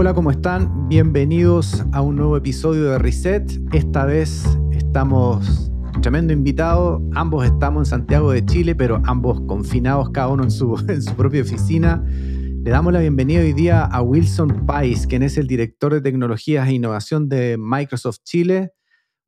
Hola, 0.00 0.14
¿cómo 0.14 0.30
están? 0.30 0.88
Bienvenidos 0.88 1.84
a 1.90 2.02
un 2.02 2.14
nuevo 2.14 2.36
episodio 2.36 2.84
de 2.84 2.98
Reset. 2.98 3.50
Esta 3.72 4.04
vez 4.04 4.44
estamos 4.70 5.72
tremendo 6.02 6.32
invitado. 6.32 7.02
Ambos 7.16 7.44
estamos 7.44 7.80
en 7.80 7.86
Santiago 7.86 8.30
de 8.30 8.46
Chile, 8.46 8.76
pero 8.76 9.02
ambos 9.06 9.40
confinados, 9.48 10.10
cada 10.10 10.28
uno 10.28 10.44
en 10.44 10.52
su, 10.52 10.76
en 10.88 11.02
su 11.02 11.16
propia 11.16 11.42
oficina. 11.42 12.00
Le 12.06 12.70
damos 12.70 12.92
la 12.92 13.00
bienvenida 13.00 13.40
hoy 13.40 13.52
día 13.52 13.86
a 13.86 14.00
Wilson 14.00 14.66
Pais, 14.66 15.08
quien 15.08 15.24
es 15.24 15.36
el 15.36 15.48
director 15.48 15.92
de 15.92 16.00
tecnologías 16.00 16.68
e 16.68 16.74
innovación 16.74 17.28
de 17.28 17.56
Microsoft 17.58 18.18
Chile. 18.22 18.74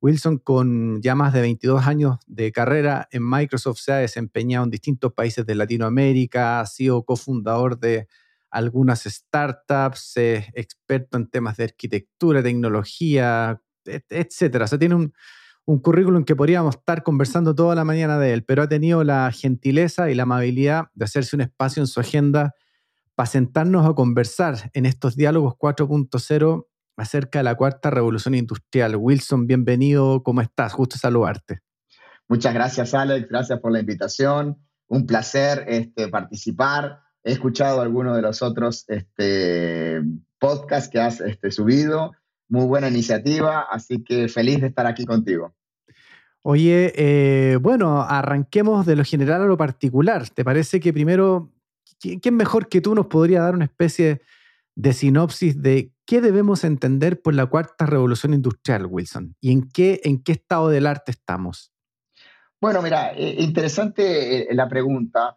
Wilson, 0.01 0.39
con 0.39 1.03
ya 1.03 1.17
más 1.17 1.33
de 1.33 1.41
22 1.41 1.85
años 1.85 2.19
de 2.29 2.53
carrera 2.53 3.09
en 3.11 3.29
Microsoft, 3.29 3.81
se 3.81 3.91
ha 3.91 3.97
desempeñado 3.97 4.67
en 4.67 4.71
distintos 4.71 5.13
países 5.15 5.45
de 5.45 5.57
Latinoamérica, 5.57 6.61
ha 6.61 6.67
sido 6.67 7.03
cofundador 7.03 7.77
de 7.81 8.07
algunas 8.51 9.05
startups, 9.05 10.17
es 10.17 10.47
experto 10.55 11.17
en 11.17 11.29
temas 11.29 11.57
de 11.57 11.65
arquitectura, 11.65 12.43
tecnología, 12.43 13.61
etcétera. 13.85 14.65
O 14.65 14.69
sea, 14.69 14.79
tiene 14.79 14.95
un, 14.95 15.13
un 15.67 15.79
currículum 15.79 16.25
que 16.25 16.37
podríamos 16.37 16.77
estar 16.77 17.03
conversando 17.03 17.55
toda 17.55 17.75
la 17.75 17.85
mañana 17.85 18.19
de 18.19 18.33
él, 18.33 18.45
pero 18.45 18.63
ha 18.63 18.69
tenido 18.69 19.05
la 19.05 19.31
gentileza 19.33 20.11
y 20.11 20.15
la 20.15 20.25
amabilidad 20.25 20.87
de 20.95 21.05
hacerse 21.05 21.37
un 21.37 21.43
espacio 21.43 21.83
en 21.83 21.87
su 21.87 22.01
agenda 22.01 22.55
para 23.15 23.27
sentarnos 23.27 23.87
a 23.87 23.95
conversar 23.95 24.71
en 24.73 24.87
estos 24.87 25.17
diálogos 25.17 25.55
4.0 25.55 26.67
acerca 26.97 27.39
de 27.39 27.45
la 27.45 27.55
cuarta 27.55 27.91
revolución 27.91 28.35
industrial. 28.35 28.97
Wilson, 28.97 29.47
bienvenido, 29.47 30.23
¿cómo 30.23 30.41
estás? 30.41 30.73
Justo 30.73 30.99
saludarte. 30.99 31.61
Muchas 32.29 32.55
gracias, 32.55 32.95
Alex, 32.95 33.29
gracias 33.29 33.61
por 33.61 33.73
la 33.73 33.81
invitación. 33.81 34.59
Un 34.87 35.07
placer 35.07 35.65
este, 35.69 36.09
participar. 36.09 37.03
He 37.23 37.33
escuchado 37.33 37.81
algunos 37.81 38.17
de 38.17 38.23
los 38.23 38.43
otros 38.43 38.85
este, 38.89 40.03
podcasts 40.39 40.89
que 40.89 41.01
has 41.01 41.21
este, 41.21 41.51
subido. 41.51 42.13
Muy 42.49 42.67
buena 42.67 42.89
iniciativa, 42.89 43.67
así 43.71 44.03
que 44.03 44.29
feliz 44.29 44.61
de 44.61 44.69
estar 44.69 44.87
aquí 44.87 45.05
contigo. 45.05 45.55
Oye, 46.43 46.93
eh, 46.97 47.57
bueno, 47.61 48.01
arranquemos 48.01 48.87
de 48.87 48.97
lo 48.97 49.05
general 49.05 49.43
a 49.43 49.47
lo 49.47 49.57
particular. 49.57 50.29
¿Te 50.31 50.45
parece 50.45 50.81
que 50.81 50.93
primero, 50.93 51.53
¿quién 52.01 52.35
mejor 52.35 52.69
que 52.69 52.81
tú 52.81 52.95
nos 52.95 53.07
podría 53.07 53.43
dar 53.43 53.55
una 53.55 53.67
especie 53.67 54.23
de 54.75 54.93
sinopsis 54.95 55.61
de 55.61 55.93
qué 56.07 56.23
debemos 56.23 56.65
entender 56.65 57.21
por 57.21 57.35
la 57.35 57.47
cuarta 57.47 57.85
revolución 57.85 58.33
industrial, 58.33 58.87
Wilson? 58.87 59.37
¿Y 59.41 59.53
en 59.53 59.69
qué, 59.69 60.01
en 60.05 60.23
qué 60.23 60.33
estado 60.33 60.71
del 60.71 60.87
arte 60.87 61.11
estamos? 61.11 61.73
Bueno, 62.59 62.81
mira, 62.81 63.13
eh, 63.13 63.37
interesante 63.39 64.51
eh, 64.51 64.55
la 64.55 64.69
pregunta. 64.69 65.37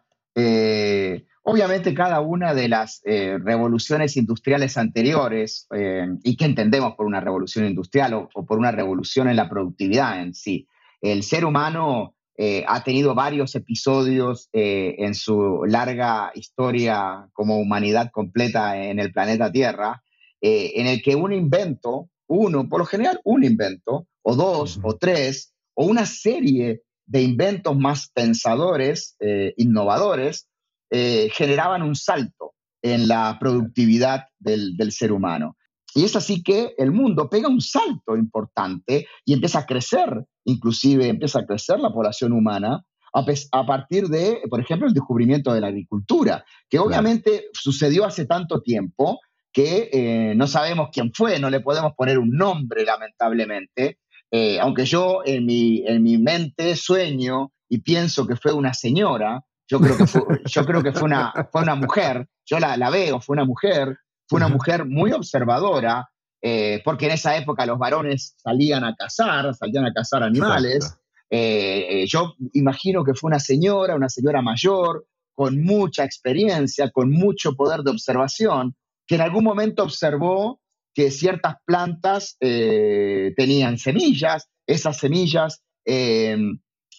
Obviamente 1.46 1.92
cada 1.92 2.22
una 2.22 2.54
de 2.54 2.70
las 2.70 3.02
eh, 3.04 3.36
revoluciones 3.38 4.16
industriales 4.16 4.78
anteriores, 4.78 5.66
eh, 5.76 6.06
y 6.22 6.38
qué 6.38 6.46
entendemos 6.46 6.94
por 6.94 7.04
una 7.04 7.20
revolución 7.20 7.66
industrial 7.66 8.14
o, 8.14 8.46
por 8.46 8.58
una 8.58 8.70
revolución 8.70 9.28
en 9.28 9.36
la 9.36 9.50
productividad 9.50 10.22
en 10.22 10.32
sí, 10.32 10.66
el 11.02 11.22
ser 11.22 11.44
humano 11.44 12.14
eh, 12.38 12.64
ha 12.66 12.82
tenido 12.82 13.14
varios 13.14 13.54
episodios 13.56 14.48
en 14.52 15.14
su 15.14 15.64
larga 15.66 16.32
historia 16.34 17.28
como 17.34 17.58
humanidad 17.58 18.10
completa 18.10 18.82
en 18.82 18.98
el 18.98 19.12
planeta 19.12 19.52
Tierra, 19.52 20.02
en 20.40 20.86
el 20.86 21.02
que 21.02 21.14
un 21.14 21.34
invento, 21.34 22.08
uno, 22.26 22.70
por 22.70 22.80
lo 22.80 22.86
general 22.86 23.20
un 23.22 23.44
invento, 23.44 24.06
o 24.22 24.34
dos, 24.34 24.80
o 24.82 24.96
tres, 24.96 25.52
o 25.74 25.84
una 25.84 26.06
serie 26.06 26.80
de 27.04 27.22
inventos 27.22 27.76
más 27.76 28.10
pensadores, 28.14 29.16
innovadores, 29.56 30.48
eh, 30.90 31.30
generaban 31.32 31.82
un 31.82 31.94
salto 31.94 32.54
en 32.82 33.08
la 33.08 33.38
productividad 33.40 34.26
del, 34.38 34.92
ser 34.92 35.12
humano. 35.12 35.56
Y 35.94 36.04
es 36.04 36.16
así 36.16 36.42
que 36.42 36.74
el 36.76 36.92
mundo 36.92 37.30
pega 37.30 37.48
un 37.48 37.60
salto 37.60 38.16
importante 38.16 39.06
y 39.24 39.32
empieza 39.32 39.60
a 39.60 39.66
crecer, 39.66 40.24
inclusive 40.44 41.08
empieza 41.08 41.40
a 41.40 41.46
crecer 41.46 41.80
la 41.80 41.92
población 41.92 42.32
humana 42.32 42.84
a, 43.12 43.66
partir 43.66 44.08
de, 44.08 44.42
por 44.50 44.60
ejemplo, 44.60 44.88
el 44.88 44.92
descubrimiento 44.92 45.54
de 45.54 45.60
la 45.60 45.68
agricultura, 45.68 46.44
que 46.68 46.80
obviamente 46.80 47.46
sucedió 47.52 48.04
hace 48.04 48.26
tanto 48.26 48.60
tiempo 48.60 49.20
que 49.52 49.88
eh, 49.92 50.34
no 50.34 50.48
sabemos 50.48 50.88
quién 50.92 51.12
fue, 51.14 51.38
no 51.38 51.48
le 51.48 51.60
podemos 51.60 51.92
poner 51.96 52.18
un 52.18 52.30
nombre, 52.30 52.84
lamentablemente, 52.84 53.98
eh, 54.32 54.58
aunque 54.58 54.84
yo 54.84 55.20
en 55.24 55.46
mi, 55.46 55.84
en 55.86 56.02
mi 56.02 56.18
mente 56.18 56.74
sueño 56.74 57.52
y 57.68 57.78
pienso 57.78 58.26
que 58.26 58.34
fue 58.34 58.52
una 58.52 58.74
señora 58.74 59.44
yo 59.66 59.80
creo 59.80 59.96
que 59.96 60.06
fue, 60.06 60.22
yo 60.44 60.64
creo 60.66 60.82
que 60.82 60.92
fue, 60.92 61.04
una, 61.04 61.32
fue 61.50 61.62
una 61.62 61.74
mujer, 61.74 62.28
yo 62.44 62.58
la, 62.58 62.76
la 62.76 62.90
veo, 62.90 63.20
fue 63.20 63.34
una 63.34 63.44
mujer, 63.44 63.98
fue 64.28 64.38
una 64.38 64.48
mujer 64.48 64.86
muy 64.86 65.12
observadora, 65.12 66.08
eh, 66.46 66.82
porque 66.84 67.06
en 67.06 67.12
esa 67.12 67.36
época 67.38 67.64
los 67.64 67.78
varones 67.78 68.34
salían 68.36 68.84
a 68.84 68.94
cazar, 68.94 69.54
salían 69.54 69.86
a 69.86 69.94
cazar 69.94 70.22
animales. 70.22 70.94
Eh, 71.30 71.86
eh, 71.88 72.06
yo 72.06 72.34
imagino 72.52 73.02
que 73.02 73.14
fue 73.14 73.28
una 73.28 73.40
señora, 73.40 73.94
una 73.94 74.10
señora 74.10 74.42
mayor, 74.42 75.06
con 75.34 75.62
mucha 75.62 76.04
experiencia, 76.04 76.90
con 76.90 77.10
mucho 77.10 77.54
poder 77.54 77.80
de 77.80 77.92
observación, 77.92 78.76
que 79.06 79.14
en 79.14 79.22
algún 79.22 79.42
momento 79.42 79.82
observó 79.82 80.60
que 80.92 81.10
ciertas 81.10 81.56
plantas 81.64 82.36
tenían 82.38 83.78
semillas, 83.78 84.48
esas 84.66 84.98
semillas 84.98 85.64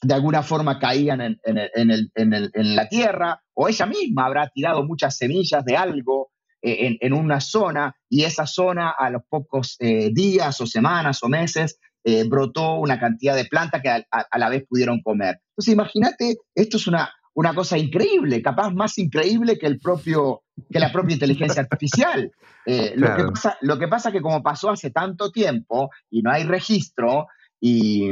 de 0.02 0.14
alguna 0.14 0.44
forma 0.44 0.80
caían 0.80 1.22
en, 1.22 2.76
la 2.76 2.90
tierra, 2.90 3.42
o 3.54 3.68
ella 3.68 3.86
misma 3.86 4.26
habrá 4.26 4.50
tirado 4.50 4.84
muchas 4.84 5.18
semillas 5.18 5.64
de 5.66 5.78
algo 5.78 6.32
eh, 6.62 6.98
en, 7.00 7.14
una 7.14 7.40
zona 7.40 7.96
y 8.10 8.24
esa 8.24 8.48
zona 8.48 8.90
a 8.90 9.10
los 9.10 9.22
pocos 9.30 9.76
eh, 9.80 10.10
días 10.12 10.60
o 10.62 10.66
semanas 10.66 11.22
o 11.24 11.30
meses 11.30 11.80
eh, 12.04 12.24
brotó 12.28 12.76
una 12.76 13.00
cantidad 13.00 13.36
de 13.36 13.46
plantas 13.46 13.82
que 13.82 13.90
a, 13.90 14.38
la 14.38 14.50
vez 14.50 14.64
pudieron 14.68 15.02
comer. 15.02 15.42
Entonces 15.52 15.74
imagínate, 15.74 16.38
esto 16.54 16.78
es 16.78 16.88
una, 16.88 17.12
una 17.34 17.54
cosa 17.54 17.78
increíble, 17.78 18.42
capaz 18.42 18.72
más 18.72 18.98
increíble 18.98 19.58
que, 19.58 19.68
el 19.68 19.80
propio, 19.80 20.44
que 20.72 20.80
la 20.80 20.92
propia 20.92 21.14
inteligencia 21.14 21.62
artificial. 21.62 22.32
lo, 22.96 23.16
que 23.16 23.24
pasa, 23.26 23.58
lo 23.62 23.78
que 23.78 23.88
pasa 23.88 24.10
es 24.10 24.14
que 24.14 24.22
como 24.22 24.42
pasó 24.42 24.72
hace 24.72 24.90
tanto 24.90 25.32
tiempo 25.32 25.92
y 26.10 26.24
no 26.24 26.32
hay 26.32 26.44
registro, 26.44 27.28
y, 27.68 28.12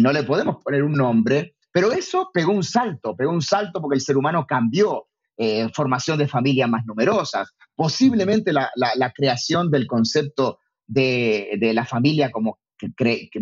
no 0.00 0.12
le 0.12 0.22
podemos 0.22 0.62
poner 0.64 0.82
un 0.82 0.92
nombre, 0.92 1.56
pero 1.70 1.92
eso 1.92 2.30
pegó 2.32 2.52
un 2.52 2.62
salto, 2.62 3.14
pegó 3.14 3.32
un 3.32 3.42
salto 3.42 3.82
porque 3.82 3.96
el 3.96 4.00
ser 4.00 4.16
humano 4.16 4.46
cambió, 4.46 5.08
eh, 5.36 5.68
formación 5.74 6.16
de 6.16 6.26
familias 6.26 6.70
más 6.70 6.86
numerosas, 6.86 7.54
posiblemente 7.74 8.50
la, 8.50 9.12
creación 9.14 9.70
del 9.70 9.86
concepto 9.86 10.58
de, 10.86 11.58
la 11.74 11.84
familia 11.84 12.30
como 12.30 12.60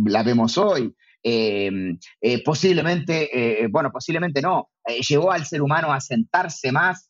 la 0.06 0.24
vemos 0.24 0.58
hoy, 0.58 0.92
em, 1.22 1.96
eh, 2.20 2.42
posiblemente, 2.42 3.62
eh, 3.62 3.68
bueno, 3.68 3.92
posiblemente 3.92 4.42
no, 4.42 4.70
llevó 5.08 5.30
al 5.30 5.46
ser 5.46 5.62
humano 5.62 5.92
a 5.92 6.00
sentarse 6.00 6.72
más 6.72 7.08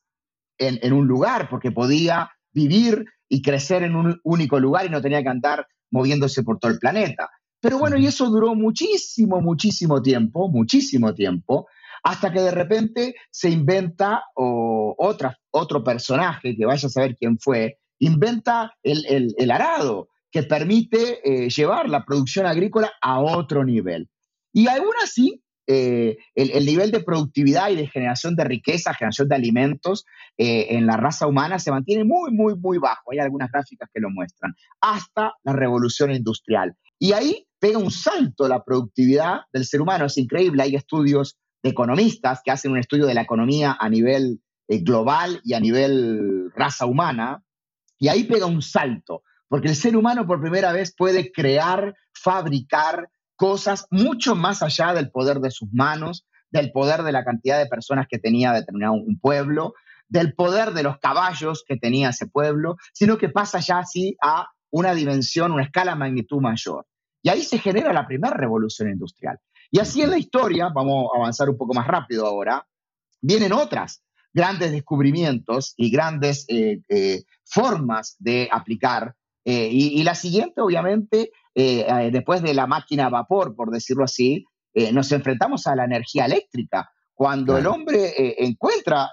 en, 0.58 0.78
en, 0.82 0.92
un 0.92 1.06
lugar 1.06 1.48
porque 1.48 1.72
podía 1.72 2.30
vivir 2.52 3.06
y 3.30 3.40
crecer 3.40 3.82
en 3.82 3.96
un 3.96 4.20
único 4.24 4.60
lugar 4.60 4.84
y 4.84 4.90
no 4.90 5.00
tenía 5.00 5.22
que 5.22 5.30
andar 5.30 5.66
moviéndose 5.90 6.42
por 6.42 6.58
todo 6.58 6.70
el 6.70 6.78
planeta. 6.78 7.30
Pero 7.62 7.78
bueno, 7.78 7.96
y 7.96 8.06
eso 8.06 8.28
duró 8.28 8.56
muchísimo, 8.56 9.40
muchísimo 9.40 10.02
tiempo, 10.02 10.50
muchísimo 10.50 11.14
tiempo, 11.14 11.68
hasta 12.02 12.32
que 12.32 12.40
de 12.40 12.50
repente 12.50 13.14
se 13.30 13.50
inventa 13.50 14.24
otra, 14.34 15.38
otro 15.52 15.84
personaje, 15.84 16.56
que 16.56 16.66
vaya 16.66 16.88
a 16.88 16.90
saber 16.90 17.16
quién 17.16 17.38
fue, 17.38 17.78
inventa 18.00 18.74
el, 18.82 19.50
arado, 19.52 20.08
que 20.32 20.42
permite 20.42 21.20
eh, 21.22 21.50
llevar 21.50 21.88
la 21.88 22.04
producción 22.04 22.46
agrícola 22.46 22.90
a 23.00 23.20
otro 23.20 23.64
nivel. 23.64 24.08
Y 24.52 24.66
aún 24.66 24.94
así, 25.04 25.40
eh, 25.68 26.16
el, 26.34 26.66
nivel 26.66 26.90
de 26.90 27.04
productividad 27.04 27.70
y 27.70 27.76
de 27.76 27.86
generación 27.86 28.34
de 28.34 28.42
riqueza, 28.42 28.92
generación 28.92 29.28
de 29.28 29.36
alimentos 29.36 30.04
eh, 30.36 30.66
en 30.70 30.86
la 30.86 30.96
raza 30.96 31.28
humana 31.28 31.60
se 31.60 31.70
mantiene 31.70 32.02
muy, 32.02 32.32
muy, 32.32 32.56
muy 32.56 32.78
bajo. 32.78 33.12
Hay 33.12 33.20
algunas 33.20 33.52
gráficas 33.52 33.88
que 33.94 34.00
lo 34.00 34.10
muestran, 34.10 34.52
hasta 34.80 35.34
la 35.44 35.52
revolución 35.52 36.10
industrial. 36.10 36.74
Y 37.02 37.14
ahí 37.14 37.48
pega 37.58 37.78
un 37.78 37.90
salto 37.90 38.46
la 38.46 38.62
productividad 38.62 39.40
del 39.52 39.64
ser 39.64 39.80
humano. 39.80 40.04
Es 40.04 40.16
increíble, 40.18 40.62
hay 40.62 40.76
estudios 40.76 41.36
de 41.60 41.70
economistas 41.70 42.42
que 42.44 42.52
hacen 42.52 42.70
un 42.70 42.78
estudio 42.78 43.06
de 43.06 43.14
la 43.14 43.22
economía 43.22 43.76
a 43.76 43.88
nivel 43.88 44.40
eh, 44.68 44.78
global 44.84 45.40
y 45.42 45.54
a 45.54 45.58
nivel 45.58 46.52
raza 46.54 46.86
humana, 46.86 47.42
y 47.98 48.06
ahí 48.06 48.22
pega 48.22 48.46
un 48.46 48.62
salto, 48.62 49.24
porque 49.48 49.66
el 49.66 49.74
ser 49.74 49.96
humano 49.96 50.28
por 50.28 50.40
primera 50.40 50.70
vez 50.70 50.94
puede 50.96 51.32
crear, 51.32 51.96
fabricar 52.14 53.08
cosas 53.34 53.88
mucho 53.90 54.36
más 54.36 54.62
allá 54.62 54.94
del 54.94 55.10
poder 55.10 55.40
de 55.40 55.50
sus 55.50 55.68
manos, 55.72 56.24
del 56.52 56.70
poder 56.70 57.02
de 57.02 57.10
la 57.10 57.24
cantidad 57.24 57.58
de 57.58 57.66
personas 57.66 58.06
que 58.08 58.20
tenía 58.20 58.52
determinado 58.52 58.92
un 58.92 59.18
pueblo, 59.18 59.74
del 60.06 60.34
poder 60.34 60.72
de 60.72 60.84
los 60.84 60.98
caballos 60.98 61.64
que 61.66 61.76
tenía 61.76 62.10
ese 62.10 62.28
pueblo, 62.28 62.76
sino 62.92 63.18
que 63.18 63.28
pasa 63.28 63.58
ya 63.58 63.78
así 63.78 64.16
a 64.22 64.46
una 64.70 64.94
dimensión, 64.94 65.50
una 65.50 65.64
escala 65.64 65.96
magnitud 65.96 66.40
mayor. 66.40 66.86
Y 67.22 67.28
ahí 67.28 67.42
se 67.42 67.58
genera 67.58 67.92
la 67.92 68.06
primera 68.06 68.34
revolución 68.34 68.90
industrial. 68.90 69.38
Y 69.70 69.78
así 69.78 70.02
en 70.02 70.10
la 70.10 70.18
historia, 70.18 70.68
vamos 70.74 71.08
a 71.14 71.18
avanzar 71.18 71.48
un 71.48 71.56
poco 71.56 71.72
más 71.72 71.86
rápido 71.86 72.26
ahora, 72.26 72.66
vienen 73.20 73.52
otras 73.52 74.02
grandes 74.34 74.72
descubrimientos 74.72 75.74
y 75.76 75.90
grandes 75.90 76.46
formas 77.44 78.16
de 78.18 78.48
aplicar. 78.50 79.14
Y, 79.44 80.02
la 80.02 80.14
siguiente, 80.14 80.60
obviamente, 80.60 81.30
después 81.54 82.42
de 82.42 82.54
la 82.54 82.66
máquina 82.66 83.06
a 83.06 83.10
vapor, 83.10 83.54
por 83.54 83.70
decirlo 83.70 84.04
así, 84.04 84.44
nos 84.92 85.12
enfrentamos 85.12 85.66
a 85.66 85.76
la 85.76 85.84
energía 85.84 86.26
eléctrica. 86.26 86.90
Cuando 87.14 87.56
el 87.56 87.66
hombre 87.66 88.14
encuentra, 88.44 89.10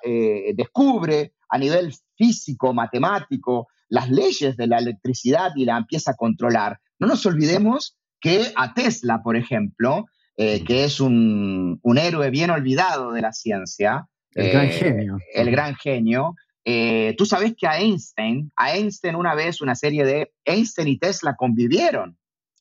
descubre 0.56 1.34
a 1.50 1.58
nivel 1.58 1.94
físico, 2.18 2.74
matemático, 2.74 3.68
las 3.88 4.10
leyes 4.10 4.56
de 4.58 4.68
la 4.68 4.78
electricidad 4.78 5.52
y 5.56 5.66
la 5.66 5.78
empieza 5.78 6.12
a 6.12 6.16
controlar. 6.16 6.80
No 7.00 7.08
nos 7.08 7.26
olvidemos 7.26 7.98
que 8.20 8.52
a 8.56 8.74
Tesla, 8.74 9.22
por 9.24 9.36
ejemplo, 9.36 10.06
eh, 10.42 10.64
que 10.64 10.86
es 10.86 11.02
un, 11.02 11.82
héroe 11.98 12.30
bien 12.30 12.50
olvidado 12.50 13.12
de 13.12 13.22
la 13.22 13.34
ciencia. 13.34 14.08
El 14.34 14.52
gran 14.52 14.66
eh, 14.68 14.72
genio. 14.72 15.18
El 15.34 15.52
gran 15.52 15.76
genio. 15.76 16.36
Eh, 16.64 17.14
tú 17.18 17.26
sabes 17.26 17.56
que 17.58 17.68
a 17.68 17.78
Einstein, 17.80 18.52
a 18.56 18.74
Einstein 18.74 19.16
una 19.16 19.36
vez 19.36 19.60
una 19.60 19.76
serie 19.76 20.06
de 20.06 20.32
Einstein 20.46 20.88
y 20.88 20.98
Tesla 20.98 21.36
convivieron, 21.36 22.18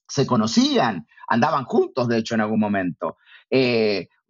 se 0.08 0.26
conocían, 0.26 1.06
andaban 1.28 1.64
juntos, 1.66 2.08
de 2.08 2.19
hecho, 2.19 2.34
en 2.34 2.40
algún 2.40 2.58
momento. 2.58 3.16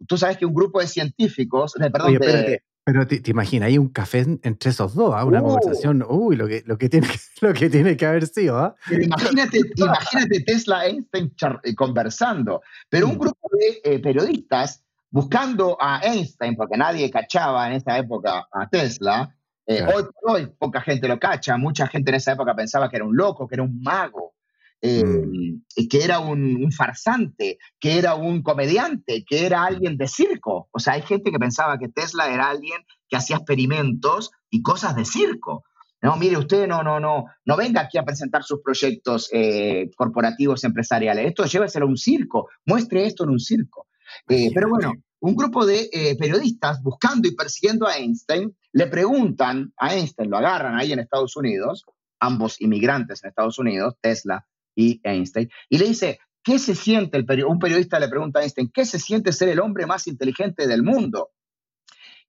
tú 0.07 0.17
sabes 0.17 0.37
que 0.37 0.45
un 0.45 0.53
grupo 0.53 0.79
de 0.79 0.87
científicos, 0.87 1.73
perdón, 1.73 2.19
de, 2.19 2.61
pero 2.91 3.05
te, 3.07 3.21
imaginas, 3.29 3.67
hay 3.67 3.77
un 3.77 3.89
café 3.89 4.25
entre 4.41 4.71
esos 4.71 4.95
dos, 4.95 5.13
¿ah? 5.15 5.23
una 5.23 5.41
uh. 5.41 5.45
conversación, 5.45 6.03
uy, 6.07 6.35
lo 6.35 6.47
que, 6.47 6.63
lo, 6.65 6.77
que 6.77 6.89
tiene, 6.89 7.07
lo 7.41 7.53
que 7.53 7.69
tiene 7.69 7.95
que 7.95 8.05
haber 8.05 8.25
sido. 8.25 8.57
¿ah? 8.57 8.75
imagínate, 8.89 9.59
imagínate 9.75 10.39
Tesla 10.41 10.85
Einstein 10.87 11.31
eh, 11.63 11.75
conversando, 11.75 12.61
pero 12.89 13.07
un 13.07 13.15
mm. 13.15 13.19
grupo 13.19 13.49
de 13.59 13.81
eh, 13.83 13.99
periodistas 13.99 14.83
buscando 15.11 15.77
a 15.79 16.01
Einstein, 16.03 16.55
porque 16.55 16.77
nadie 16.77 17.09
cachaba 17.11 17.67
en 17.67 17.73
esa 17.73 17.97
época 17.97 18.47
a 18.51 18.69
Tesla, 18.69 19.35
eh, 19.67 19.83
hoy 19.83 20.03
por 20.03 20.31
hoy 20.31 20.47
poca 20.57 20.81
gente 20.81 21.07
lo 21.07 21.19
cacha, 21.19 21.57
mucha 21.57 21.87
gente 21.87 22.09
en 22.09 22.15
esa 22.15 22.31
época 22.31 22.55
pensaba 22.55 22.89
que 22.89 22.95
era 22.95 23.05
un 23.05 23.15
loco, 23.15 23.47
que 23.47 23.55
era 23.55 23.63
un 23.63 23.81
mago. 23.81 24.33
Mm. 24.81 25.61
que 25.89 26.03
era 26.03 26.19
un, 26.19 26.71
farsante, 26.71 27.57
que 27.79 27.97
era 27.97 28.15
un 28.15 28.41
comediante, 28.41 29.25
que 29.27 29.45
era 29.45 29.65
alguien 29.65 29.97
de 29.97 30.07
circo. 30.07 30.69
O 30.71 30.79
sea, 30.79 30.93
hay 30.93 31.01
gente 31.01 31.31
que 31.31 31.39
pensaba 31.39 31.77
que 31.77 31.89
Tesla 31.89 32.33
era 32.33 32.49
alguien 32.49 32.81
que 33.09 33.17
hacía 33.17 33.37
experimentos 33.37 34.31
y 34.49 34.61
cosas 34.61 34.95
de 34.95 35.05
circo. 35.05 35.65
No, 36.01 36.15
mire, 36.15 36.37
usted 36.37 36.65
no, 36.65 36.81
no, 36.81 36.99
no, 36.99 37.25
no 37.43 37.57
venga 37.57 37.81
aquí 37.81 37.97
a 37.97 38.05
presentar 38.05 38.43
sus 38.43 38.61
proyectos 38.61 39.29
eh, 39.33 39.89
corporativos 39.97 40.63
empresariales. 40.63 41.27
Esto 41.27 41.43
lléveselo 41.43 41.85
a 41.85 41.89
un 41.89 41.97
circo, 41.97 42.47
muestre 42.65 43.05
esto 43.05 43.25
en 43.25 43.31
un 43.31 43.39
circo. 43.39 43.87
Eh, 44.29 44.49
pero 44.53 44.69
bueno, 44.69 44.93
un 45.19 45.35
grupo 45.35 45.65
de 45.65 45.89
eh, 45.91 46.15
periodistas 46.17 46.81
buscando 46.81 47.27
y 47.27 47.35
persiguiendo 47.35 47.85
a 47.85 47.97
Einstein 47.97 48.55
le 48.71 48.87
preguntan 48.87 49.73
a 49.77 49.93
Einstein, 49.93 50.29
lo 50.29 50.37
agarran 50.37 50.77
ahí 50.77 50.93
en 50.93 50.99
Estados 50.99 51.35
Unidos, 51.35 51.83
ambos 52.19 52.61
inmigrantes 52.61 53.23
en 53.23 53.29
Estados 53.29 53.59
Unidos, 53.59 53.95
Tesla 53.99 54.45
y 54.75 55.01
Einstein, 55.03 55.49
y 55.69 55.77
le 55.77 55.87
dice, 55.87 56.19
¿qué 56.43 56.59
se 56.59 56.75
siente 56.75 57.17
el 57.17 57.45
Un 57.45 57.59
periodista 57.59 57.99
le 57.99 58.07
pregunta 58.07 58.39
a 58.39 58.43
Einstein, 58.43 58.71
¿qué 58.73 58.85
se 58.85 58.99
siente 58.99 59.33
ser 59.33 59.49
el 59.49 59.59
hombre 59.59 59.85
más 59.85 60.07
inteligente 60.07 60.67
del 60.67 60.83
mundo? 60.83 61.31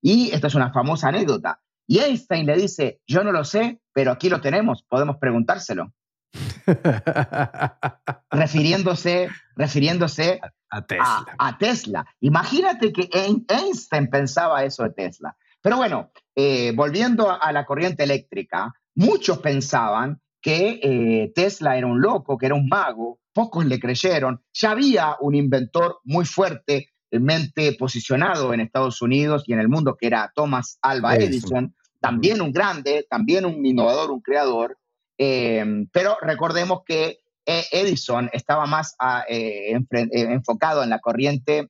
Y 0.01 0.31
esta 0.31 0.47
es 0.47 0.55
una 0.55 0.71
famosa 0.71 1.09
anécdota. 1.09 1.61
Y 1.87 1.99
Einstein 1.99 2.45
le 2.45 2.55
dice, 2.55 3.01
yo 3.07 3.23
no 3.23 3.31
lo 3.31 3.43
sé, 3.43 3.81
pero 3.93 4.11
aquí 4.11 4.29
lo 4.29 4.41
tenemos, 4.41 4.83
podemos 4.83 5.17
preguntárselo. 5.17 5.93
refiriéndose, 8.31 9.29
refiriéndose 9.55 10.39
a, 10.69 10.85
Tesla. 10.85 11.25
A, 11.37 11.57
Tesla. 11.57 12.05
Imagínate 12.21 12.93
que 12.93 13.09
Einstein 13.11 14.09
pensaba 14.09 14.63
eso 14.63 14.83
de 14.83 14.91
Tesla. 14.91 15.35
Pero 15.61 15.77
bueno, 15.77 16.11
eh, 16.35 16.71
volviendo 16.75 17.29
a 17.29 17.51
la 17.51 17.65
corriente 17.65 18.03
eléctrica, 18.03 18.73
muchos 18.95 19.39
pensaban 19.39 20.21
que 20.41 20.79
eh, 20.81 21.31
Tesla 21.35 21.77
era 21.77 21.87
un 21.87 22.01
loco, 22.01 22.37
que 22.37 22.47
era 22.47 22.55
un 22.55 22.67
mago, 22.67 23.19
pocos 23.33 23.65
le 23.65 23.79
creyeron. 23.79 24.41
Ya 24.53 24.71
había 24.71 25.15
un 25.19 25.35
inventor 25.35 25.99
muy 26.03 26.25
fuerte, 26.25 26.87
mente 27.11 27.73
posicionado 27.73 28.53
en 28.53 28.61
Estados 28.61 29.01
Unidos 29.01 29.43
y 29.45 29.53
en 29.53 29.59
el 29.59 29.69
mundo, 29.69 29.95
que 29.99 30.07
era 30.07 30.31
Thomas 30.33 30.79
Alva 30.81 31.15
Edison, 31.15 31.75
también 31.99 32.41
un 32.41 32.51
grande, 32.51 33.05
también 33.09 33.45
un 33.45 33.65
innovador, 33.65 34.11
un 34.11 34.21
creador. 34.21 34.77
Eh, 35.17 35.85
pero 35.91 36.17
recordemos 36.21 36.81
que 36.85 37.19
eh, 37.45 37.65
Edison 37.71 38.29
estaba 38.33 38.65
más 38.65 38.95
enfocado 39.27 40.83
en 40.83 40.89
la 40.89 40.99
corriente 40.99 41.69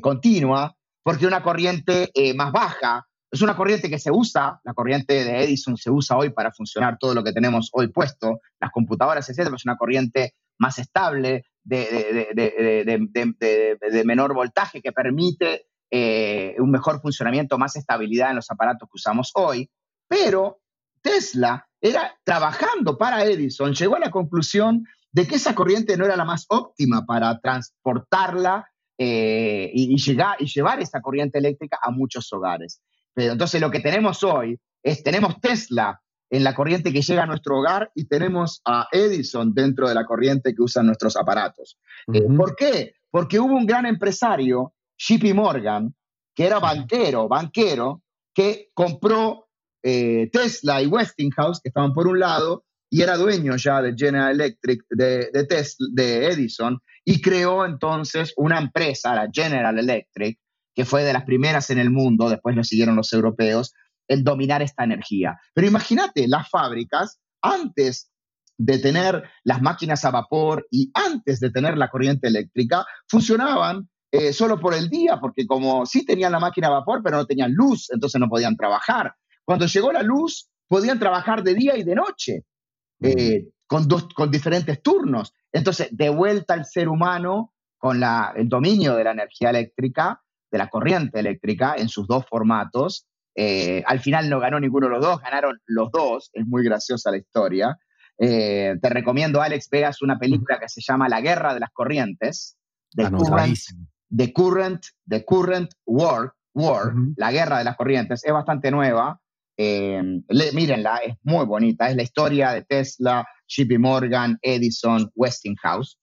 continua, 0.00 0.76
porque 1.04 1.26
una 1.26 1.42
corriente 1.42 2.10
más 2.34 2.52
baja 2.52 3.07
es 3.30 3.42
una 3.42 3.56
corriente 3.56 3.90
que 3.90 3.98
se 3.98 4.10
usa, 4.10 4.60
la 4.64 4.74
corriente 4.74 5.24
de 5.24 5.44
Edison 5.44 5.76
se 5.76 5.90
usa 5.90 6.16
hoy 6.16 6.30
para 6.30 6.52
funcionar 6.52 6.96
todo 6.98 7.14
lo 7.14 7.22
que 7.22 7.32
tenemos 7.32 7.70
hoy 7.72 7.88
puesto, 7.88 8.40
las 8.58 8.70
computadoras, 8.70 9.28
etc. 9.28 9.52
Es 9.54 9.64
una 9.64 9.76
corriente 9.76 10.34
más 10.58 10.78
estable, 10.78 11.44
de, 11.62 13.02
menor 14.04 14.34
voltaje, 14.34 14.80
que 14.80 14.92
permite 14.92 15.66
eh, 15.90 16.56
un 16.58 16.70
mejor 16.70 17.00
funcionamiento, 17.00 17.58
más 17.58 17.76
estabilidad 17.76 18.30
en 18.30 18.36
los 18.36 18.50
aparatos 18.50 18.88
que 18.88 18.96
usamos 18.96 19.30
hoy. 19.34 19.70
Pero 20.08 20.60
Tesla 21.02 21.68
era 21.80 22.14
trabajando 22.24 22.96
para 22.96 23.24
Edison, 23.24 23.74
llegó 23.74 23.96
a 23.96 24.00
la 24.00 24.10
conclusión 24.10 24.84
de 25.12 25.26
que 25.26 25.36
esa 25.36 25.54
corriente 25.54 25.96
no 25.96 26.06
era 26.06 26.16
la 26.16 26.24
más 26.24 26.46
óptima 26.48 27.04
para 27.06 27.38
transportarla 27.40 28.70
eh, 28.98 29.70
y, 29.72 29.96
llegar, 29.96 30.36
y 30.40 30.46
llevar 30.46 30.80
esa 30.80 31.00
corriente 31.00 31.38
eléctrica 31.38 31.78
a 31.80 31.90
muchos 31.90 32.32
hogares. 32.32 32.80
Entonces 33.26 33.60
lo 33.60 33.70
que 33.70 33.80
tenemos 33.80 34.22
hoy 34.22 34.58
es, 34.82 35.02
tenemos 35.02 35.40
Tesla 35.40 36.00
en 36.30 36.44
la 36.44 36.54
corriente 36.54 36.92
que 36.92 37.02
llega 37.02 37.22
a 37.22 37.26
nuestro 37.26 37.58
hogar 37.58 37.90
y 37.94 38.06
tenemos 38.06 38.60
a 38.64 38.86
Edison 38.92 39.54
dentro 39.54 39.88
de 39.88 39.94
la 39.94 40.04
corriente 40.04 40.54
que 40.54 40.62
usan 40.62 40.86
nuestros 40.86 41.16
aparatos. 41.16 41.78
Eh, 42.12 42.22
¿Por 42.22 42.54
qué? 42.54 42.94
Porque 43.10 43.40
hubo 43.40 43.54
un 43.54 43.66
gran 43.66 43.86
empresario, 43.86 44.74
JP 44.98 45.34
Morgan, 45.34 45.94
que 46.34 46.46
era 46.46 46.58
banquero, 46.58 47.28
banquero, 47.28 48.02
que 48.34 48.68
compró 48.74 49.48
eh, 49.82 50.28
Tesla 50.32 50.82
y 50.82 50.86
Westinghouse, 50.86 51.60
que 51.60 51.70
estaban 51.70 51.94
por 51.94 52.06
un 52.06 52.20
lado, 52.20 52.64
y 52.90 53.02
era 53.02 53.16
dueño 53.16 53.56
ya 53.56 53.82
de 53.82 53.94
General 53.96 54.32
Electric, 54.32 54.82
de, 54.90 55.30
de, 55.32 55.44
Tesla, 55.44 55.86
de 55.92 56.26
Edison, 56.26 56.78
y 57.04 57.20
creó 57.20 57.64
entonces 57.64 58.32
una 58.36 58.58
empresa, 58.58 59.14
la 59.14 59.28
General 59.32 59.78
Electric, 59.78 60.38
que 60.78 60.84
fue 60.84 61.02
de 61.02 61.12
las 61.12 61.24
primeras 61.24 61.70
en 61.70 61.80
el 61.80 61.90
mundo, 61.90 62.30
después 62.30 62.54
lo 62.54 62.62
siguieron 62.62 62.94
los 62.94 63.12
europeos, 63.12 63.74
en 64.06 64.22
dominar 64.22 64.62
esta 64.62 64.84
energía. 64.84 65.36
Pero 65.52 65.66
imagínate, 65.66 66.28
las 66.28 66.48
fábricas, 66.48 67.18
antes 67.42 68.12
de 68.56 68.78
tener 68.78 69.24
las 69.42 69.60
máquinas 69.60 70.04
a 70.04 70.12
vapor 70.12 70.68
y 70.70 70.92
antes 70.94 71.40
de 71.40 71.50
tener 71.50 71.76
la 71.76 71.90
corriente 71.90 72.28
eléctrica, 72.28 72.86
funcionaban 73.08 73.88
eh, 74.12 74.32
solo 74.32 74.60
por 74.60 74.72
el 74.72 74.88
día, 74.88 75.18
porque 75.20 75.48
como 75.48 75.84
sí 75.84 76.06
tenían 76.06 76.30
la 76.30 76.38
máquina 76.38 76.68
a 76.68 76.78
vapor, 76.78 77.00
pero 77.02 77.16
no 77.16 77.26
tenían 77.26 77.54
luz, 77.54 77.90
entonces 77.90 78.20
no 78.20 78.28
podían 78.28 78.54
trabajar. 78.54 79.16
Cuando 79.44 79.66
llegó 79.66 79.90
la 79.90 80.04
luz, 80.04 80.48
podían 80.68 81.00
trabajar 81.00 81.42
de 81.42 81.54
día 81.54 81.76
y 81.76 81.82
de 81.82 81.94
noche, 81.96 82.44
eh, 83.02 83.48
con, 83.66 83.88
dos, 83.88 84.06
con 84.14 84.30
diferentes 84.30 84.80
turnos. 84.80 85.34
Entonces, 85.50 85.88
de 85.90 86.08
vuelta 86.08 86.54
al 86.54 86.66
ser 86.66 86.88
humano 86.88 87.52
con 87.78 87.98
la, 87.98 88.32
el 88.36 88.48
dominio 88.48 88.94
de 88.94 89.02
la 89.02 89.10
energía 89.10 89.50
eléctrica, 89.50 90.22
de 90.50 90.58
la 90.58 90.68
corriente 90.68 91.20
eléctrica 91.20 91.74
en 91.76 91.88
sus 91.88 92.06
dos 92.06 92.24
formatos. 92.28 93.06
Eh, 93.34 93.82
al 93.86 94.00
final 94.00 94.28
no 94.28 94.40
ganó 94.40 94.58
ninguno 94.58 94.86
de 94.86 94.94
los 94.94 95.04
dos, 95.04 95.20
ganaron 95.20 95.58
los 95.66 95.90
dos, 95.92 96.30
es 96.32 96.46
muy 96.46 96.64
graciosa 96.64 97.10
la 97.10 97.18
historia. 97.18 97.76
Eh, 98.18 98.74
te 98.82 98.88
recomiendo, 98.88 99.40
Alex, 99.40 99.68
veas 99.70 100.02
una 100.02 100.18
película 100.18 100.58
que 100.58 100.68
se 100.68 100.80
llama 100.80 101.08
La 101.08 101.20
Guerra 101.20 101.54
de 101.54 101.60
las 101.60 101.70
Corrientes, 101.70 102.56
The, 102.96 103.10
current, 103.10 103.58
the 104.10 104.32
current, 104.32 104.80
the 105.06 105.24
current, 105.24 105.70
War, 105.84 106.32
War 106.54 106.94
La 107.16 107.30
Guerra 107.30 107.58
de 107.58 107.64
las 107.64 107.76
Corrientes, 107.76 108.24
es 108.24 108.32
bastante 108.32 108.70
nueva. 108.70 109.20
Eh, 109.56 110.02
mírenla, 110.54 110.98
es 110.98 111.14
muy 111.22 111.44
bonita, 111.44 111.90
es 111.90 111.96
la 111.96 112.02
historia 112.02 112.52
de 112.52 112.62
Tesla, 112.62 113.26
JP 113.46 113.78
Morgan, 113.78 114.38
Edison, 114.42 115.10
Westinghouse. 115.14 115.98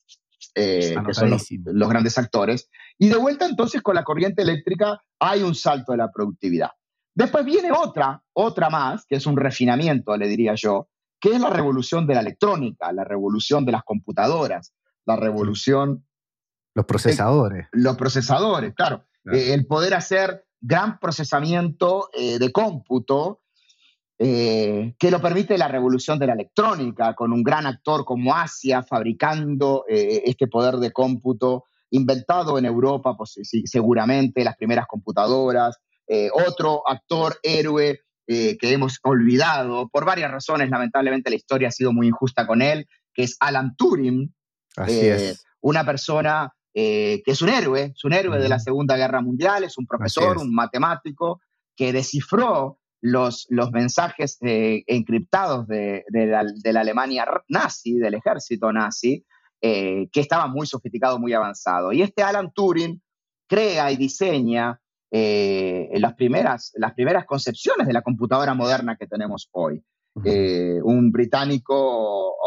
Que 0.54 1.14
son 1.14 1.30
los, 1.30 1.90
grandes 1.90 2.18
actores. 2.18 2.70
Y 2.98 3.10
de 3.10 3.18
vuelta 3.18 3.46
entonces 3.46 3.82
con 3.82 3.96
la 3.96 4.04
corriente 4.04 4.42
eléctrica 4.42 5.02
hay 5.20 5.44
un 5.44 5.56
salto 5.56 5.92
de 5.92 6.00
la 6.00 6.12
productividad. 6.12 6.72
Después 7.14 7.46
viene 7.46 7.72
otra, 7.72 8.22
otra 8.34 8.70
más, 8.70 9.06
que 9.06 9.16
es 9.16 9.26
un 9.26 9.38
refinamiento, 9.38 10.18
le 10.18 10.28
diría 10.28 10.54
yo, 10.56 10.90
que 11.20 11.30
es 11.34 11.40
la 11.40 11.50
revolución 11.50 12.06
de 12.08 12.16
la 12.16 12.20
electrónica, 12.20 12.92
la 12.92 13.06
revolución 13.06 13.66
de 13.66 13.72
las 13.72 13.84
computadoras, 13.84 14.74
la 15.06 15.16
revolución... 15.16 16.06
Los 16.74 16.86
procesadores. 16.86 17.68
los 17.72 17.96
procesadores, 17.96 18.74
claro. 18.76 19.06
Eh, 19.32 19.54
el 19.54 19.66
poder 19.66 19.94
hacer 19.94 20.46
gran 20.60 21.00
procesamiento 21.00 22.10
eh, 22.14 22.38
de 22.38 22.52
cómputo 22.52 23.42
eh, 24.18 24.96
que 24.98 25.12
lo 25.12 25.22
permite 25.22 25.58
la 25.58 25.68
revolución 25.68 26.18
de 26.20 26.28
la 26.28 26.34
electrónica, 26.34 27.14
con 27.14 27.34
un 27.34 27.44
gran 27.44 27.66
actor 27.66 28.06
como 28.06 28.36
Asia 28.36 28.84
fabricando 28.84 29.86
este 29.88 30.48
poder 30.48 30.76
de 30.76 30.92
cómputo 30.92 31.66
inventado 31.92 32.58
en 32.58 32.66
Europa, 32.66 33.16
pues, 33.18 33.38
seguramente, 33.66 34.44
las 34.44 34.58
primeras 34.58 34.88
computadoras, 34.88 35.78
otro 36.34 36.88
actor, 36.88 37.38
héroe, 37.44 38.02
que 38.28 38.58
hemos 38.62 39.00
olvidado 39.04 39.88
por 39.90 40.06
varias 40.06 40.32
razones, 40.32 40.70
lamentablemente 40.70 41.30
la 41.30 41.36
historia 41.36 41.68
ha 41.68 41.72
sido 41.72 41.94
muy 41.94 42.08
injusta 42.08 42.48
con 42.48 42.62
él, 42.62 42.88
que 43.14 43.24
es 43.24 43.38
Alan 43.40 43.76
Turing. 43.76 44.34
Así 44.78 45.08
es. 45.08 45.44
Una 45.62 45.86
persona 45.86 46.52
que 46.74 47.24
es 47.26 47.42
un 47.42 47.50
héroe, 47.50 47.94
es 47.96 48.04
un 48.04 48.14
héroe 48.14 48.40
de 48.40 48.50
la 48.50 48.60
Segunda 48.60 48.98
Guerra 48.98 49.22
Mundial, 49.22 49.64
es 49.64 49.78
un 49.78 49.86
profesor, 49.86 50.38
un 50.38 50.54
matemático, 50.54 51.42
que 51.76 51.94
descifró 51.94 52.80
los, 53.06 53.46
los 53.50 53.72
mensajes 53.72 54.40
eh, 54.42 54.84
encriptados 54.88 55.68
de, 55.68 56.04
la, 56.12 56.82
Alemania 56.82 57.28
nazi, 57.48 58.00
del 58.00 58.16
ejército 58.16 58.74
nazi, 58.74 59.24
eh, 59.62 60.10
que 60.12 60.22
estaba 60.22 60.48
muy 60.48 60.66
sofisticado, 60.66 61.20
muy 61.20 61.32
avanzado. 61.34 61.92
Y 61.92 62.02
este 62.02 62.24
Alan 62.24 62.52
Turing 62.52 63.00
crea 63.48 63.92
y 63.92 63.98
diseña 63.98 64.82
eh, 65.12 65.88
las, 65.98 66.16
primeras, 66.16 66.72
las 66.78 66.96
primeras 66.96 67.26
concepciones 67.26 67.86
de 67.86 67.94
la 67.94 68.02
computadora 68.02 68.56
moderna 68.56 68.98
que 69.00 69.06
tenemos 69.06 69.50
hoy. 69.52 69.84
un 70.16 71.12
británico 71.12 72.38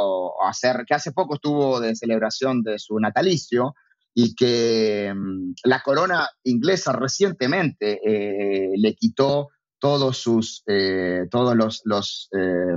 que 0.88 0.95
hace 0.95 1.12
poco 1.12 1.35
estuvo 1.35 1.79
de 1.79 1.95
celebración 1.95 2.62
de 2.62 2.81
su 2.81 2.99
natalicio 2.99 3.75
y 4.12 4.35
que 4.35 5.15
mm, 5.15 5.53
la 5.65 5.83
corona 5.83 6.29
inglesa 6.43 6.93
recientemente 6.93 8.00
le 8.77 8.95
quitó 8.97 9.50
todos 9.79 10.19
sus, 10.19 10.63
eh, 10.67 11.27
todos 11.31 11.57
los, 11.57 11.83
los 11.85 12.29
eh, 12.33 12.77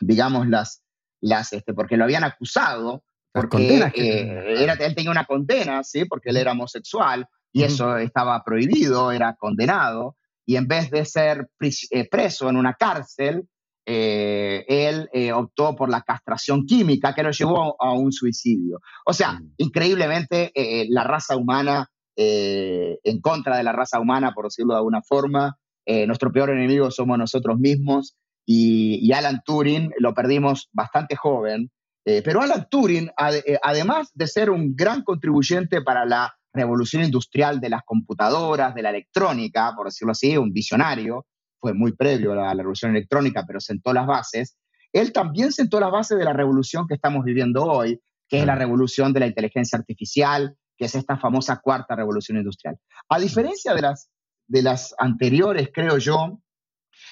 digamos, 0.00 0.48
las, 0.48 0.82
las, 1.20 1.52
este, 1.52 1.74
porque 1.74 1.96
lo 1.96 2.04
habían 2.04 2.24
acusado, 2.24 3.04
porque 3.32 3.78
eh, 3.94 4.62
era, 4.62 4.74
él 4.74 4.94
tenía 4.94 5.10
una 5.10 5.26
condena, 5.26 5.82
¿sí? 5.82 6.04
Porque 6.04 6.30
él 6.30 6.38
era 6.38 6.52
homosexual 6.52 7.26
y 7.52 7.62
eso 7.62 7.96
estaba 7.96 8.42
prohibido, 8.44 9.12
era 9.12 9.34
condenado, 9.34 10.16
y 10.44 10.56
en 10.56 10.66
vez 10.66 10.90
de 10.90 11.04
ser 11.04 11.48
preso 12.10 12.50
en 12.50 12.56
una 12.56 12.74
cárcel, 12.74 13.48
él 13.86 15.08
optó 15.34 15.74
por 15.74 15.88
la 15.88 16.02
castración 16.02 16.66
química 16.66 17.14
que 17.14 17.22
lo 17.22 17.30
llevó 17.30 17.80
a 17.80 17.92
un 17.92 18.12
suicidio. 18.12 18.80
O 19.06 19.14
sea, 19.14 19.40
increíblemente 19.56 20.52
la 20.90 21.04
raza 21.04 21.36
humana, 21.36 21.88
en 22.14 23.20
contra 23.22 23.56
de 23.56 23.62
la 23.62 23.72
raza 23.72 24.00
humana, 24.00 24.32
por 24.34 24.46
decirlo 24.46 24.74
de 24.74 24.78
alguna 24.78 25.02
forma, 25.02 25.56
eh, 25.86 26.06
nuestro 26.06 26.32
peor 26.32 26.50
enemigo 26.50 26.90
somos 26.90 27.16
nosotros 27.16 27.58
mismos 27.58 28.16
y, 28.44 29.12
Alan 29.12 29.40
Turing 29.44 29.92
lo 29.98 30.14
perdimos 30.14 30.68
bastante 30.72 31.16
joven. 31.16 31.70
Eh, 32.04 32.22
pero 32.24 32.42
Alan 32.42 32.66
Turing, 32.70 33.10
eh, 33.46 33.58
además 33.62 34.10
de 34.14 34.26
ser 34.26 34.50
un 34.50 34.74
gran 34.76 35.02
contribuyente 35.02 35.82
para 35.82 36.04
la 36.04 36.36
revolución 36.52 37.04
industrial 37.04 37.60
de 37.60 37.70
las 37.70 37.82
computadoras, 37.84 38.74
de 38.74 38.82
la 38.82 38.90
electrónica, 38.90 39.72
por 39.76 39.86
decirlo 39.86 40.12
así, 40.12 40.36
un 40.36 40.52
visionario, 40.52 41.26
fue 41.60 41.72
muy 41.74 41.92
previo 41.92 42.32
a 42.32 42.36
la, 42.36 42.54
revolución 42.54 42.92
electrónica, 42.92 43.44
pero 43.46 43.60
sentó 43.60 43.92
las 43.92 44.06
bases, 44.06 44.56
él 44.92 45.12
también 45.12 45.52
sentó 45.52 45.80
las 45.80 45.90
bases 45.90 46.18
de 46.18 46.24
la 46.24 46.32
revolución 46.32 46.86
que 46.86 46.94
estamos 46.94 47.24
viviendo 47.24 47.64
hoy, 47.64 48.00
que 48.28 48.40
es 48.40 48.46
la 48.46 48.54
revolución 48.54 49.12
de 49.12 49.20
la 49.20 49.26
inteligencia 49.26 49.78
artificial, 49.78 50.56
que 50.76 50.86
es 50.86 50.94
esta 50.94 51.16
famosa 51.16 51.60
cuarta 51.60 51.94
revolución 51.96 52.38
industrial. 52.38 52.78
A 53.08 53.18
diferencia 53.18 53.74
de 53.74 53.82
las 53.82 54.10
de 54.46 54.62
las 54.62 54.94
anteriores, 54.98 55.70
creo 55.72 55.98
yo. 55.98 56.40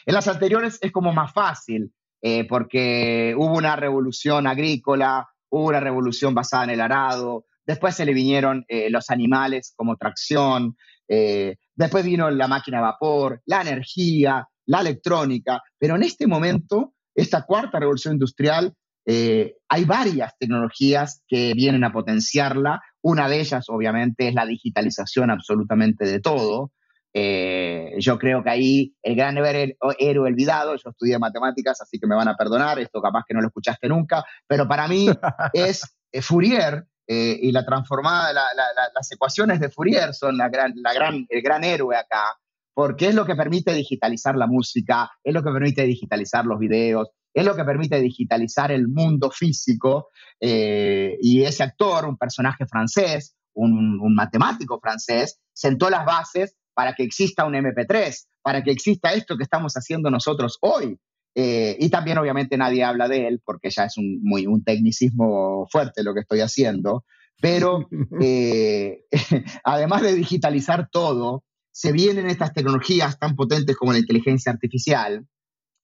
En 0.06 0.14
las 0.14 0.28
anteriores 0.28 0.78
es 0.80 0.92
como 0.92 1.12
más 1.12 1.32
fácil, 1.32 1.92
eh, 2.26 2.46
porque 2.46 3.34
hubo 3.36 3.56
una 3.56 3.76
revolución 3.76 4.46
agrícola, 4.46 5.28
hubo 5.50 5.68
una 5.68 5.80
revolución 5.80 6.34
basada 6.34 6.64
en 6.64 6.70
el 6.70 6.80
arado, 6.80 7.46
después 7.66 7.94
se 7.94 8.04
le 8.04 8.14
vinieron 8.14 8.64
eh, 8.68 8.88
los 8.90 9.10
animales 9.10 9.74
como 9.76 9.96
tracción, 9.96 10.76
eh, 11.08 11.56
después 11.74 12.04
vino 12.04 12.30
la 12.30 12.48
máquina 12.48 12.78
de 12.78 12.82
vapor, 12.84 13.42
la 13.46 13.62
energía, 13.62 14.48
la 14.66 14.80
electrónica, 14.80 15.62
pero 15.78 15.96
en 15.96 16.02
este 16.02 16.26
momento, 16.26 16.94
esta 17.14 17.42
cuarta 17.42 17.78
revolución 17.78 18.14
industrial, 18.14 18.74
hay 19.06 19.84
varias 19.84 20.32
tecnologías 20.38 21.22
que 21.28 21.52
vienen 21.52 21.84
a 21.84 21.92
potenciarla. 21.92 22.80
Una 23.02 23.28
de 23.28 23.38
ellas, 23.38 23.66
obviamente, 23.68 24.28
es 24.28 24.34
la 24.34 24.46
digitalización 24.46 25.30
absolutamente 25.30 26.06
de 26.06 26.20
todo. 26.20 26.72
Eh, 27.16 27.94
yo 28.00 28.18
creo 28.18 28.42
que 28.42 28.50
ahí 28.50 28.96
el 29.00 29.14
gran 29.14 29.38
héroe, 29.38 29.76
olvidado, 30.18 30.74
yo 30.74 30.90
estudié 30.90 31.16
matemáticas, 31.20 31.80
así 31.80 32.00
que 32.00 32.08
me 32.08 32.16
van 32.16 32.26
a 32.26 32.36
perdonar, 32.36 32.80
esto 32.80 33.00
capaz 33.00 33.22
que 33.28 33.34
no 33.34 33.40
lo 33.40 33.46
escuchaste 33.46 33.88
nunca, 33.88 34.24
pero 34.48 34.66
para 34.66 34.88
mí 34.88 35.06
es 35.52 35.96
eh, 36.10 36.20
Fourier 36.20 36.84
eh, 37.06 37.38
y 37.40 37.52
la 37.52 37.64
transformada, 37.64 38.32
las 38.32 39.12
ecuaciones 39.12 39.60
de 39.60 39.70
Fourier 39.70 40.12
son 40.12 40.36
la 40.36 40.48
gran, 40.48 40.72
la 40.74 40.92
gran, 40.92 41.24
el 41.28 41.40
gran 41.40 41.62
héroe 41.62 41.96
acá, 41.96 42.36
porque 42.74 43.10
es 43.10 43.14
lo 43.14 43.24
que 43.24 43.36
permite 43.36 43.72
digitalizar 43.72 44.34
la 44.34 44.48
música, 44.48 45.08
es 45.22 45.32
lo 45.32 45.44
que 45.44 45.52
permite 45.52 45.84
digitalizar 45.84 46.44
los 46.44 46.58
videos, 46.58 47.10
es 47.32 47.44
lo 47.44 47.54
que 47.54 47.62
permite 47.62 48.00
digitalizar 48.00 48.72
el 48.72 48.88
mundo 48.88 49.30
físico, 49.30 50.08
y 50.40 51.42
ese 51.42 51.62
actor, 51.62 52.06
un 52.06 52.18
personaje 52.18 52.66
francés, 52.66 53.36
un, 53.54 54.00
un 54.00 54.14
matemático 54.14 54.80
francés, 54.80 55.40
sentó 55.52 55.88
las 55.88 56.04
bases 56.04 56.56
para 56.74 56.94
que 56.94 57.04
exista 57.04 57.44
un 57.44 57.54
MP3, 57.54 58.26
para 58.42 58.62
que 58.62 58.70
exista 58.70 59.12
esto 59.12 59.36
que 59.36 59.44
estamos 59.44 59.74
haciendo 59.74 60.10
nosotros 60.10 60.58
hoy. 60.60 60.98
Eh, 61.36 61.76
y 61.80 61.88
también 61.88 62.18
obviamente 62.18 62.56
nadie 62.56 62.84
habla 62.84 63.08
de 63.08 63.26
él 63.26 63.42
porque 63.44 63.70
ya 63.70 63.86
es 63.86 63.96
un, 63.96 64.20
muy, 64.22 64.46
un 64.46 64.62
tecnicismo 64.62 65.66
fuerte 65.68 66.04
lo 66.04 66.14
que 66.14 66.20
estoy 66.20 66.40
haciendo, 66.40 67.04
pero 67.40 67.88
eh, 68.20 69.04
además 69.64 70.02
de 70.02 70.14
digitalizar 70.14 70.88
todo, 70.90 71.44
se 71.72 71.90
vienen 71.90 72.28
estas 72.28 72.52
tecnologías 72.52 73.18
tan 73.18 73.34
potentes 73.34 73.76
como 73.76 73.92
la 73.92 73.98
inteligencia 73.98 74.52
artificial, 74.52 75.26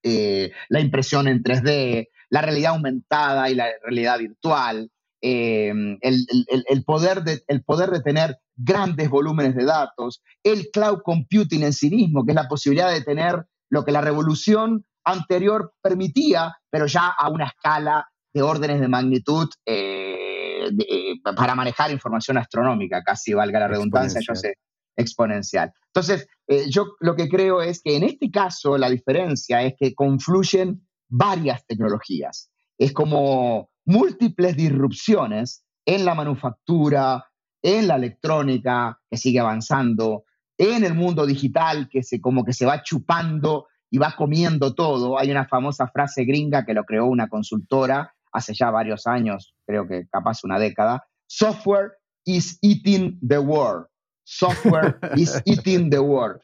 eh, 0.05 0.53
la 0.69 0.81
impresión 0.81 1.27
en 1.27 1.43
3D, 1.43 2.09
la 2.31 2.43
realidad 2.43 2.73
aumentada 2.73 3.51
y 3.51 3.57
la 3.57 3.67
realidad 3.83 4.19
virtual, 4.19 4.91
el, 5.23 5.99
el, 6.01 6.85
poder 6.85 7.23
de, 7.23 7.43
el 7.47 7.63
poder 7.63 7.91
de 7.91 8.01
tener 8.01 8.39
grandes 8.57 9.09
volúmenes 9.11 9.55
de 9.55 9.65
datos, 9.65 10.23
el 10.43 10.69
cloud 10.73 11.01
computing 11.05 11.63
en 11.63 11.73
sí 11.73 11.91
mismo, 11.91 12.25
que 12.25 12.33
es 12.33 12.37
la 12.37 12.49
posibilidad 12.49 12.91
de 12.91 13.03
tener 13.03 13.47
lo 13.71 13.85
que 13.85 13.93
la 13.93 14.01
revolución 14.01 14.85
anterior 15.05 15.73
permitía, 15.83 16.57
pero 16.71 16.87
ya 16.87 17.09
a 17.09 17.31
una 17.31 17.47
escala 17.47 18.09
de 18.33 18.43
órdenes 18.43 18.81
de 18.81 18.89
magnitud 18.89 19.49
eh, 19.67 20.69
eh, 20.69 21.15
para 21.23 21.55
manejar 21.55 21.91
información 21.91 22.39
astronómica, 22.39 23.03
casi 23.03 23.33
valga 23.33 23.61
la 23.61 23.69
redundancia, 23.69 24.21
yo 24.27 24.35
sé, 24.35 24.55
exponencial. 24.97 25.73
Entonces, 25.87 26.29
eh, 26.47 26.67
yo 26.69 26.95
lo 27.01 27.17
que 27.17 27.29
creo 27.29 27.63
es 27.63 27.81
que 27.83 27.97
en 27.97 28.05
este 28.05 28.31
caso 28.31 28.79
la 28.79 28.91
diferencia 28.91 29.63
es 29.63 29.75
que 29.79 29.95
confluyen 29.95 30.87
varias 31.09 31.67
tecnologías. 31.67 32.51
Es 32.79 32.93
como 32.93 33.71
múltiples 33.91 34.57
disrupciones 34.57 35.65
en 35.85 36.05
la 36.05 36.15
manufactura, 36.15 37.27
en 37.61 37.89
la 37.89 37.97
electrónica, 37.97 39.01
que 39.11 39.17
sigue 39.17 39.41
avanzando, 39.41 40.25
en 40.57 40.85
el 40.85 40.95
mundo 40.95 41.27
digital, 41.27 41.89
que 41.91 42.03
se, 42.03 42.21
como 42.21 42.45
que 42.45 42.53
se 42.53 42.67
va 42.67 42.83
chupando 42.83 43.67
y 43.91 43.99
va 43.99 44.15
comiendo 44.17 44.75
todo. 44.75 45.19
Hay 45.19 45.31
una 45.31 45.49
famosa 45.49 45.89
frase 45.89 46.25
gringa 46.25 46.65
que 46.65 46.75
lo 46.75 46.85
creó 46.85 47.07
una 47.07 47.29
consultora 47.29 48.15
hace 48.33 48.55
ya 48.55 48.71
varios 48.71 49.09
años, 49.09 49.55
creo 49.67 49.89
que 49.89 50.07
capaz 50.09 50.45
una 50.45 50.59
década. 50.59 51.05
Software 51.27 51.95
is 52.25 52.59
eating 52.63 53.19
the 53.27 53.39
world. 53.39 53.87
Software 54.23 55.01
is 55.17 55.43
eating 55.45 55.91
the 55.91 55.99
world. 55.99 56.41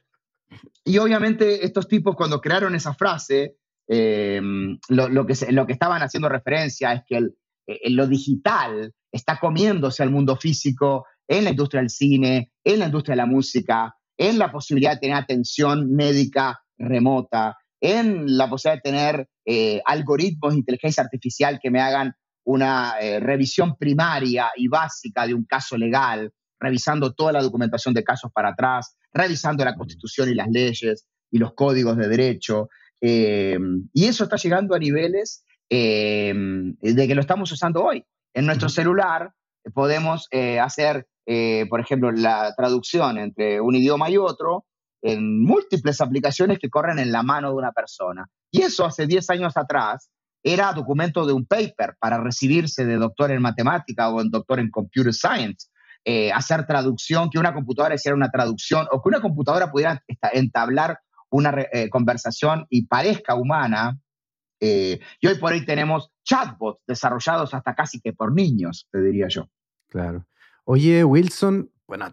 Y 0.84 0.98
obviamente 0.98 1.64
estos 1.64 1.86
tipos 1.86 2.16
cuando 2.16 2.40
crearon 2.40 2.74
esa 2.74 2.94
frase, 2.94 3.56
eh, 3.88 4.40
lo, 4.88 5.26
que 5.26 5.35
lo 5.52 5.66
que 5.66 5.73
estaban 5.73 6.02
haciendo 6.02 6.28
referencia 6.28 6.93
es 6.93 7.02
que 7.07 7.16
el, 7.19 7.37
eh, 7.66 7.90
lo 7.90 8.07
digital 8.07 8.93
está 9.12 9.38
comiéndose 9.38 10.02
al 10.02 10.11
mundo 10.11 10.37
físico 10.37 11.07
en 11.28 11.45
la 11.45 11.50
industria 11.50 11.81
del 11.81 11.90
cine, 11.90 12.52
en 12.64 12.78
la 12.81 12.87
industria 12.87 13.12
de 13.12 13.23
la 13.23 13.26
música, 13.26 13.95
en 14.16 14.38
la 14.38 14.50
posibilidad 14.50 14.93
de 14.93 15.00
tener 15.00 15.16
atención 15.16 15.93
médica 15.93 16.61
remota, 16.78 17.57
en 17.81 18.37
la 18.37 18.49
posibilidad 18.49 18.83
de 18.83 18.90
tener 18.90 19.28
eh, 19.45 19.81
algoritmos 19.85 20.52
de 20.52 20.59
inteligencia 20.59 21.02
artificial 21.02 21.59
que 21.62 21.71
me 21.71 21.81
hagan 21.81 22.12
una 22.45 22.95
revisión 23.19 23.76
primaria 23.76 24.52
y 24.55 24.69
básica 24.69 25.26
de 25.26 25.35
un 25.35 25.45
caso 25.47 25.76
legal, 25.76 26.31
revisando 26.61 27.12
toda 27.12 27.33
la 27.33 27.43
documentación 27.43 27.93
de 27.93 28.05
casos 28.05 28.31
para 28.33 28.50
atrás, 28.50 28.97
revisando 29.12 29.64
la 29.64 29.75
constitución 29.75 30.28
y 30.28 30.35
las 30.35 30.49
leyes 30.49 31.09
y 31.33 31.38
los 31.38 31.55
códigos 31.55 31.97
de 31.97 32.09
derecho. 32.09 32.69
Y 33.00 34.04
eso 34.04 34.24
está 34.24 34.36
llegando 34.36 34.74
a 34.74 34.78
niveles 34.78 35.44
de 35.68 36.74
que 36.80 37.14
lo 37.14 37.20
estamos 37.20 37.50
usando 37.52 37.84
hoy. 37.84 38.04
En 38.36 38.44
nuestro 38.44 38.68
celular 38.68 39.32
eh, 39.64 39.70
podemos 39.70 40.28
eh, 40.30 40.60
hacer, 40.60 41.06
eh, 41.24 41.66
por 41.70 41.80
ejemplo, 41.80 42.12
la 42.12 42.54
traducción 42.54 43.16
entre 43.16 43.62
un 43.62 43.74
idioma 43.74 44.10
y 44.10 44.18
otro 44.18 44.66
en 45.02 45.42
múltiples 45.42 46.02
aplicaciones 46.02 46.58
que 46.58 46.68
corren 46.68 46.98
en 46.98 47.12
la 47.12 47.22
mano 47.22 47.48
de 47.48 47.56
una 47.56 47.72
persona. 47.72 48.26
Y 48.50 48.60
eso 48.60 48.84
hace 48.84 49.06
10 49.06 49.30
años 49.30 49.56
atrás 49.56 50.10
era 50.42 50.72
documento 50.72 51.26
de 51.26 51.32
un 51.32 51.46
paper 51.46 51.96
para 51.98 52.18
recibirse 52.20 52.84
de 52.84 52.96
doctor 52.96 53.30
en 53.30 53.40
matemática 53.40 54.10
o 54.10 54.20
en 54.20 54.30
doctor 54.30 54.60
en 54.60 54.70
computer 54.70 55.14
science. 55.14 55.68
eh, 56.08 56.30
hacer 56.30 56.66
traducción, 56.66 57.30
que 57.30 57.38
una 57.38 57.52
computadora 57.52 57.96
hiciera 57.96 58.14
una 58.14 58.30
traducción 58.30 58.86
o 58.92 59.02
que 59.02 59.08
una 59.08 59.20
computadora 59.20 59.72
pudiera 59.72 60.04
entablar 60.32 61.00
una 61.30 61.54
eh, 61.73 61.88
conversación 61.90 62.66
y 62.71 62.87
parezca 62.87 63.35
humana. 63.35 63.99
y 64.61 65.26
hoy 65.26 65.35
por 65.38 65.52
hoy 65.52 65.64
tenemos 65.66 66.11
chatbots 66.25 66.80
desarrollados 66.87 67.52
hasta 67.52 67.75
casi 67.75 68.00
que 68.00 68.12
por 68.12 68.35
niños, 68.35 68.88
te 68.90 69.02
diría 69.02 69.28
yo. 69.28 69.49
Claro. 69.88 70.26
Oye, 70.64 71.04
Wilson, 71.04 71.71
bueno, 71.87 72.06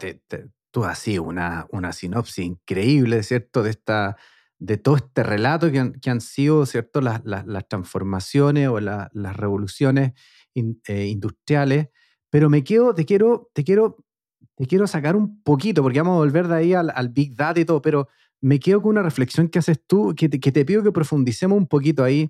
tú 0.71 0.83
has 0.83 0.99
sido 0.99 1.23
una, 1.23 1.67
una 1.71 1.93
sinopsis 1.93 2.45
increíble, 2.45 3.23
¿cierto? 3.23 3.63
De 3.63 3.69
esta 3.69 4.17
de 4.63 4.77
todo 4.77 4.95
este 4.95 5.23
relato 5.23 5.69
que 5.69 6.09
han, 6.09 6.21
sido 6.21 6.65
¿cierto? 6.65 7.01
Las, 7.01 7.21
transformaciones 7.67 8.69
o 8.69 8.79
las 8.79 9.35
revoluciones 9.35 10.13
eh, 10.55 11.05
industriales. 11.07 11.89
Pero 12.29 12.49
me 12.49 12.63
quedo, 12.63 12.95
te 12.95 13.03
quiero, 13.03 13.51
te 13.53 13.65
quiero, 13.65 13.97
te 14.55 14.65
quiero 14.65 14.87
sacar 14.87 15.17
un 15.17 15.43
poquito, 15.43 15.83
porque 15.83 15.99
vamos 15.99 16.13
a 16.13 16.19
volver 16.19 16.47
de 16.47 16.55
ahí 16.55 16.73
al, 16.73 17.09
Big 17.09 17.35
Data 17.35 17.59
y 17.59 17.65
todo, 17.65 17.81
pero 17.81 18.07
me 18.43 18.59
quedo 18.59 18.81
con 18.81 18.91
una 18.91 19.03
reflexión 19.03 19.47
que 19.47 19.59
haces 19.59 19.79
tú, 19.87 20.13
que 20.15 20.27
te, 20.27 20.65
pido 20.65 20.83
que 20.83 20.91
profundicemos 20.91 21.57
un 21.57 21.67
poquito 21.67 22.03
ahí 22.03 22.29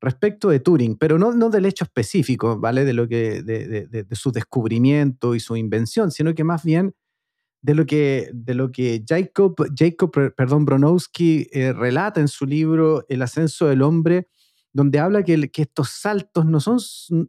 respecto 0.00 0.48
de 0.48 0.60
Turing, 0.60 0.96
pero 0.96 1.18
no, 1.18 1.50
del 1.50 1.66
hecho 1.66 1.84
específico, 1.84 2.58
¿vale? 2.58 2.84
De, 2.84 2.92
lo 2.92 3.08
que, 3.08 3.42
de, 3.42 3.86
de 3.86 4.16
su 4.16 4.32
descubrimiento 4.32 5.34
y 5.34 5.40
su 5.40 5.56
invención, 5.56 6.10
sino 6.10 6.34
que 6.34 6.44
más 6.44 6.64
bien 6.64 6.94
de 7.62 7.74
lo 7.74 7.86
que, 7.86 8.30
de 8.32 8.54
lo 8.54 8.72
que 8.72 9.04
Jacob, 9.06 9.54
Jacob 9.76 10.10
perdón, 10.34 10.64
Bronowski 10.64 11.48
eh, 11.52 11.72
relata 11.72 12.20
en 12.20 12.28
su 12.28 12.46
libro 12.46 13.04
El 13.08 13.22
ascenso 13.22 13.66
del 13.66 13.82
hombre, 13.82 14.28
donde 14.72 14.98
habla 14.98 15.24
que, 15.24 15.50
que, 15.50 15.62
estos 15.62 15.90
saltos 15.90 16.46
no 16.46 16.60
son, 16.60 16.78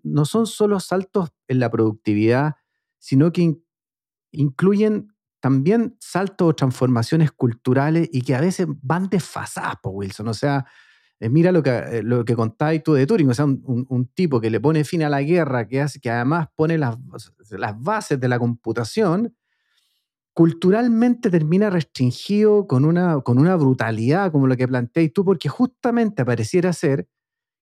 no 0.03 0.25
son 0.25 0.45
solo 0.45 0.79
saltos 0.79 1.29
en 1.47 1.59
la 1.59 1.69
productividad, 1.69 2.55
sino 2.99 3.31
que 3.31 3.57
incluyen 4.31 5.11
también 5.41 5.97
saltos 5.99 6.49
o 6.49 6.55
transformaciones 6.55 7.31
culturales 7.31 8.07
y 8.13 8.21
que 8.21 8.35
a 8.35 8.41
veces 8.41 8.67
van 8.81 9.09
desfasadas, 9.09 9.77
Wilson. 9.83 10.27
O 10.27 10.33
sea, 10.33 10.65
eh, 11.19 11.29
mira 11.29 11.51
lo 11.51 11.61
que, 11.61 11.69
eh, 11.69 12.03
lo 12.03 12.23
que 12.23 12.35
contáis 12.35 12.83
tú 12.83 12.93
de 12.93 13.05
Turing, 13.05 13.29
o 13.29 13.33
sea, 13.33 13.45
un, 13.45 13.85
un, 13.89 14.07
tipo 14.07 14.39
que 14.39 14.49
le 14.49 14.59
pone 14.59 14.83
fin 14.83 15.03
a 15.03 15.09
la 15.09 15.21
guerra, 15.21 15.67
que, 15.67 15.81
hace, 15.81 15.99
que 15.99 16.09
además 16.09 16.47
pone 16.55 16.77
las, 16.77 16.97
las 17.49 17.81
bases 17.81 18.19
de 18.19 18.27
la 18.27 18.39
computación, 18.39 19.35
culturalmente 20.33 21.29
termina 21.29 21.69
restringido 21.69 22.67
con 22.67 22.85
una, 22.85 23.19
con 23.21 23.37
una 23.37 23.55
brutalidad 23.55 24.31
como 24.31 24.47
lo 24.47 24.55
que 24.55 24.67
planteáis 24.67 25.11
tú, 25.11 25.25
porque 25.25 25.49
justamente 25.49 26.23
pareciera 26.23 26.71
ser 26.71 27.07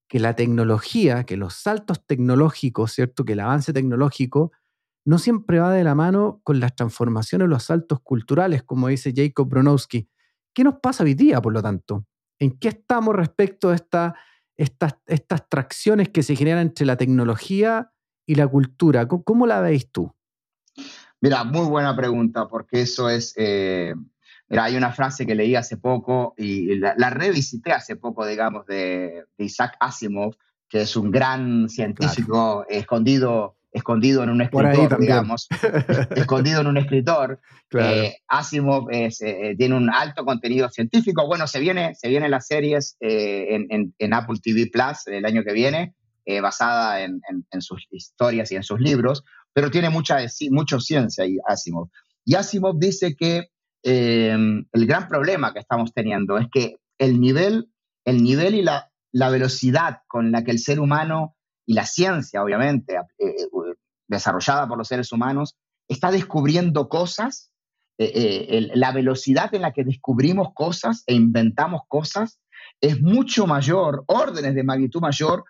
que 0.06 0.20
la 0.20 0.34
tecnología, 0.34 1.24
que 1.24 1.36
los 1.36 1.54
saltos 1.54 2.04
tecnológicos, 2.06 2.92
¿cierto? 2.92 3.24
Que 3.24 3.32
el 3.34 3.40
avance 3.40 3.72
tecnológico 3.72 4.52
no 5.04 5.18
siempre 5.18 5.58
va 5.58 5.72
de 5.72 5.84
la 5.84 5.94
mano 5.94 6.40
con 6.44 6.60
las 6.60 6.74
transformaciones, 6.76 7.48
los 7.48 7.64
saltos 7.64 8.00
culturales, 8.00 8.62
como 8.62 8.88
dice 8.88 9.12
Jacob 9.14 9.48
Bronowski. 9.48 10.08
¿Qué 10.54 10.64
nos 10.64 10.74
pasa 10.80 11.04
hoy 11.04 11.14
día, 11.14 11.40
por 11.40 11.52
lo 11.52 11.62
tanto? 11.62 12.06
¿En 12.38 12.58
qué 12.58 12.68
estamos 12.68 13.14
respecto 13.14 13.70
a 13.70 13.74
esta, 13.74 14.14
estas, 14.56 14.96
estas 15.06 15.48
tracciones 15.48 16.08
que 16.08 16.22
se 16.22 16.36
generan 16.36 16.62
entre 16.62 16.86
la 16.86 16.96
tecnología 16.96 17.92
y 18.26 18.34
la 18.34 18.46
cultura? 18.46 19.06
cómo 19.08 19.46
la 19.46 19.60
veis 19.60 19.90
tú? 19.90 20.12
Mira, 21.20 21.44
muy 21.44 21.66
buena 21.66 21.94
pregunta, 21.94 22.48
porque 22.48 22.80
eso 22.80 23.10
es, 23.10 23.34
eh, 23.36 23.94
mira, 24.48 24.64
hay 24.64 24.76
una 24.76 24.92
frase 24.92 25.26
que 25.26 25.34
leí 25.34 25.54
hace 25.54 25.76
poco 25.76 26.34
y 26.38 26.76
la, 26.76 27.10
revisité 27.10 27.72
hace 27.72 27.96
poco, 27.96 28.24
digamos, 28.24 28.64
de, 28.66 29.26
Isaac 29.36 29.76
Asimov, 29.80 30.36
que 30.68 30.82
es 30.82 30.96
un 30.96 31.10
gran 31.10 31.68
científico 31.68 32.64
escondido, 32.68 33.56
escondido 33.72 34.22
en 34.22 34.30
un 34.30 34.42
escritor, 34.42 34.98
digamos, 34.98 35.48
escondido 36.16 36.60
en 36.60 36.66
un 36.66 36.76
escritor. 36.76 37.40
Eh, 37.72 38.16
Asimov 38.28 38.88
eh, 38.90 39.10
tiene 39.56 39.76
un 39.76 39.90
alto 39.90 40.24
contenido 40.24 40.68
científico. 40.68 41.26
Bueno, 41.26 41.46
se 41.46 41.60
viene, 41.60 41.94
se 41.94 42.08
vienen 42.08 42.30
las 42.30 42.46
series 42.46 42.96
en, 43.00 43.92
en, 43.96 44.14
Apple 44.14 44.38
TV 44.42 44.68
Plus 44.72 45.06
el 45.06 45.24
año 45.24 45.44
que 45.44 45.52
viene, 45.52 45.94
basada 46.42 47.02
en, 47.02 47.20
en, 47.50 47.62
sus 47.62 47.86
historias 47.90 48.52
y 48.52 48.56
en 48.56 48.62
sus 48.62 48.80
libros 48.80 49.24
pero 49.52 49.70
tiene 49.70 49.90
mucha, 49.90 50.18
mucho 50.50 50.80
ciencia 50.80 51.26
y 51.26 51.38
Asimov. 51.46 51.88
Y 52.24 52.34
Asimov 52.34 52.78
dice 52.78 53.14
que 53.16 53.48
em, 53.82 54.64
el 54.72 54.86
gran 54.86 55.08
problema 55.08 55.52
que 55.52 55.60
estamos 55.60 55.92
teniendo 55.92 56.38
es 56.38 56.46
que 56.52 56.76
el 56.98 57.20
nivel, 57.20 57.70
el 58.04 58.22
nivel 58.22 58.54
y 58.54 58.62
la, 58.62 58.90
la 59.12 59.30
velocidad 59.30 59.98
con 60.06 60.30
la 60.32 60.44
que 60.44 60.50
el 60.50 60.58
ser 60.58 60.80
humano 60.80 61.36
y 61.70 61.74
la 61.74 61.86
ciencia, 61.86 62.42
obviamente, 62.42 62.96
eh, 62.96 63.00
eh, 63.20 63.74
desarrollada 64.08 64.66
por 64.66 64.76
los 64.76 64.88
seres 64.88 65.12
humanos, 65.12 65.54
está 65.86 66.10
descubriendo 66.10 66.88
cosas, 66.88 67.52
eh, 67.96 68.70
la 68.74 68.90
velocidad 68.90 69.54
en 69.54 69.62
la 69.62 69.72
que 69.72 69.84
descubrimos 69.84 70.48
cosas 70.52 71.04
e 71.06 71.14
inventamos 71.14 71.82
cosas 71.86 72.40
es 72.80 73.00
mucho 73.00 73.46
mayor, 73.46 74.02
órdenes 74.08 74.56
de 74.56 74.64
magnitud 74.64 75.00
mayor 75.00 75.44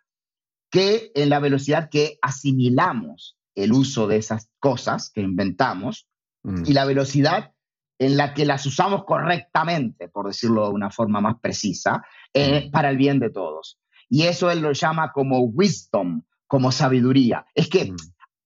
que 0.70 1.10
en 1.14 1.30
la 1.30 1.38
velocidad 1.38 1.88
que 1.88 2.18
asimilamos 2.20 3.38
el 3.54 3.72
uso 3.72 4.06
de 4.06 4.18
esas 4.18 4.50
cosas 4.58 5.10
que 5.10 5.22
inventamos 5.22 6.06
mm. 6.42 6.64
y 6.66 6.74
la 6.74 6.84
velocidad 6.84 7.54
en 7.98 8.18
la 8.18 8.34
que 8.34 8.44
las 8.44 8.66
usamos 8.66 9.04
correctamente, 9.06 10.08
por 10.08 10.26
decirlo 10.26 10.66
de 10.66 10.74
una 10.74 10.90
forma 10.90 11.22
más 11.22 11.36
precisa, 11.40 12.04
eh, 12.34 12.66
mm. 12.66 12.70
para 12.72 12.90
el 12.90 12.98
bien 12.98 13.20
de 13.20 13.30
todos. 13.30 13.78
Y 14.10 14.24
eso 14.24 14.50
él 14.50 14.60
lo 14.60 14.72
llama 14.72 15.12
como 15.12 15.40
wisdom, 15.40 16.22
como 16.46 16.72
sabiduría. 16.72 17.46
Es 17.54 17.70
que, 17.70 17.92
mm. 17.92 17.96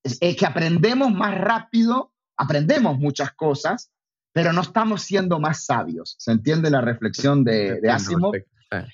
es, 0.05 0.37
que 0.37 0.47
aprendemos 0.47 1.13
más 1.13 1.37
rápido, 1.37 2.13
aprendemos 2.37 2.99
muchas 2.99 3.33
cosas, 3.33 3.91
pero 4.33 4.53
no 4.53 4.61
estamos 4.61 5.03
siendo 5.03 5.41
más 5.41 5.65
sabios. 5.65 6.15
¿Se 6.19 6.31
entiende 6.31 6.71
la 6.71 6.81
reflexión 6.81 7.43
de, 7.43 7.81
Asimov? 7.91 8.35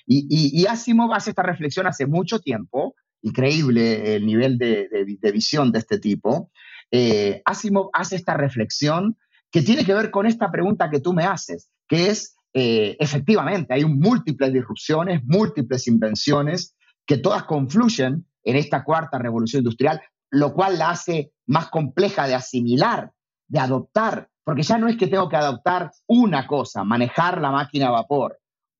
Y, 0.05 0.27
y, 0.29 0.61
y 0.61 0.65
Asimov 0.65 1.13
hace 1.13 1.31
esta 1.31 1.43
reflexión 1.43 1.85
hace 1.87 2.07
mucho 2.07 2.39
tiempo 2.39 2.95
increíble 3.21 4.15
el 4.15 4.25
nivel 4.25 4.57
de, 4.57 4.87
visión 5.33 5.71
de 5.71 5.79
este 5.79 5.99
tipo, 5.99 6.51
eh, 6.91 7.41
Asimov 7.45 7.89
hace 7.93 8.15
esta 8.15 8.35
reflexión 8.35 9.17
que 9.51 9.61
tiene 9.61 9.85
que 9.85 9.93
ver 9.93 10.11
con 10.11 10.25
esta 10.25 10.51
pregunta 10.51 10.89
que 10.89 10.99
tú 10.99 11.13
me 11.13 11.23
haces, 11.23 11.69
que 11.87 12.07
es, 12.07 12.35
eh, 12.53 12.97
efectivamente, 12.99 13.73
hay 13.73 13.85
múltiples 13.85 14.51
disrupciones, 14.51 15.21
múltiples 15.23 15.87
invenciones 15.87 16.75
que 17.05 17.17
todas 17.17 17.43
confluyen 17.43 18.25
en 18.43 18.55
esta 18.55 18.83
cuarta 18.83 19.17
revolución 19.17 19.61
industrial, 19.61 20.01
lo 20.29 20.53
cual 20.53 20.77
la 20.77 20.91
hace 20.91 21.31
más 21.45 21.69
compleja 21.69 22.27
de 22.27 22.35
asimilar, 22.35 23.11
de 23.47 23.59
adoptar, 23.59 24.29
porque 24.43 24.63
ya 24.63 24.77
no 24.77 24.87
es 24.87 24.97
que 24.97 25.07
tengo 25.07 25.29
que 25.29 25.35
adoptar 25.35 25.91
una 26.07 26.47
cosa, 26.47 26.83
manejar 26.83 27.41
la 27.41 27.51
máquina 27.51 27.87
a 27.87 27.91
vapor, 27.91 28.39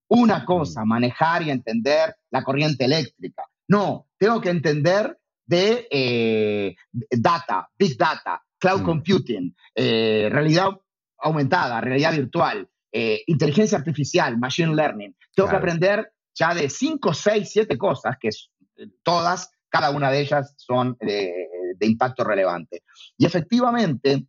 una 0.10 0.44
cosa, 0.46 0.84
manejar 0.84 1.44
y 1.44 1.52
entender 1.52 2.16
la 2.32 2.44
corriente 2.44 2.86
eléctrica, 2.86 3.44
no, 3.72 4.08
tengo 4.18 4.42
que 4.42 4.50
entender 4.50 5.18
de 5.46 5.88
eh, 5.90 6.76
data, 7.10 7.70
big 7.78 7.98
data, 7.98 8.44
cloud 8.60 8.82
mm. 8.82 8.86
computing, 8.86 9.56
eh, 9.76 10.28
realidad 10.30 10.70
aumentada, 11.20 11.80
realidad 11.80 12.14
virtual, 12.14 12.68
eh, 12.92 13.22
inteligencia 13.28 13.78
artificial, 13.78 14.38
machine 14.38 14.76
learning. 14.76 15.16
Tengo 15.34 15.50
que 15.50 15.56
aprender 15.56 16.12
ya 16.34 16.54
de 16.54 16.70
5, 16.70 17.14
6, 17.14 17.50
7 17.52 17.78
cosas, 17.78 18.16
que 18.20 18.30
todas, 19.04 19.52
cada 19.70 19.92
una 19.92 20.12
de 20.12 20.22
ellas 20.22 20.54
son 20.58 20.98
de, 21.00 21.34
de 21.78 21.88
impacto 21.88 22.24
relevante. 22.24 22.84
Y 23.18 23.26
efectivamente, 23.26 24.28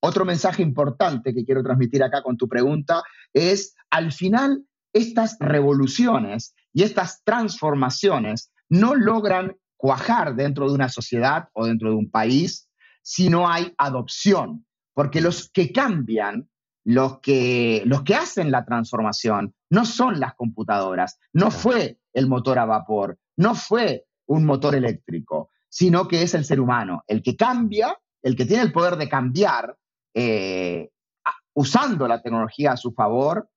otro 0.00 0.24
mensaje 0.24 0.62
importante 0.62 1.34
que 1.34 1.44
quiero 1.44 1.62
transmitir 1.62 2.02
acá 2.02 2.22
con 2.22 2.36
tu 2.36 2.48
pregunta 2.48 3.02
es, 3.32 3.74
al 3.90 4.12
final, 4.12 4.64
estas 4.92 5.36
revoluciones 5.40 6.54
y 6.72 6.82
estas 6.82 7.22
transformaciones 7.24 8.52
no 8.68 8.94
logran 8.94 9.56
cuajar 9.76 10.34
dentro 10.34 10.68
de 10.68 10.74
una 10.74 10.88
sociedad 10.88 11.48
o 11.52 11.66
dentro 11.66 11.90
de 11.90 11.96
un 11.96 12.10
país 12.10 12.68
si 13.02 13.28
no 13.28 13.48
hay 13.48 13.74
adopción, 13.76 14.66
porque 14.94 15.20
los 15.20 15.50
que 15.50 15.72
cambian, 15.72 16.48
los 16.84 17.20
que, 17.20 17.82
los 17.86 18.02
que 18.02 18.14
hacen 18.14 18.50
la 18.50 18.64
transformación, 18.64 19.54
no 19.70 19.84
son 19.84 20.20
las 20.20 20.34
computadoras, 20.34 21.18
no 21.32 21.50
fue 21.50 21.98
el 22.12 22.28
motor 22.28 22.58
a 22.58 22.66
vapor, 22.66 23.18
no 23.36 23.54
fue 23.54 24.06
un 24.26 24.44
motor 24.44 24.74
eléctrico, 24.74 25.50
sino 25.68 26.06
que 26.06 26.22
es 26.22 26.34
el 26.34 26.44
ser 26.44 26.60
humano, 26.60 27.02
el 27.08 27.22
que 27.22 27.36
cambia, 27.36 27.98
el 28.22 28.36
que 28.36 28.44
tiene 28.44 28.62
el 28.62 28.72
poder 28.72 28.96
de 28.96 29.08
cambiar 29.08 29.76
eh, 30.14 30.90
usando 31.54 32.06
la 32.06 32.22
tecnología 32.22 32.72
a 32.72 32.76
su 32.76 32.92
favor, 32.92 33.48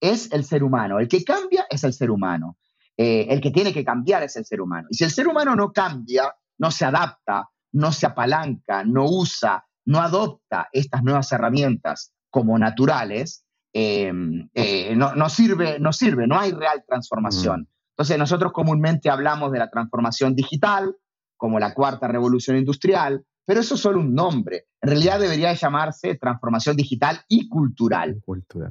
es 0.00 0.30
el 0.32 0.44
ser 0.44 0.62
humano. 0.62 0.98
El 0.98 1.08
que 1.08 1.24
cambia 1.24 1.66
es 1.70 1.84
el 1.84 1.92
ser 1.92 2.10
humano. 2.10 2.58
Eh, 2.96 3.26
el 3.30 3.40
que 3.40 3.50
tiene 3.50 3.72
que 3.72 3.84
cambiar 3.84 4.22
es 4.22 4.36
el 4.36 4.44
ser 4.44 4.60
humano. 4.60 4.88
Y 4.90 4.96
si 4.96 5.04
el 5.04 5.10
ser 5.10 5.26
humano 5.26 5.56
no 5.56 5.72
cambia, 5.72 6.34
no 6.58 6.70
se 6.70 6.84
adapta, 6.84 7.48
no 7.72 7.90
se 7.90 8.06
apalanca, 8.06 8.84
no 8.84 9.04
usa, 9.06 9.64
no 9.86 10.00
adopta 10.00 10.68
estas 10.72 11.02
nuevas 11.02 11.30
herramientas 11.32 12.12
como 12.34 12.58
naturales, 12.58 13.44
em, 13.72 14.48
eh, 14.54 14.92
no, 14.96 15.28
sirve, 15.28 15.78
no 15.78 15.92
sirve, 15.92 16.26
no 16.26 16.36
hay 16.36 16.50
real 16.50 16.82
transformación. 16.84 17.60
Mm. 17.60 17.66
Entonces 17.90 18.18
nosotros 18.18 18.50
comúnmente 18.50 19.08
hablamos 19.08 19.52
de 19.52 19.60
la 19.60 19.70
transformación 19.70 20.34
digital 20.34 20.96
como 21.36 21.60
la 21.60 21.72
cuarta 21.74 22.08
revolución 22.08 22.56
industrial, 22.56 23.24
pero 23.46 23.60
eso 23.60 23.76
es 23.76 23.80
solo 23.80 24.00
un 24.00 24.16
nombre. 24.16 24.64
En 24.82 24.88
realidad 24.88 25.20
debería 25.20 25.52
llamarse 25.52 26.16
transformación 26.16 26.74
digital 26.74 27.20
y 27.28 27.48
cultural. 27.48 28.20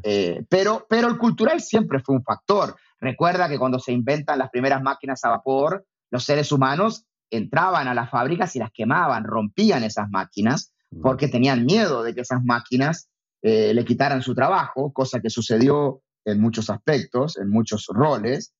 Eh, 0.03 0.45
pero, 0.49 0.85
pero 0.89 1.07
el 1.07 1.17
cultural 1.17 1.61
siempre 1.61 2.01
fue 2.01 2.15
un 2.15 2.23
factor. 2.23 2.75
Recuerda 2.99 3.47
que 3.47 3.57
cuando 3.57 3.79
se 3.79 3.93
inventan 3.93 4.39
las 4.39 4.49
primeras 4.49 4.81
máquinas 4.81 5.23
a 5.23 5.29
vapor, 5.29 5.85
los 6.11 6.25
seres 6.25 6.51
humanos 6.51 7.05
entraban 7.29 7.87
a 7.87 7.93
las 7.93 8.09
fábricas 8.09 8.57
y 8.57 8.59
las 8.59 8.71
quemaban, 8.73 9.23
rompían 9.23 9.85
esas 9.85 10.09
máquinas 10.09 10.73
mm. 10.91 11.01
porque 11.01 11.29
tenían 11.29 11.63
miedo 11.63 12.03
de 12.03 12.13
que 12.13 12.21
esas 12.21 12.43
máquinas 12.43 13.07
eh, 13.45 13.73
le 13.73 13.83
quitaran 13.83 14.21
su 14.21 14.33
trabajo, 14.33 14.93
cosa 14.93 15.19
que 15.19 15.29
sucedió 15.29 16.01
en 16.23 16.39
muchos 16.39 16.69
aspectos, 16.69 17.37
en 17.37 17.49
muchos 17.49 17.87
roles, 17.87 18.53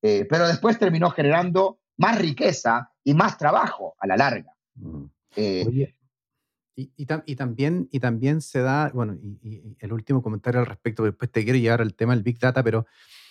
eh, 0.00 0.26
pero 0.30 0.48
después 0.48 0.78
terminó 0.78 1.10
generando 1.10 1.78
más 1.98 2.18
riqueza 2.18 2.90
y 3.04 3.12
más 3.12 3.36
trabajo 3.36 3.94
a 3.98 4.06
la 4.06 4.16
larga. 4.16 4.56
Mm. 4.76 5.04
Eh, 5.36 5.64
Oye, 5.68 5.96
y, 6.74 7.36
también, 7.36 7.90
y 7.92 8.00
también 8.00 8.40
se 8.40 8.60
da, 8.60 8.90
bueno, 8.94 9.14
y, 9.42 9.76
el 9.78 9.92
último 9.92 10.22
comentario 10.22 10.60
al 10.60 10.66
respecto, 10.66 11.04
después 11.04 11.30
te 11.30 11.44
quiero 11.44 11.58
llevar 11.58 11.82
al 11.82 11.94
tema 11.94 12.14
del 12.14 12.22
Big 12.22 12.38
Data, 12.38 12.62
pero 12.64 12.86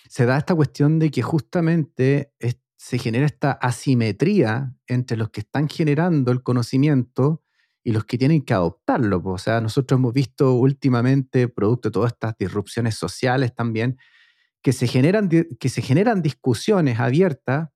se 0.08 0.26
da 0.26 0.38
esta 0.38 0.54
cuestión 0.54 1.00
de 1.00 1.10
que 1.10 1.22
justamente 1.22 2.32
se 2.76 2.98
genera 2.98 3.26
esta 3.26 3.50
asimetría 3.50 4.76
entre 4.86 5.16
los 5.16 5.30
que 5.30 5.40
están 5.40 5.68
generando 5.68 6.30
el 6.30 6.44
conocimiento 6.44 7.42
y 7.82 7.92
los 7.92 8.04
que 8.04 8.18
tienen 8.18 8.42
que 8.42 8.54
adoptarlo. 8.54 9.22
O 9.24 9.38
sea, 9.38 9.60
nosotros 9.60 9.98
hemos 9.98 10.12
visto 10.12 10.54
últimamente, 10.54 11.48
producto 11.48 11.88
de 11.88 11.92
todas 11.92 12.12
estas 12.12 12.36
disrupciones 12.38 12.94
sociales 12.94 13.54
también, 13.54 13.98
que 14.62 14.72
se 14.72 14.86
generan, 14.86 15.28
que 15.28 15.68
se 15.68 15.82
generan 15.82 16.22
discusiones 16.22 17.00
abiertas, 17.00 17.70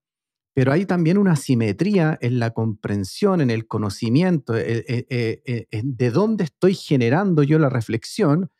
pero 0.55 0.73
hay 0.73 0.87
también 0.87 1.19
una 1.19 1.33
asimetría 1.33 2.17
en 2.21 2.39
la 2.39 2.51
comprensión, 2.51 3.41
en 3.41 3.51
el 3.51 3.67
conocimiento, 3.67 4.57
eh, 4.57 4.85
eh, 4.89 5.43
eh, 5.45 5.83
de 5.83 6.11
dónde 6.11 6.45
estoy 6.45 6.75
generando 6.75 7.43
yo 7.43 7.59
la 7.59 7.71
reflexión, 7.71 8.51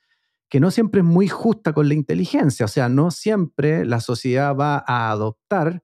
que 0.49 0.61
no 0.61 0.71
siempre 0.71 1.03
es 1.03 1.07
muy 1.07 1.29
justa 1.29 1.73
con 1.73 1.89
la 1.89 1.95
inteligencia. 1.95 2.67
O 2.67 2.69
sea, 2.69 2.89
no 2.89 3.11
siempre 3.11 3.85
la 3.85 4.01
sociedad 4.01 4.57
va 4.57 4.85
a 4.87 5.11
adoptar 5.11 5.83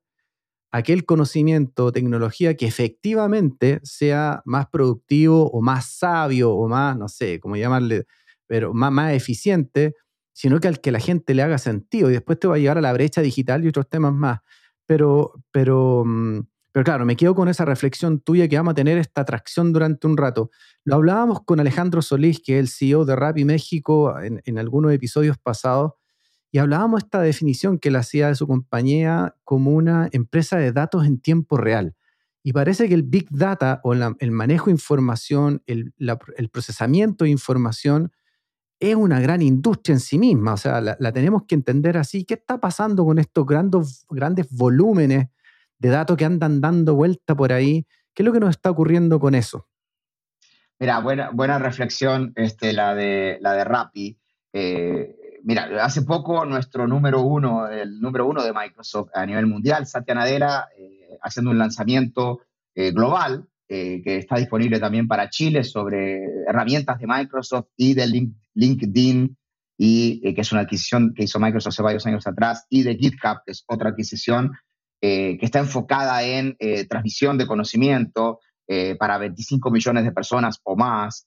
aquel 0.71 1.05
conocimiento 1.05 1.87
o 1.87 1.93
tecnología 1.93 2.57
que 2.57 2.67
efectivamente 2.67 3.81
sea 3.83 4.43
más 4.45 4.69
productivo 4.69 5.51
o 5.51 5.61
más 5.63 5.87
sabio 5.87 6.53
o 6.53 6.69
más, 6.69 6.97
no 6.97 7.09
sé, 7.09 7.41
cómo 7.41 7.57
llamarle, 7.57 8.07
pero 8.47 8.73
más, 8.73 9.13
eficiente, 9.13 9.95
sino 10.33 10.61
que 10.61 10.69
al 10.69 10.81
que 10.81 10.93
la 10.93 11.01
gente 11.01 11.35
le 11.35 11.43
haga 11.43 11.59
sentido. 11.59 12.11
Y 12.11 12.15
después 12.15 12.39
te 12.39 12.49
va 12.49 12.55
a 12.55 12.59
llegar 12.59 12.79
a 12.79 12.81
la 12.81 12.93
brecha 12.93 13.21
digital 13.21 13.65
y 13.65 13.69
otros 13.69 13.89
temas 13.89 14.13
más. 14.13 14.41
Pero, 14.87 15.35
pero, 15.51 16.05
mm, 16.07 16.41
pero 16.73 16.85
claro, 16.85 17.05
me 17.05 17.17
quedo 17.17 17.35
con 17.35 17.49
esa 17.49 17.65
reflexión 17.65 18.21
tuya 18.21 18.49
que 18.49 18.57
vamos 18.57 18.73
a 18.73 18.75
tener 18.75 18.99
esta 18.99 19.23
atracción 19.23 19.73
durante 19.73 20.07
un 20.07 20.17
rato. 20.17 20.51
Lo 20.85 20.97
hablábamos 20.97 21.41
con 21.45 21.61
Alejandro 21.61 22.01
Solís, 22.01 22.41
que 22.41 22.59
es 22.59 22.61
el 22.61 22.69
CEO 22.69 23.05
de 23.05 23.17
Rappi 23.17 23.45
México, 23.45 24.15
en 24.21 24.59
algunos 24.59 24.93
episodios 24.93 25.37
pasados, 25.39 25.93
y 26.53 26.59
hablábamos 26.59 27.05
esta 27.05 27.21
definición 27.21 27.79
que 27.79 27.91
él 27.91 27.97
hacía 27.97 28.29
de 28.29 28.35
su 28.35 28.47
compañía 28.47 29.37
como 29.45 29.71
una 29.71 30.09
empresa 30.13 30.59
de 30.59 30.73
datos 30.73 31.07
en 31.07 31.21
tiempo 31.21 31.57
real. 31.57 31.95
Y 32.43 32.53
parece 32.53 32.89
que 32.89 32.95
el 32.95 33.03
Big 33.03 33.29
Data 33.31 33.81
o 33.85 33.93
el 33.93 34.31
manejo 34.31 34.67
de 34.67 34.73
información, 34.73 35.63
el, 35.67 35.93
procesamiento 36.51 37.25
de 37.25 37.31
información, 37.31 38.13
es 38.81 38.97
una 38.97 39.21
gran 39.21 39.43
industria 39.43 39.93
en 39.93 40.01
sí 40.01 40.19
misma. 40.19 40.55
O 40.55 40.57
sea, 40.57 40.81
la, 40.81 41.13
tenemos 41.13 41.45
que 41.47 41.55
entender 41.55 41.99
así. 41.99 42.25
¿Qué 42.25 42.35
está 42.35 42.59
pasando 42.59 43.05
con 43.05 43.19
estos 43.19 43.47
grandes, 43.47 44.07
grandes 44.09 44.49
volúmenes 44.51 45.29
de 45.79 45.89
datos 45.89 46.17
que 46.17 46.25
andan 46.25 46.61
dando 46.61 46.95
vuelta 46.95 47.37
por 47.37 47.53
ahí? 47.53 47.87
¿Qué 48.15 48.23
es 48.23 48.27
lo 48.27 48.33
que 48.33 48.41
nos 48.41 48.51
está 48.51 48.71
ocurriendo 48.71 49.21
con 49.21 49.35
eso? 49.35 49.69
Mira, 50.81 50.99
buena, 51.01 51.31
buena 51.31 51.59
reflexión 51.59 52.33
este, 52.37 52.73
la, 52.73 52.95
de, 52.95 53.37
la 53.43 53.53
de 53.53 53.65
Rappi. 53.65 54.19
Eh, 54.55 55.20
mira, 55.45 55.85
hace 55.85 56.03
poco 56.03 56.45
nuestro 56.45 56.87
número 56.87 57.23
uno, 57.23 57.69
el 57.69 58.01
número 58.01 58.27
uno 58.27 58.43
de 58.43 58.53
Microsoft 58.53 59.11
a 59.15 59.25
nivel 59.27 59.47
mundial, 59.47 59.87
Satya 59.87 60.15
Nadella, 60.15 60.69
eh, 60.77 61.19
haciendo 61.23 61.51
un 61.51 61.59
lanzamiento 61.59 62.41
eh, 62.75 62.93
global 62.93 63.47
eh, 63.69 64.01
que 64.03 64.19
está 64.19 64.37
disponible 64.37 64.81
también 64.81 65.07
para 65.07 65.31
Chile 65.31 65.65
sobre 65.65 66.25
herramientas 66.47 66.99
de 66.99 67.07
Microsoft 67.07 67.69
y 67.77 67.95
de 67.95 68.29
LinkedIn, 68.55 69.37
y 69.83 70.35
que 70.35 70.41
es 70.41 70.53
una 70.53 70.63
adquisición 70.63 71.15
que 71.15 71.25
hizo 71.25 71.41
Microsoft 71.41 71.73
hace 71.75 71.83
varios 71.83 72.07
años 72.07 72.27
atrás, 72.27 72.67
y 72.69 72.83
de 72.83 72.97
GitHub, 72.97 73.43
que 73.47 73.53
es 73.53 73.65
otra 73.67 73.91
adquisición 73.91 74.53
que 75.01 75.39
está 75.41 75.61
enfocada 75.61 76.23
en 76.23 76.59
transmisión 76.87 77.39
de 77.39 77.47
conocimiento 77.47 78.41
para 78.99 79.17
25 79.17 79.71
millones 79.71 80.05
de 80.05 80.13
personas 80.13 80.61
o 80.65 80.77
más. 80.77 81.27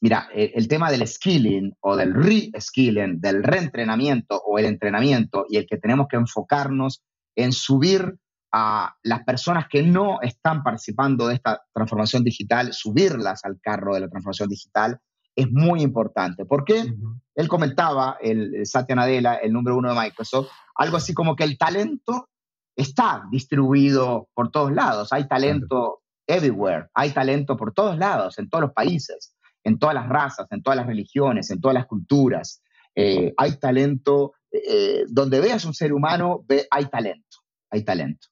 Mira, 0.00 0.28
eh, 0.34 0.52
el 0.54 0.68
tema 0.68 0.90
del 0.90 1.06
skilling 1.06 1.74
o 1.80 1.96
del 1.96 2.12
re-skilling, 2.14 3.20
del 3.20 3.42
reentrenamiento 3.42 4.40
o 4.44 4.58
el 4.58 4.66
entrenamiento 4.66 5.46
y 5.48 5.56
el 5.56 5.66
que 5.66 5.78
tenemos 5.78 6.06
que 6.08 6.16
enfocarnos 6.16 7.02
en 7.34 7.52
subir 7.52 8.16
a 8.52 8.94
las 9.02 9.24
personas 9.24 9.66
que 9.68 9.82
no 9.82 10.20
están 10.22 10.62
participando 10.62 11.28
de 11.28 11.34
esta 11.34 11.62
transformación 11.72 12.24
digital, 12.24 12.72
subirlas 12.72 13.44
al 13.44 13.58
carro 13.60 13.94
de 13.94 14.00
la 14.00 14.08
transformación 14.08 14.48
digital, 14.48 14.98
es 15.34 15.50
muy 15.50 15.82
importante. 15.82 16.46
Porque 16.46 16.94
él 17.34 17.48
comentaba, 17.48 18.16
el, 18.20 18.64
Satya 18.64 18.94
Nadella, 18.94 19.34
el 19.34 19.52
número 19.52 19.76
uno 19.76 19.92
de 19.92 20.00
Microsoft, 20.00 20.48
algo 20.74 20.96
así 20.96 21.12
como 21.12 21.36
que 21.36 21.44
el 21.44 21.58
talento 21.58 22.28
está 22.74 23.24
distribuido 23.30 24.28
por 24.34 24.50
todos 24.50 24.72
lados. 24.72 25.12
Hay 25.12 25.26
talento 25.28 26.00
everywhere, 26.26 26.88
hay 26.94 27.10
talento 27.10 27.56
por 27.56 27.72
todos 27.72 27.98
lados, 27.98 28.38
en 28.38 28.48
todos 28.48 28.62
los 28.62 28.72
países 28.72 29.35
en 29.66 29.80
todas 29.80 29.96
las 29.96 30.08
razas, 30.08 30.46
en 30.52 30.62
todas 30.62 30.76
las 30.76 30.86
religiones, 30.86 31.50
en 31.50 31.60
todas 31.60 31.74
las 31.74 31.86
culturas. 31.86 32.62
Eh, 32.94 33.34
hay 33.36 33.58
talento, 33.58 34.34
eh, 34.52 35.04
donde 35.08 35.40
veas 35.40 35.64
un 35.64 35.74
ser 35.74 35.92
humano, 35.92 36.44
ve, 36.46 36.68
hay 36.70 36.86
talento, 36.86 37.38
hay 37.70 37.82
talento. 37.82 38.28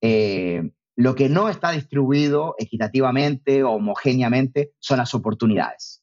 Eh, 0.00 0.62
lo 0.96 1.14
que 1.14 1.28
no 1.28 1.50
está 1.50 1.72
distribuido 1.72 2.54
equitativamente 2.58 3.62
o 3.62 3.72
homogéneamente 3.72 4.72
son 4.78 4.96
las 4.98 5.14
oportunidades. 5.14 6.02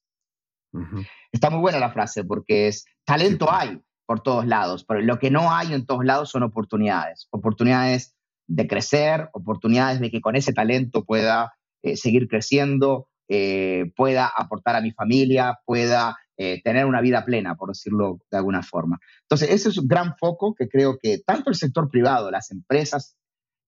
Está 1.31 1.49
muy 1.49 1.61
buena 1.61 1.79
la 1.79 1.91
frase 1.91 2.23
porque 2.23 2.67
es, 2.67 2.85
talento 3.05 3.51
hay 3.51 3.81
por 4.05 4.21
todos 4.21 4.45
lados, 4.45 4.85
pero 4.85 5.01
lo 5.01 5.17
que 5.17 5.31
no 5.31 5.51
hay 5.51 5.73
en 5.73 5.87
todos 5.87 6.05
lados 6.05 6.29
son 6.29 6.43
oportunidades. 6.43 7.27
Oportunidades 7.31 8.15
de 8.45 8.67
crecer, 8.67 9.29
oportunidades 9.33 9.99
de 9.99 10.11
que 10.11 10.21
con 10.21 10.35
ese 10.35 10.53
talento 10.53 11.05
pueda 11.05 11.55
seguir 11.95 12.27
creciendo, 12.27 13.07
eh, 13.27 13.91
pueda 13.95 14.27
aportar 14.27 14.75
a 14.75 14.81
mi 14.81 14.91
familia, 14.91 15.57
pueda 15.65 16.15
eh, 16.37 16.61
tener 16.63 16.85
una 16.85 17.01
vida 17.01 17.25
plena, 17.25 17.55
por 17.55 17.69
decirlo 17.69 18.19
de 18.29 18.37
alguna 18.37 18.61
forma. 18.61 18.99
Entonces, 19.23 19.49
ese 19.49 19.69
es 19.69 19.77
un 19.79 19.87
gran 19.87 20.15
foco 20.17 20.53
que 20.53 20.67
creo 20.67 20.99
que 21.01 21.19
tanto 21.25 21.49
el 21.49 21.55
sector 21.55 21.89
privado, 21.89 22.29
las 22.29 22.51
empresas, 22.51 23.17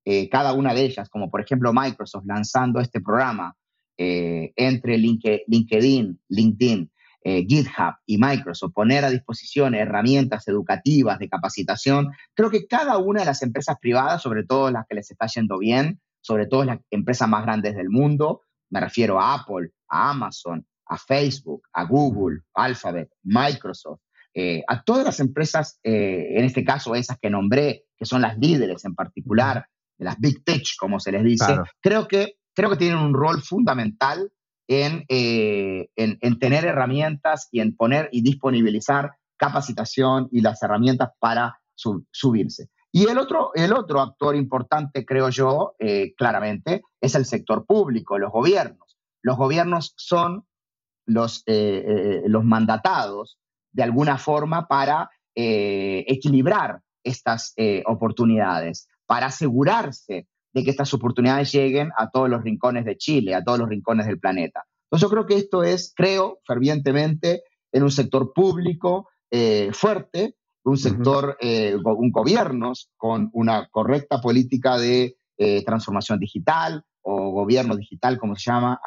eh, 0.05 0.29
cada 0.29 0.53
una 0.53 0.75
de 0.75 0.83
ellas, 0.83 1.09
como 1.09 1.31
por 1.31 1.41
ejemplo 1.41 1.73
Microsoft 1.73 2.25
lanzando 2.25 2.79
este 2.79 3.01
programa 3.01 3.55
entre 3.99 4.95
LinkedIn, 4.99 6.21
LinkedIn, 6.29 6.91
GitHub 7.23 7.95
y 8.05 8.19
Microsoft, 8.19 8.73
poner 8.73 9.03
a 9.03 9.09
disposición 9.09 9.73
herramientas 9.73 10.47
educativas 10.47 11.17
de 11.17 11.27
capacitación, 11.27 12.11
creo 12.35 12.51
que 12.51 12.67
cada 12.67 12.99
una 12.99 13.21
de 13.21 13.25
las 13.25 13.41
empresas 13.41 13.77
privadas, 13.81 14.21
sobre 14.21 14.43
todo 14.43 14.69
las 14.69 14.85
que 14.87 14.93
les 14.93 15.09
está 15.09 15.25
yendo 15.25 15.57
bien, 15.57 15.99
sobre 16.21 16.45
todo 16.45 16.63
las 16.63 16.79
empresas 16.91 17.27
más 17.27 17.41
grandes 17.43 17.75
del 17.75 17.89
mundo, 17.89 18.43
me 18.69 18.79
refiero 18.79 19.19
a 19.19 19.35
Apple, 19.35 19.71
a 19.89 20.09
Amazon, 20.11 20.65
a 20.87 20.97
Facebook, 20.97 21.63
a 21.73 21.83
Google, 21.85 22.41
Alphabet, 22.53 23.09
Microsoft, 23.23 24.01
eh, 24.33 24.63
a 24.67 24.83
todas 24.83 25.03
las 25.03 25.19
empresas, 25.19 25.79
eh, 25.83 26.37
en 26.37 26.45
este 26.45 26.63
caso 26.63 26.95
esas 26.95 27.17
que 27.19 27.29
nombré, 27.29 27.85
que 27.97 28.05
son 28.05 28.21
las 28.21 28.37
líderes 28.37 28.85
en 28.85 28.95
particular, 28.95 29.67
de 29.97 30.05
las 30.05 30.19
Big 30.19 30.43
Tech, 30.43 30.63
como 30.79 30.99
se 30.99 31.11
les 31.11 31.23
dice, 31.23 31.57
creo, 31.81 32.07
que, 32.07 32.35
creo 32.53 32.69
que 32.69 32.77
tienen 32.77 32.99
un 32.99 33.13
rol 33.13 33.41
fundamental 33.41 34.31
en, 34.67 35.05
eh, 35.09 35.89
en, 35.95 36.39
tener 36.39 36.65
herramientas 36.65 37.47
y 37.51 37.61
en 37.61 37.75
poner 37.75 38.09
y 38.11 38.21
disponibilizar 38.21 39.13
capacitación 39.37 40.29
y 40.31 40.41
las 40.41 40.61
herramientas 40.61 41.09
para 41.19 41.59
subirse. 41.73 42.69
Y 42.91 43.07
el 43.07 43.17
otro, 43.17 43.51
el 43.53 43.73
otro 43.73 44.01
actor 44.01 44.35
importante, 44.35 45.05
creo 45.05 45.29
yo, 45.29 45.75
eh, 45.79 46.13
claramente, 46.15 46.81
es 47.01 47.15
el 47.15 47.25
sector 47.25 47.65
público, 47.65 48.17
los 48.17 48.31
gobiernos. 48.31 48.97
Los 49.21 49.37
gobiernos 49.37 49.93
son 49.97 50.45
los, 51.05 51.43
eh, 51.47 51.83
eh, 51.85 52.21
los 52.27 52.43
mandatados, 52.43 53.37
de 53.71 53.83
alguna 53.83 54.17
forma, 54.17 54.67
para 54.67 55.09
equilibrar 55.39 56.81
estas 57.03 57.53
oportunidades, 57.85 58.87
para 59.05 59.27
asegurarse 59.27 60.27
de 60.51 60.63
que 60.63 60.71
estas 60.71 60.91
oportunidades 60.95 61.51
lleguen 61.51 61.91
a 61.95 62.09
todos 62.09 62.27
los 62.27 62.41
rincones 62.41 62.85
de 62.85 62.97
Chile, 62.97 63.35
a 63.35 63.43
todos 63.43 63.59
los 63.59 63.69
rincones 63.69 64.07
del 64.07 64.19
planeta. 64.19 64.63
Entonces 64.85 65.07
yo 65.07 65.11
creo 65.11 65.27
que 65.27 65.35
esto 65.35 65.63
es, 65.63 65.93
creo 65.95 66.39
fervientemente, 66.43 67.43
en 67.71 67.83
un 67.83 67.91
sector 67.91 68.33
público 68.33 69.09
fuerte, 69.73 70.33
un 70.69 70.77
sector, 70.77 71.37
eh, 71.39 71.75
un 71.75 72.11
gobiernos 72.11 72.89
con 72.97 73.29
una 73.33 73.67
correcta 73.69 74.21
política 74.21 74.77
de 74.77 75.17
eh, 75.37 75.63
transformación 75.63 76.19
digital 76.19 76.83
o 77.01 77.31
gobierno 77.31 77.75
digital, 77.75 78.17
como 78.17 78.35
se 78.35 78.51
llama 78.51 78.79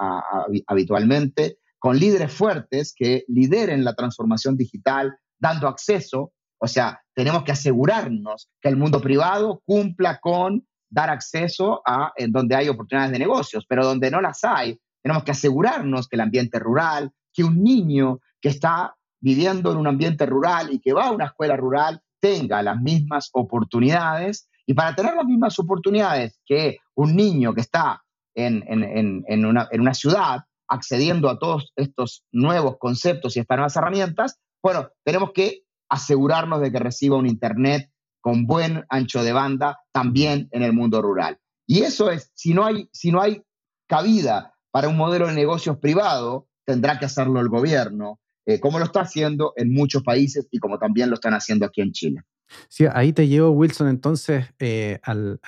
habitualmente, 0.66 1.58
con 1.78 1.98
líderes 1.98 2.32
fuertes 2.32 2.92
que 2.94 3.24
lideren 3.28 3.82
la 3.84 3.94
transformación 3.94 4.56
digital, 4.56 5.16
dando 5.38 5.68
acceso. 5.68 6.32
O 6.58 6.68
sea, 6.68 7.00
tenemos 7.14 7.44
que 7.44 7.52
asegurarnos 7.52 8.50
que 8.60 8.68
el 8.68 8.76
mundo 8.76 9.00
privado 9.00 9.62
cumpla 9.64 10.18
con 10.20 10.66
dar 10.90 11.08
acceso 11.08 11.80
a 11.86 12.12
en 12.16 12.32
donde 12.32 12.56
hay 12.56 12.68
oportunidades 12.68 13.12
de 13.12 13.18
negocios, 13.18 13.64
pero 13.66 13.86
donde 13.86 14.10
no 14.10 14.20
las 14.20 14.44
hay, 14.44 14.78
tenemos 15.02 15.24
que 15.24 15.30
asegurarnos 15.30 16.08
que 16.08 16.16
el 16.16 16.20
ambiente 16.20 16.58
rural, 16.58 17.10
que 17.32 17.44
un 17.44 17.62
niño 17.62 18.20
que 18.40 18.50
está 18.50 18.94
viviendo 19.20 19.72
en 19.72 19.78
un 19.78 19.86
ambiente 19.86 20.26
rural 20.26 20.72
y 20.72 20.80
que 20.80 20.92
va 20.92 21.06
a 21.06 21.12
una 21.12 21.26
escuela 21.26 21.56
rural 21.56 22.02
tenga 22.20 22.62
las 22.62 22.80
mismas 22.80 23.30
oportunidades. 23.32 24.48
Y 24.66 24.74
para 24.74 24.94
tener 24.94 25.14
las 25.14 25.24
mismas 25.24 25.58
oportunidades 25.58 26.40
que 26.44 26.78
un 26.94 27.16
niño 27.16 27.54
que 27.54 27.62
está 27.62 28.02
en, 28.34 28.64
en, 28.66 29.44
una, 29.44 29.68
en 29.70 29.80
una 29.80 29.94
ciudad 29.94 30.44
accediendo 30.68 31.28
a 31.28 31.38
todos 31.38 31.72
estos 31.76 32.24
nuevos 32.30 32.76
conceptos 32.78 33.36
y 33.36 33.40
estas 33.40 33.56
nuevas 33.56 33.76
herramientas, 33.76 34.38
bueno, 34.62 34.88
tenemos 35.04 35.32
que 35.32 35.64
asegurarnos 35.88 36.60
de 36.60 36.70
que 36.70 36.78
reciba 36.78 37.16
un 37.16 37.26
Internet 37.26 37.90
con 38.20 38.46
buen 38.46 38.84
ancho 38.88 39.24
de 39.24 39.32
banda 39.32 39.80
también 39.92 40.48
en 40.52 40.62
el 40.62 40.72
mundo 40.72 41.02
rural. 41.02 41.38
Y 41.66 41.80
eso 41.82 42.10
es, 42.10 42.30
si 42.34 42.54
no 42.54 42.64
hay, 42.64 42.88
si 42.92 43.10
no 43.10 43.20
hay 43.20 43.42
cabida 43.88 44.54
para 44.70 44.88
un 44.88 44.96
modelo 44.96 45.26
de 45.26 45.34
negocios 45.34 45.78
privado, 45.78 46.48
tendrá 46.64 46.98
que 46.98 47.06
hacerlo 47.06 47.40
el 47.40 47.48
gobierno, 47.48 48.20
eh, 48.50 48.60
como 48.60 48.78
lo 48.78 48.84
está 48.84 49.00
haciendo 49.02 49.52
en 49.56 49.72
muchos 49.72 50.02
países 50.02 50.48
y 50.50 50.58
como 50.58 50.78
también 50.78 51.08
lo 51.08 51.14
están 51.14 51.34
haciendo 51.34 51.66
aquí 51.66 51.80
en 51.80 51.92
Chile. 51.92 52.22
Sí, 52.68 52.84
ahí 52.92 53.12
te 53.12 53.28
llevo, 53.28 53.50
Wilson, 53.50 53.88
entonces 53.88 54.46
eh, 54.58 54.98
al, 55.02 55.38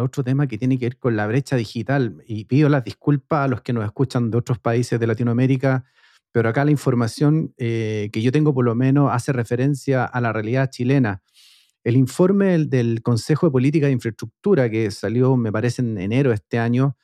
otro 0.00 0.22
tema 0.22 0.46
que 0.46 0.58
tiene 0.58 0.78
que 0.78 0.86
ver 0.86 0.98
con 0.98 1.16
la 1.16 1.26
brecha 1.26 1.56
digital. 1.56 2.22
Y 2.26 2.44
pido 2.44 2.68
las 2.68 2.84
disculpas 2.84 3.44
a 3.44 3.48
los 3.48 3.62
que 3.62 3.72
nos 3.72 3.84
escuchan 3.84 4.30
de 4.30 4.38
otros 4.38 4.58
países 4.58 4.98
de 5.00 5.06
Latinoamérica, 5.06 5.84
pero 6.32 6.48
acá 6.48 6.64
la 6.64 6.70
información 6.70 7.52
eh, 7.56 8.10
que 8.12 8.22
yo 8.22 8.32
tengo 8.32 8.54
por 8.54 8.64
lo 8.64 8.74
menos 8.74 9.10
hace 9.12 9.32
referencia 9.32 10.04
a 10.04 10.20
la 10.20 10.32
realidad 10.32 10.70
chilena. 10.70 11.22
El 11.82 11.96
informe 11.96 12.58
del, 12.64 13.02
Consejo 13.02 13.46
de 13.46 13.52
Política 13.52 13.86
de 13.86 13.92
Infraestructura 13.92 14.70
que 14.70 14.90
salió, 14.90 15.36
me 15.36 15.52
parece, 15.52 15.82
en 15.82 15.98
enero 15.98 16.30
de 16.30 16.36
este 16.36 16.58
año, 16.58 16.96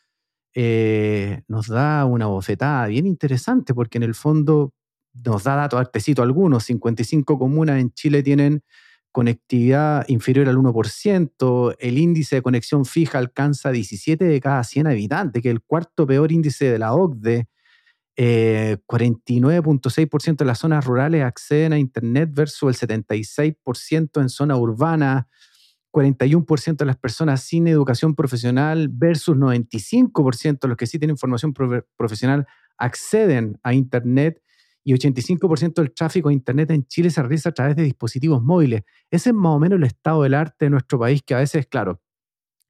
eh, 0.54 1.42
nos 1.48 1.68
da 1.68 2.04
una 2.06 2.26
bofetada 2.26 2.86
bien 2.86 3.06
interesante 3.06 3.74
porque 3.74 3.98
en 3.98 4.04
el 4.04 4.14
fondo 4.14 4.72
nos 5.12 5.44
da 5.44 5.56
datos, 5.56 5.80
artecito 5.80 6.22
algunos, 6.22 6.64
55 6.64 7.38
comunas 7.38 7.80
en 7.80 7.92
Chile 7.92 8.22
tienen 8.22 8.62
conectividad 9.12 10.08
inferior 10.08 10.48
al 10.48 10.56
1%, 10.56 11.76
el 11.78 11.98
índice 11.98 12.36
de 12.36 12.42
conexión 12.42 12.84
fija 12.84 13.18
alcanza 13.18 13.72
17 13.72 14.24
de 14.24 14.40
cada 14.40 14.62
100 14.62 14.86
habitantes, 14.86 15.42
que 15.42 15.48
es 15.48 15.54
el 15.54 15.62
cuarto 15.62 16.06
peor 16.06 16.30
índice 16.32 16.70
de 16.70 16.78
la 16.78 16.94
OCDE. 16.94 17.48
49.6% 18.16 20.32
eh, 20.32 20.36
de 20.36 20.44
las 20.44 20.58
zonas 20.58 20.84
rurales 20.84 21.24
acceden 21.24 21.72
a 21.72 21.78
Internet 21.78 22.30
versus 22.32 22.82
el 22.82 22.88
76% 22.88 24.20
en 24.20 24.28
zona 24.28 24.56
urbana. 24.56 25.28
41% 25.90 26.76
de 26.76 26.84
las 26.84 26.98
personas 26.98 27.42
sin 27.42 27.66
educación 27.66 28.14
profesional 28.14 28.88
versus 28.92 29.36
95% 29.36 30.60
de 30.60 30.68
los 30.68 30.76
que 30.76 30.86
sí 30.86 30.98
tienen 30.98 31.16
formación 31.16 31.52
profesional 31.52 32.46
acceden 32.76 33.58
a 33.62 33.74
Internet 33.74 34.40
y 34.82 34.94
85% 34.94 35.74
del 35.74 35.92
tráfico 35.92 36.28
de 36.28 36.34
Internet 36.34 36.70
en 36.70 36.86
Chile 36.86 37.10
se 37.10 37.20
realiza 37.20 37.50
a 37.50 37.52
través 37.52 37.76
de 37.76 37.82
dispositivos 37.82 38.42
móviles. 38.42 38.82
Ese 39.10 39.30
es 39.30 39.34
más 39.34 39.52
o 39.52 39.58
menos 39.58 39.78
el 39.78 39.84
estado 39.84 40.22
del 40.22 40.34
arte 40.34 40.66
de 40.66 40.70
nuestro 40.70 40.98
país, 40.98 41.22
que 41.22 41.34
a 41.34 41.38
veces, 41.38 41.66
claro, 41.66 42.00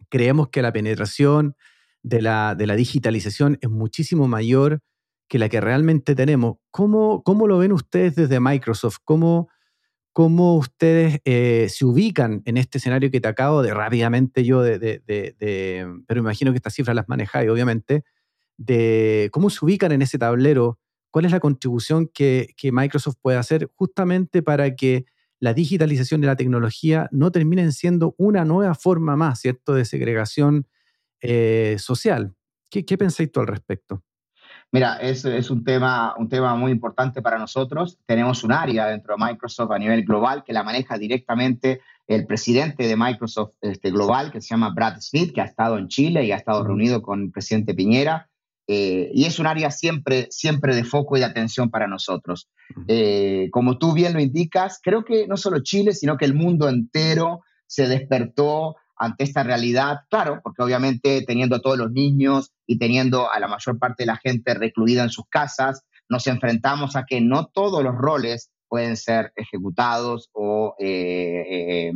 creemos 0.09 0.49
que 0.49 0.63
la 0.63 0.73
penetración 0.73 1.55
de 2.03 2.23
la, 2.23 2.55
de 2.55 2.67
la 2.67 2.75
digitalización 2.75 3.59
es 3.61 3.71
muchísimo 3.71 4.27
mayor 4.27 4.81
que 5.29 5.39
la 5.39 5.49
que 5.49 5.61
realmente 5.61 6.17
tenemos. 6.17 6.57
¿Cómo, 6.73 7.23
cómo 7.23 7.47
lo 7.47 7.59
ven 7.59 7.73
ustedes 7.73 8.17
desde 8.17 8.41
Microsoft? 8.41 8.99
¿Cómo, 9.05 9.49
cómo 10.13 10.57
ustedes 10.57 11.21
eh, 11.25 11.69
se 11.71 11.85
ubican 11.85 12.43
en 12.45 12.57
este 12.57 12.79
escenario 12.79 13.13
que 13.13 13.21
te 13.21 13.29
acabo 13.29 13.63
de 13.63 13.73
rápidamente 13.73 14.45
yo 14.45 14.63
de, 14.63 14.81
de, 14.81 15.01
de, 15.07 15.87
pero 16.09 16.21
imagino 16.21 16.51
que 16.51 16.57
estas 16.57 16.75
cifras 16.75 16.97
las 16.97 17.09
manejáis, 17.09 17.49
obviamente, 17.49 18.03
de 18.57 19.31
cómo 19.33 19.51
se 19.51 19.65
ubican 19.65 19.93
en 19.93 20.03
ese 20.03 20.19
tablero 20.19 20.80
cuál 21.11 21.25
es 21.25 21.33
la 21.33 21.41
contribución 21.41 22.09
que, 22.13 22.55
Microsoft 22.73 23.17
puede 23.21 23.39
hacer 23.39 23.71
justamente 23.75 24.43
para 24.43 24.75
que 24.75 25.07
la 25.39 25.55
digitalización 25.55 26.21
de 26.21 26.27
la 26.27 26.37
tecnología 26.37 27.09
no 27.13 27.33
terminen 27.33 27.73
siendo 27.73 28.15
una 28.19 28.45
nueva 28.45 28.75
forma 28.75 29.17
más, 29.17 29.41
¿cierto?, 29.41 29.75
de 29.75 29.85
segregación 29.85 30.67
eh, 31.21 31.77
social. 31.79 32.35
¿Qué, 32.71 32.99
pensáis 32.99 33.33
tú 33.33 33.41
al 33.41 33.47
respecto? 33.47 34.03
Mira, 34.73 34.97
es, 34.99 35.25
es, 35.25 35.51
un, 35.51 35.65
tema, 35.65 36.15
un 36.17 36.29
tema 36.29 36.55
muy 36.55 36.71
importante 36.71 37.23
para 37.23 37.39
nosotros. 37.39 37.99
Tenemos 38.07 38.45
un 38.45 38.53
área 38.53 38.87
dentro 38.87 39.17
de 39.17 39.25
Microsoft 39.25 39.73
a 39.73 39.79
nivel 39.79 40.05
global 40.05 40.45
que 40.45 40.53
la 40.53 40.63
maneja 40.63 40.97
directamente 40.97 41.81
el 42.07 42.27
presidente 42.27 42.87
de 42.87 42.97
Microsoft 42.97 43.55
este, 43.61 43.91
global, 43.91 44.31
que 44.31 44.41
se 44.41 44.49
llama 44.49 44.71
Brad 44.71 45.01
Smith, 45.01 45.33
que 45.33 45.41
ha 45.41 45.45
estado 45.45 45.79
en 45.79 45.89
Chile 45.89 46.25
y 46.25 46.33
ha 46.33 46.37
estado 46.37 46.65
reunido 46.65 47.03
con 47.03 47.23
el 47.23 47.31
presidente 47.31 47.75
Piñera. 47.75 48.29
Eh, 48.67 49.11
y 49.13 49.25
es 49.25 49.39
un 49.39 49.47
área 49.47 49.71
siempre, 49.71 50.29
siempre 50.31 50.77
de 50.77 50.85
foco 50.85 51.17
y 51.17 51.21
de 51.21 51.27
atención 51.27 51.71
para 51.71 51.89
nosotros. 51.89 52.49
Eh, 52.87 53.49
como 53.51 53.79
tú 53.79 53.93
bien 53.93 54.13
lo 54.13 54.21
indicas, 54.21 54.79
creo 54.83 55.05
que 55.05 55.27
no 55.27 55.37
solo 55.37 55.61
Chile, 55.63 55.93
sino 55.93 56.17
que 56.17 56.25
el 56.25 56.35
mundo 56.35 56.69
entero 56.69 57.41
se 57.67 57.89
despertó 57.89 58.77
ante 58.97 59.25
esta 59.25 59.43
realidad, 59.43 60.01
claro, 60.09 60.41
porque 60.45 60.63
obviamente 60.63 61.25
teniendo 61.27 61.57
a 61.57 61.61
todos 61.61 61.79
los 61.79 61.91
niños 61.91 62.53
y 62.67 62.79
teniendo 62.79 63.31
a 63.33 63.41
la 63.41 63.49
mayor 63.49 63.79
parte 63.79 64.05
de 64.05 64.09
la 64.09 64.17
gente 64.17 64.55
recluida 64.55 65.03
en 65.03 65.11
sus 65.11 65.25
casas, 65.29 65.83
nos 66.09 66.27
enfrentamos 66.27 66.97
a 66.97 67.07
que 67.07 67.21
no 67.21 67.47
todos 67.47 67.83
los 67.83 67.97
roles 67.97 68.51
pueden 68.69 68.97
ser 68.97 69.33
ejecutados 69.35 70.29
o 70.33 70.77
eh, 70.79 71.91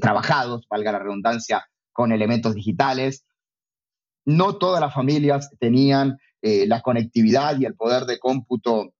trabajados, 0.00 0.66
valga 0.68 0.90
la 0.90 0.98
redundancia, 0.98 1.64
con 1.92 2.10
elementos 2.10 2.54
digitales 2.54 3.24
no 4.24 4.56
todas 4.56 4.80
las 4.80 4.94
familias 4.94 5.50
tenían 5.58 6.18
eh, 6.40 6.66
la 6.66 6.80
conectividad 6.80 7.58
y 7.58 7.64
el 7.64 7.74
poder 7.74 8.04
de 8.04 8.18
cómputo 8.18 8.94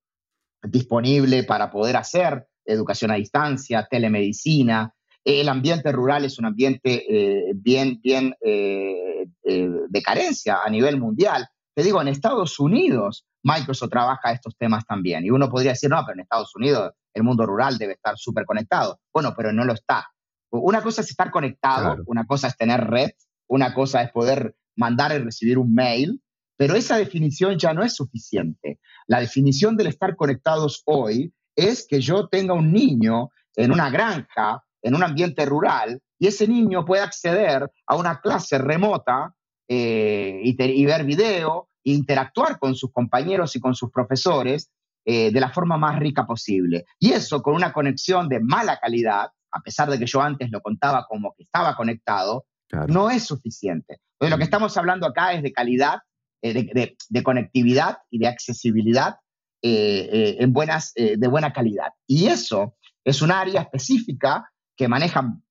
disponible 0.63 1.45
para 1.45 1.71
poder 1.71 1.97
hacer 1.97 2.47
educación 2.65 3.11
a 3.11 3.17
distancia, 3.17 3.87
telemedicina. 3.91 4.95
El 5.25 5.49
ambiente 5.49 5.93
rural 5.93 6.25
es 6.25 6.39
un 6.39 6.47
ambiente 6.47 7.05
eh, 7.09 7.53
bien, 7.55 8.01
bien 8.03 8.35
eh, 8.41 9.27
de 9.43 10.03
carencia 10.03 10.61
a 10.65 10.71
nivel 10.71 10.99
mundial. 10.99 11.47
Te 11.75 11.83
digo, 11.83 12.01
en 12.01 12.09
Estados 12.09 12.59
Unidos 12.61 13.25
Microsoft 13.43 13.91
trabaja 13.91 14.33
estos 14.33 14.57
temas 14.57 14.85
también. 14.87 15.25
Y 15.25 15.31
uno 15.31 15.49
podría 15.49 15.73
decir, 15.73 15.91
no, 15.91 16.01
pero 16.05 16.15
en 16.15 16.21
Estados 16.21 16.55
Unidos 16.55 16.93
el 17.15 17.23
mundo 17.23 17.45
rural 17.45 17.79
debe 17.79 17.95
estar 17.95 18.17
súper 18.17 18.45
conectado. 18.45 19.01
Bueno, 19.13 19.35
pero 19.37 19.53
no 19.53 19.65
lo 19.65 19.75
está. 19.75 20.07
Una 20.51 20.83
cosa 20.83 21.01
es 21.01 21.11
estar 21.11 21.31
conectado, 21.31 22.03
una 22.07 22.27
cosa 22.27 22.49
es 22.49 22.57
tener 22.57 22.85
red, 22.85 23.11
una 23.49 23.73
cosa 23.75 24.03
es 24.03 24.13
poder 24.13 24.55
mandar 24.77 25.13
y 25.13 25.19
recibir 25.19 25.59
un 25.59 25.75
mail, 25.75 26.21
pero 26.57 26.75
esa 26.75 26.97
definición 26.97 27.59
ya 27.59 27.73
no 27.75 27.83
es 27.83 27.95
suficiente. 27.95 28.79
La 29.07 29.21
definición 29.21 29.77
del 29.77 29.89
estar 29.89 30.17
conectados 30.17 30.83
hoy 30.87 31.33
es 31.57 31.87
que 31.87 32.01
yo 32.01 32.29
tenga 32.29 32.55
un 32.55 32.73
niño 32.73 33.31
en 33.57 33.73
una 33.73 33.91
granja, 33.91 34.63
en 34.83 34.95
un 34.95 35.03
ambiente 35.03 35.45
rural, 35.45 36.01
y 36.19 36.29
ese 36.29 36.47
niño 36.47 36.85
pueda 36.85 37.05
acceder 37.05 37.69
a 37.87 37.97
una 37.97 38.21
clase 38.21 38.59
remota 38.59 39.35
eh, 39.69 40.41
y, 40.45 40.85
ver 40.87 41.05
video 41.05 41.69
e 41.85 41.93
interactuar 41.93 42.59
con 42.59 42.75
sus 42.75 42.93
compañeros 42.93 43.57
y 43.57 43.61
con 43.61 43.75
sus 43.75 43.91
profesores 43.91 44.71
eh, 45.05 45.33
de 45.33 45.41
la 45.41 45.51
forma 45.51 45.77
más 45.77 45.99
rica 45.99 46.27
posible. 46.27 46.85
Y 46.99 47.13
eso 47.13 47.43
con 47.43 47.55
una 47.55 47.73
conexión 47.73 48.29
de 48.29 48.39
mala 48.39 48.79
calidad, 48.79 49.31
a 49.51 49.61
pesar 49.61 49.91
de 49.91 49.99
que 49.99 50.07
yo 50.07 50.23
antes 50.23 50.51
lo 50.51 50.61
contaba 50.61 51.07
como 51.09 51.35
que 51.37 51.43
estaba 51.43 51.75
conectado, 51.75 52.47
no 52.87 53.11
es 53.11 53.25
suficiente. 53.25 53.99
Entonces, 54.23 54.31
lo 54.31 54.39
que 54.39 54.45
estamos 54.45 54.77
hablando 54.77 55.05
acá 55.09 55.33
es 55.33 55.43
de 55.43 55.53
calidad, 55.53 55.99
eh, 56.43 56.95
de, 57.11 57.23
conectividad 57.25 57.99
y 58.09 58.21
de 58.21 58.29
accesibilidad 58.29 59.17
eh, 59.63 60.09
eh, 60.13 60.37
en 60.39 60.53
buenas, 60.53 60.93
de 60.95 61.27
buena 61.27 61.53
calidad. 61.53 61.89
Y 62.07 62.29
eso 62.29 62.77
es 63.05 63.21
un 63.21 63.33
área 63.33 63.63
específica 63.63 64.49
que 64.77 64.87
manejan 64.87 65.43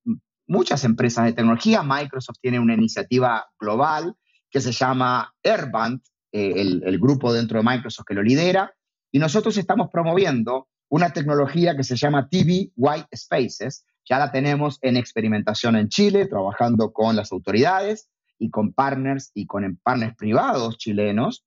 muchas 0.48 0.86
empresas 0.86 1.26
de 1.26 1.34
tecnología. 1.34 1.84
Microsoft 1.84 2.38
tiene 2.42 2.62
una 2.62 2.74
iniciativa 2.74 3.46
global 3.60 4.16
que 4.50 4.62
se 4.62 4.72
llama 4.72 5.34
Airband, 5.44 6.00
el, 6.32 6.82
el 6.86 6.98
grupo 6.98 7.34
dentro 7.34 7.60
de 7.60 7.70
Microsoft 7.70 8.06
que 8.08 8.14
lo 8.14 8.24
lidera, 8.24 8.74
y 9.12 9.20
nosotros 9.20 9.58
estamos 9.58 9.90
promoviendo 9.92 10.70
una 10.88 11.12
tecnología 11.12 11.76
que 11.76 11.84
se 11.84 11.98
llama 11.98 12.30
TV 12.30 12.72
White 12.78 13.18
Spaces, 13.18 13.86
ya 14.10 14.18
la 14.18 14.32
tenemos 14.32 14.80
en 14.82 14.96
experimentación 14.96 15.76
en 15.76 15.90
Chile, 15.90 16.28
trabajando 16.28 16.94
con 16.94 17.18
las 17.18 17.34
autoridades 17.34 18.08
y 18.42 18.50
con 18.50 18.74
partners 18.74 19.32
y 19.36 19.46
con 19.46 19.80
partners 19.84 20.16
privados 20.16 20.78
chilenos. 20.80 21.46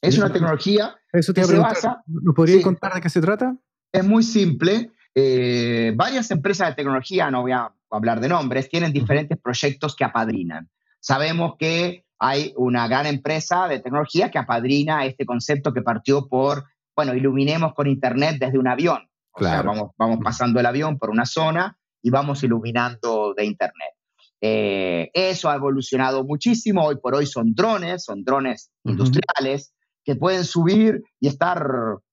Es 0.00 0.16
una 0.16 0.32
tecnología 0.32 0.94
Eso 1.12 1.34
te 1.34 1.40
que 1.40 1.46
se 1.48 1.58
basa... 1.58 2.02
¿Nos 2.06 2.34
podrías 2.34 2.62
contar 2.62 2.94
de 2.94 3.00
qué 3.00 3.10
se 3.10 3.20
trata? 3.20 3.56
Es 3.90 4.04
muy 4.04 4.22
simple. 4.22 4.92
Eh, 5.12 5.92
varias 5.96 6.30
empresas 6.30 6.68
de 6.68 6.74
tecnología, 6.74 7.30
no 7.30 7.42
voy 7.42 7.52
a 7.52 7.72
hablar 7.90 8.20
de 8.20 8.28
nombres, 8.28 8.68
tienen 8.68 8.92
diferentes 8.92 9.36
proyectos 9.38 9.96
que 9.96 10.04
apadrinan. 10.04 10.70
Sabemos 11.00 11.54
que 11.58 12.04
hay 12.20 12.52
una 12.56 12.86
gran 12.86 13.06
empresa 13.06 13.66
de 13.66 13.80
tecnología 13.80 14.30
que 14.30 14.38
apadrina 14.38 15.04
este 15.04 15.26
concepto 15.26 15.72
que 15.72 15.82
partió 15.82 16.28
por, 16.28 16.64
bueno, 16.94 17.14
iluminemos 17.14 17.74
con 17.74 17.88
Internet 17.88 18.36
desde 18.38 18.58
un 18.58 18.68
avión. 18.68 19.08
O 19.32 19.42
sea, 19.42 19.62
vamos, 19.62 19.90
vamos 19.98 20.20
pasando 20.22 20.60
el 20.60 20.66
avión 20.66 20.96
por 20.96 21.10
una 21.10 21.26
zona 21.26 21.76
y 22.02 22.10
vamos 22.10 22.44
iluminando 22.44 23.34
de 23.34 23.44
Internet. 23.46 23.95
Eh, 24.40 25.10
eso 25.14 25.48
ha 25.48 25.54
evolucionado 25.54 26.24
muchísimo. 26.24 26.84
Hoy 26.84 26.96
por 26.96 27.14
hoy 27.14 27.26
son 27.26 27.54
drones, 27.54 28.04
son 28.04 28.22
drones 28.22 28.70
industriales 28.84 29.72
que 30.04 30.16
pueden 30.16 30.44
subir 30.44 31.02
y 31.20 31.28
estar 31.28 31.66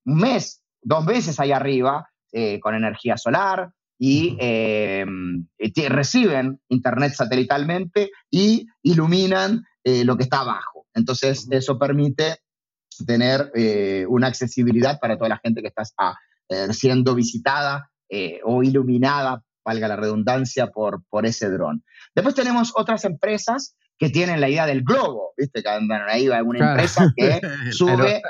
un 0.05 0.17
mes, 0.17 0.63
dos 0.81 1.05
meses 1.05 1.39
ahí 1.39 1.51
arriba 1.51 2.09
eh, 2.31 2.59
con 2.59 2.75
energía 2.75 3.17
solar 3.17 3.71
y 3.99 4.35
eh, 4.39 5.05
reciben 5.89 6.59
internet 6.69 7.13
satelitalmente 7.13 8.11
y 8.29 8.65
iluminan 8.81 9.63
lo 9.85 10.15
que 10.15 10.23
está 10.23 10.39
abajo. 10.41 10.87
Entonces, 10.93 11.45
eso 11.51 11.77
permite 11.77 12.37
tener 13.05 13.51
una 14.07 14.27
accesibilidad 14.27 14.97
para 14.99 15.17
toda 15.17 15.29
la 15.29 15.41
gente 15.43 15.61
que 15.61 15.67
está 15.67 15.83
ah, 15.97 16.15
siendo 16.71 17.15
visitada 17.15 17.91
o 18.45 18.63
iluminada 18.63 19.43
valga 19.65 19.87
la 19.87 19.95
redundancia, 19.95 20.67
por, 20.67 21.03
por 21.09 21.25
ese 21.25 21.49
dron. 21.49 21.83
Después 22.15 22.35
tenemos 22.35 22.73
otras 22.75 23.05
empresas 23.05 23.75
que 23.97 24.09
tienen 24.09 24.41
la 24.41 24.49
idea 24.49 24.65
del 24.65 24.83
globo, 24.83 25.33
¿viste? 25.37 25.61
Que 25.61 25.69
andan 25.69 26.01
ahí 26.09 26.27
alguna 26.27 26.71
empresa 26.71 27.13
que 27.15 27.39
sube. 27.71 28.21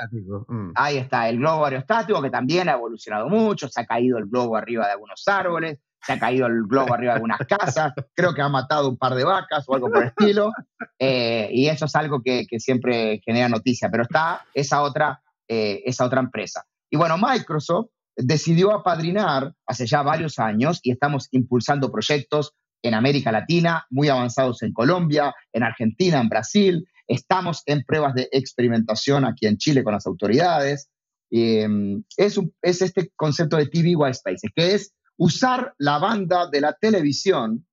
Mm. 0.48 0.72
Ahí 0.74 0.98
está, 0.98 1.28
el 1.28 1.38
globo 1.38 1.64
aerostático, 1.64 2.22
que 2.22 2.30
también 2.30 2.68
ha 2.68 2.72
evolucionado 2.74 3.28
mucho, 3.28 3.68
se 3.68 3.80
ha 3.80 3.86
caído 3.86 4.18
el 4.18 4.26
globo 4.26 4.56
arriba 4.56 4.86
de 4.86 4.92
algunos 4.92 5.26
árboles, 5.26 5.78
se 6.00 6.12
ha 6.12 6.18
caído 6.18 6.46
el 6.46 6.64
globo 6.68 6.92
arriba 6.92 7.12
de 7.12 7.16
algunas 7.16 7.40
casas, 7.48 7.92
creo 8.14 8.34
que 8.34 8.42
ha 8.42 8.48
matado 8.48 8.88
un 8.88 8.98
par 8.98 9.14
de 9.14 9.24
vacas 9.24 9.64
o 9.66 9.74
algo 9.74 9.90
por 9.90 10.02
el 10.02 10.08
estilo, 10.08 10.52
eh, 10.98 11.48
y 11.50 11.66
eso 11.68 11.86
es 11.86 11.96
algo 11.96 12.22
que, 12.22 12.46
que, 12.46 12.60
siempre 12.60 13.20
genera 13.24 13.48
noticia, 13.48 13.88
pero 13.90 14.02
está 14.02 14.44
esa 14.52 14.82
otra, 14.82 15.22
eh, 15.48 15.82
esa 15.86 16.04
otra 16.04 16.20
empresa. 16.20 16.64
Y 16.90 16.96
bueno, 16.96 17.16
Microsoft 17.16 17.88
decidió 18.16 18.72
apadrinar 18.72 19.54
hace 19.66 19.86
ya 19.86 20.02
varios 20.02 20.38
años 20.38 20.80
y 20.82 20.92
estamos 20.92 21.28
impulsando 21.32 21.90
proyectos 21.90 22.54
en 22.82 22.94
América 22.94 23.32
Latina, 23.32 23.86
muy 23.90 24.08
avanzados 24.08 24.62
en 24.62 24.72
Colombia, 24.72 25.34
en 25.52 25.62
Argentina, 25.62 26.20
en 26.20 26.28
Brasil. 26.28 26.86
Estamos 27.06 27.62
en 27.66 27.82
pruebas 27.82 28.14
de 28.14 28.28
experimentación 28.30 29.24
aquí 29.24 29.46
en 29.46 29.56
Chile 29.56 29.82
con 29.82 29.94
las 29.94 30.06
autoridades. 30.06 30.90
Em, 31.30 32.04
es, 32.16 32.38
es, 32.62 32.82
este 32.82 33.10
concepto 33.16 33.56
de 33.56 33.66
TV 33.66 33.96
White 33.96 34.14
Spaces, 34.14 34.52
que 34.54 34.74
es 34.74 34.94
usar 35.16 35.74
la 35.78 35.98
banda 35.98 36.48
de 36.50 36.60
la 36.60 36.74
televisión 36.74 37.66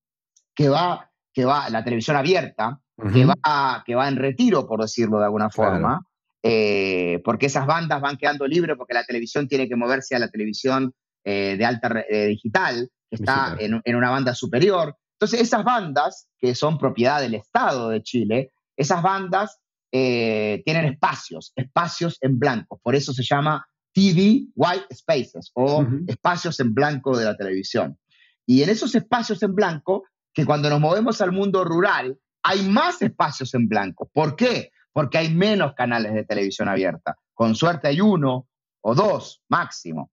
que 0.56 0.70
va, 0.70 1.12
que 1.34 1.46
va 1.46 1.70
la 1.70 1.84
televisión 1.84 2.16
abierta, 2.16 2.80
que, 3.14 3.26
va, 3.26 3.84
que 3.86 3.96
va 3.96 4.08
en 4.08 4.16
retiro, 4.16 4.68
por 4.68 4.82
decirlo 4.82 5.20
de 5.20 5.26
alguna 5.26 5.50
forma, 5.50 6.06
eh, 6.44 7.22
porque 7.24 7.46
esas 7.46 7.68
bandas 7.68 8.02
van 8.02 8.18
quedando 8.18 8.48
libres 8.48 8.76
porque 8.78 8.94
la 8.94 9.04
televisión 9.04 9.48
tiene 9.48 9.68
que 9.68 9.76
moverse 9.76 10.16
a 10.16 10.20
la 10.20 10.30
televisión 10.30 10.94
eh, 11.24 11.56
de 11.58 11.66
alta 11.66 12.04
eh, 12.10 12.28
digital, 12.28 12.90
que 13.10 13.16
está 13.16 13.58
en, 13.60 13.96
una 13.96 14.10
banda 14.10 14.34
superior. 14.34 14.96
Entonces, 15.14 15.42
esas 15.42 15.64
bandas, 15.64 16.28
que 16.40 16.56
son 16.56 16.78
propiedad 16.78 17.22
del 17.22 17.36
Estado 17.36 17.90
de 17.90 18.02
Chile, 18.02 18.52
esas 18.76 19.04
bandas 19.04 19.60
tienen 19.92 20.86
espacios, 20.86 21.52
espacios 21.54 22.18
en 22.22 22.40
blanco. 22.40 22.80
Por 22.82 22.96
eso 22.96 23.12
se 23.12 23.24
llama 23.24 23.66
TV 23.94 24.46
White 24.56 24.96
Spaces 24.96 25.52
o 25.54 25.86
espacios 26.08 26.58
en 26.62 26.74
blanco 26.74 27.18
de 27.18 27.26
la 27.26 27.36
televisión. 27.36 28.00
Y 28.46 28.64
en 28.64 28.70
esos 28.70 28.96
espacios 28.96 29.44
en 29.44 29.54
blanco, 29.54 30.06
que 30.34 30.46
cuando 30.46 30.70
nos 30.70 30.80
movemos 30.80 31.20
al 31.20 31.34
mundo 31.34 31.66
rural, 31.66 32.18
hay 32.42 32.64
más 32.64 33.02
espacios 33.02 33.54
en 33.54 33.68
blanco. 33.68 34.10
¿Por 34.14 34.38
qué? 34.38 34.72
Porque 34.94 35.18
hay 35.18 35.34
menos 35.34 35.74
canales 35.74 36.14
de 36.14 36.26
televisión 36.26 36.68
abierta. 36.68 37.18
Con 37.34 37.56
suerte 37.56 37.88
hay 37.88 38.02
uno 38.02 38.48
o 38.82 38.96
dos 38.96 39.42
máximo. 39.50 40.12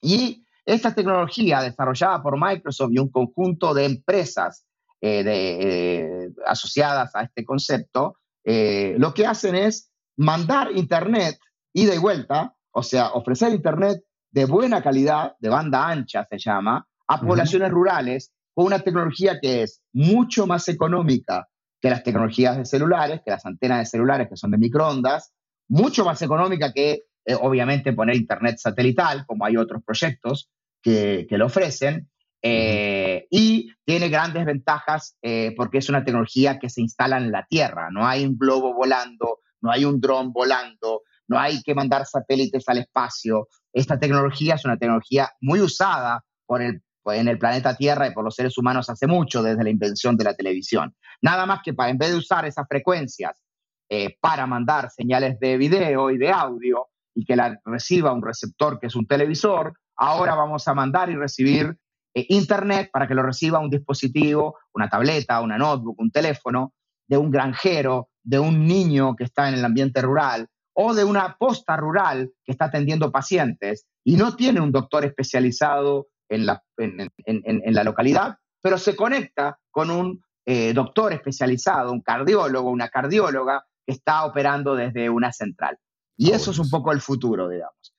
Y 0.00 0.44
esta 0.64 0.94
tecnología 0.94 1.62
desarrollada 1.62 2.22
por 2.22 2.38
Microsoft 2.40 2.90
y 2.92 2.98
un 2.98 3.10
conjunto 3.10 3.74
de 3.74 3.84
empresas 3.84 4.66
eh, 5.00 5.22
eh, 5.26 6.28
asociadas 6.46 7.14
a 7.14 7.22
este 7.22 7.44
concepto, 7.44 8.16
eh, 8.44 8.96
lo 8.98 9.12
que 9.14 9.26
hacen 9.26 9.54
es 9.54 9.92
mandar 10.16 10.72
Internet 10.72 11.38
ida 11.72 11.94
y 11.94 11.98
vuelta, 11.98 12.54
o 12.72 12.82
sea, 12.82 13.10
ofrecer 13.12 13.52
Internet 13.52 14.02
de 14.30 14.44
buena 14.46 14.82
calidad, 14.82 15.34
de 15.38 15.48
banda 15.48 15.88
ancha 15.88 16.26
se 16.28 16.38
llama, 16.38 16.86
a 17.06 17.20
poblaciones 17.20 17.70
rurales 17.70 18.32
con 18.54 18.66
una 18.66 18.80
tecnología 18.80 19.38
que 19.40 19.62
es 19.62 19.82
mucho 19.92 20.46
más 20.46 20.68
económica 20.68 21.46
que 21.86 21.90
las 21.90 22.02
tecnologías 22.02 22.56
de 22.56 22.64
celulares, 22.64 23.20
que 23.24 23.30
las 23.30 23.46
antenas 23.46 23.78
de 23.78 23.86
celulares 23.86 24.28
que 24.28 24.36
son 24.36 24.50
de 24.50 24.58
microondas, 24.58 25.32
mucho 25.68 26.04
más 26.04 26.20
económica 26.20 26.72
que 26.72 27.04
eh, 27.24 27.36
obviamente 27.40 27.92
poner 27.92 28.16
internet 28.16 28.56
satelital, 28.58 29.24
como 29.24 29.44
hay 29.44 29.56
otros 29.56 29.84
proyectos 29.84 30.50
que, 30.82 31.28
que 31.28 31.38
lo 31.38 31.46
ofrecen, 31.46 32.10
eh, 32.42 33.28
y 33.30 33.70
tiene 33.84 34.08
grandes 34.08 34.44
ventajas 34.44 35.16
eh, 35.22 35.54
porque 35.56 35.78
es 35.78 35.88
una 35.88 36.02
tecnología 36.02 36.58
que 36.58 36.68
se 36.68 36.80
instala 36.80 37.18
en 37.18 37.30
la 37.30 37.46
Tierra, 37.48 37.88
no 37.92 38.04
hay 38.04 38.26
un 38.26 38.36
globo 38.36 38.74
volando, 38.74 39.38
no 39.60 39.70
hay 39.70 39.84
un 39.84 40.00
dron 40.00 40.32
volando, 40.32 41.02
no 41.28 41.38
hay 41.38 41.62
que 41.62 41.76
mandar 41.76 42.04
satélites 42.04 42.68
al 42.68 42.78
espacio. 42.78 43.46
Esta 43.72 43.96
tecnología 44.00 44.56
es 44.56 44.64
una 44.64 44.76
tecnología 44.76 45.30
muy 45.40 45.60
usada 45.60 46.24
por 46.46 46.62
el 46.62 46.82
en 47.12 47.28
el 47.28 47.38
planeta 47.38 47.76
Tierra 47.76 48.08
y 48.08 48.12
por 48.12 48.24
los 48.24 48.34
seres 48.34 48.56
humanos 48.58 48.88
hace 48.90 49.06
mucho, 49.06 49.42
desde 49.42 49.62
la 49.62 49.70
invención 49.70 50.16
de 50.16 50.24
la 50.24 50.34
televisión. 50.34 50.94
Nada 51.22 51.46
más 51.46 51.60
que 51.62 51.74
para, 51.74 51.90
en 51.90 51.98
vez 51.98 52.10
de 52.10 52.16
usar 52.16 52.44
esas 52.46 52.66
frecuencias 52.68 53.42
eh, 53.88 54.16
para 54.20 54.46
mandar 54.46 54.90
señales 54.90 55.38
de 55.38 55.56
video 55.56 56.10
y 56.10 56.18
de 56.18 56.30
audio 56.30 56.88
y 57.14 57.24
que 57.24 57.36
la 57.36 57.58
reciba 57.64 58.12
un 58.12 58.22
receptor 58.22 58.78
que 58.80 58.88
es 58.88 58.96
un 58.96 59.06
televisor, 59.06 59.74
ahora 59.96 60.34
vamos 60.34 60.66
a 60.68 60.74
mandar 60.74 61.08
y 61.10 61.16
recibir 61.16 61.76
eh, 62.14 62.26
Internet 62.30 62.90
para 62.92 63.06
que 63.06 63.14
lo 63.14 63.22
reciba 63.22 63.58
un 63.60 63.70
dispositivo, 63.70 64.58
una 64.74 64.88
tableta, 64.88 65.40
una 65.40 65.58
notebook, 65.58 65.98
un 66.00 66.10
teléfono, 66.10 66.72
de 67.08 67.16
un 67.16 67.30
granjero, 67.30 68.08
de 68.22 68.38
un 68.38 68.66
niño 68.66 69.14
que 69.14 69.24
está 69.24 69.48
en 69.48 69.54
el 69.54 69.64
ambiente 69.64 70.02
rural 70.02 70.48
o 70.72 70.92
de 70.92 71.04
una 71.04 71.36
posta 71.38 71.76
rural 71.76 72.32
que 72.44 72.52
está 72.52 72.66
atendiendo 72.66 73.12
pacientes 73.12 73.86
y 74.04 74.16
no 74.16 74.36
tiene 74.36 74.60
un 74.60 74.72
doctor 74.72 75.04
especializado 75.04 76.08
en 76.28 76.46
la, 76.46 76.62
en, 76.76 77.74
la 77.74 77.84
localidad, 77.84 78.36
pero 78.62 78.78
se 78.78 78.96
conecta 78.96 79.58
con 79.70 79.90
un 79.90 80.22
eh, 80.44 80.72
doctor 80.72 81.12
especializado, 81.12 81.92
un 81.92 82.02
cardiólogo, 82.02 82.70
una 82.70 82.88
cardióloga 82.88 83.64
que 83.84 83.92
está 83.92 84.24
operando 84.24 84.74
desde 84.74 85.10
una 85.10 85.32
central. 85.32 85.78
Y 86.16 86.30
eso 86.30 86.50
es 86.50 86.58
un 86.58 86.70
poco 86.70 86.92
el 86.92 87.00
futuro, 87.00 87.48
digamos. 87.48 87.94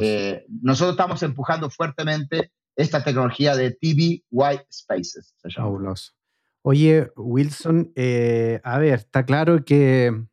Eh, 0.00 0.44
nosotros 0.60 0.92
estamos 0.92 1.22
empujando 1.22 1.70
fuertemente 1.70 2.52
esta 2.76 3.02
tecnología 3.02 3.56
de 3.56 3.70
TV 3.72 4.22
White 4.30 4.66
Spaces. 4.70 5.34
Fabuloso. 5.54 6.12
Oye, 6.62 7.10
Wilson, 7.16 7.92
eh, 7.96 8.60
a 8.62 8.78
ver, 8.78 8.94
está 8.94 9.24
claro 9.24 9.64
que 9.64 10.26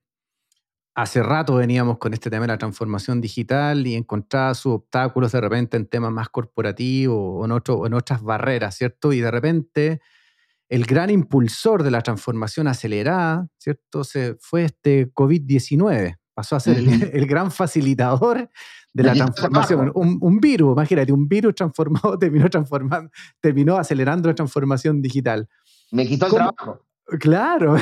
hace 0.96 1.24
rato 1.24 1.56
veníamos 1.56 1.98
con 1.98 2.14
este 2.14 2.30
tema 2.30 2.44
de 2.44 2.50
la 2.50 2.58
transformación 2.58 3.22
digital 3.22 3.88
y 3.88 3.96
encontraba 3.96 4.54
sus 4.54 4.74
obstáculos 4.74 5.32
de 5.32 5.42
repente 5.42 5.78
en 5.78 5.86
temas 5.86 6.12
más 6.12 6.30
corporativos 6.30 7.18
o 7.18 7.46
en, 7.46 7.52
otro, 7.52 7.86
en 7.86 7.94
otras 7.94 8.22
barreras, 8.22 8.76
¿cierto? 8.76 9.14
Y 9.14 9.22
de 9.22 9.32
repente 9.32 10.02
el 10.70 10.86
gran 10.86 11.10
impulsor 11.10 11.84
de 11.84 11.92
la 11.92 12.02
transformación 12.02 12.68
acelerada, 12.68 13.48
¿cierto? 13.58 14.04
Se, 14.04 14.36
fue 14.40 14.66
este 14.66 15.12
COVID-19, 15.14 16.18
pasó 16.34 16.56
a 16.56 16.60
ser 16.60 16.78
el, 16.78 17.26
gran 17.28 17.52
facilitador 17.52 18.50
de 18.94 19.04
la 19.04 19.14
transformación. 19.14 19.92
Un, 19.96 20.40
virus, 20.40 20.74
imagínate, 20.74 21.12
un 21.12 21.28
virus 21.28 21.56
transformado 21.56 22.18
terminó, 22.20 22.50
transformando, 22.50 23.12
terminó 23.42 23.78
acelerando 23.78 24.30
la 24.30 24.36
transformación 24.36 25.02
digital. 25.02 25.50
Me 25.92 26.06
quitó 26.06 26.28
el 26.28 26.34
trabajo. 26.34 26.86
Claro, 27.20 27.76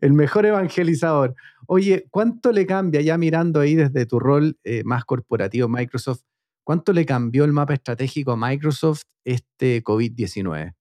el 0.00 0.12
mejor 0.12 0.46
evangelizador. 0.46 1.34
Oye, 1.66 2.06
¿cuánto 2.10 2.52
le 2.52 2.66
cambia, 2.66 3.00
ya 3.00 3.18
mirando 3.18 3.60
ahí 3.60 3.74
desde 3.74 4.06
tu 4.06 4.20
rol 4.20 4.58
eh, 4.62 4.82
más 4.84 5.04
corporativo 5.04 5.68
Microsoft, 5.68 6.20
cuánto 6.62 6.92
le 6.92 7.06
cambió 7.06 7.44
el 7.44 7.52
mapa 7.52 7.74
estratégico 7.74 8.32
a 8.32 8.36
Microsoft 8.36 9.02
este 9.24 9.82
COVID-19? 9.82 10.74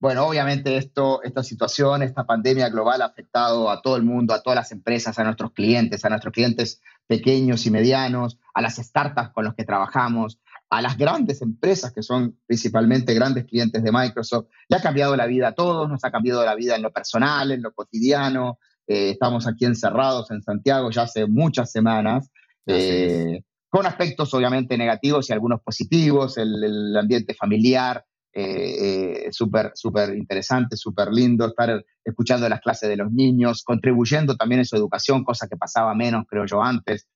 Bueno, 0.00 0.26
obviamente 0.26 0.76
esto, 0.76 1.22
esta 1.24 1.42
situación, 1.42 2.02
esta 2.02 2.24
pandemia 2.24 2.68
global 2.68 3.02
ha 3.02 3.06
afectado 3.06 3.68
a 3.68 3.82
todo 3.82 3.96
el 3.96 4.04
mundo, 4.04 4.32
a 4.32 4.42
todas 4.42 4.56
las 4.56 4.70
empresas, 4.70 5.18
a 5.18 5.24
nuestros 5.24 5.50
clientes, 5.52 6.04
a 6.04 6.08
nuestros 6.08 6.32
clientes 6.32 6.80
pequeños 7.08 7.66
y 7.66 7.72
medianos, 7.72 8.38
a 8.54 8.62
las 8.62 8.76
startups 8.76 9.30
con 9.30 9.44
los 9.44 9.54
que 9.54 9.64
trabajamos, 9.64 10.38
a 10.70 10.82
las 10.82 10.98
grandes 10.98 11.40
empresas 11.40 11.92
que 11.92 12.02
son 12.02 12.38
principalmente 12.46 13.14
grandes 13.14 13.46
clientes 13.46 13.82
de 13.82 13.90
Microsoft. 13.92 14.48
Le 14.68 14.76
ha 14.76 14.82
cambiado 14.82 15.16
la 15.16 15.26
vida 15.26 15.48
a 15.48 15.54
todos, 15.54 15.88
nos 15.88 16.04
ha 16.04 16.10
cambiado 16.10 16.44
la 16.44 16.54
vida 16.54 16.76
en 16.76 16.82
lo 16.82 16.92
personal, 16.92 17.50
en 17.50 17.62
lo 17.62 17.72
cotidiano. 17.72 18.58
Eh, 18.86 19.10
estamos 19.10 19.46
aquí 19.46 19.64
encerrados 19.64 20.30
en 20.30 20.42
Santiago 20.42 20.90
ya 20.90 21.02
hace 21.02 21.26
muchas 21.26 21.70
semanas, 21.70 22.30
eh, 22.66 23.42
con 23.70 23.86
aspectos 23.86 24.32
obviamente 24.34 24.76
negativos 24.76 25.28
y 25.28 25.32
algunos 25.32 25.60
positivos, 25.62 26.36
el, 26.38 26.96
ambiente 26.96 27.34
familiar 27.34 28.04
eh, 28.32 29.28
súper, 29.30 29.72
súper 29.74 30.16
interesante, 30.16 30.76
súper 30.76 31.08
lindo 31.08 31.46
estar 31.46 31.84
escuchando 32.04 32.48
las 32.48 32.60
clases 32.60 32.88
de 32.88 32.96
los 32.96 33.10
niños, 33.10 33.62
contribuyendo 33.62 34.36
también 34.36 34.60
en 34.60 34.64
su 34.64 34.76
educación, 34.76 35.24
cosa 35.24 35.48
que 35.48 35.56
pasaba 35.56 35.94
menos, 35.94 36.24
creo 36.28 36.46
yo, 36.46 36.62
antes, 36.62 37.08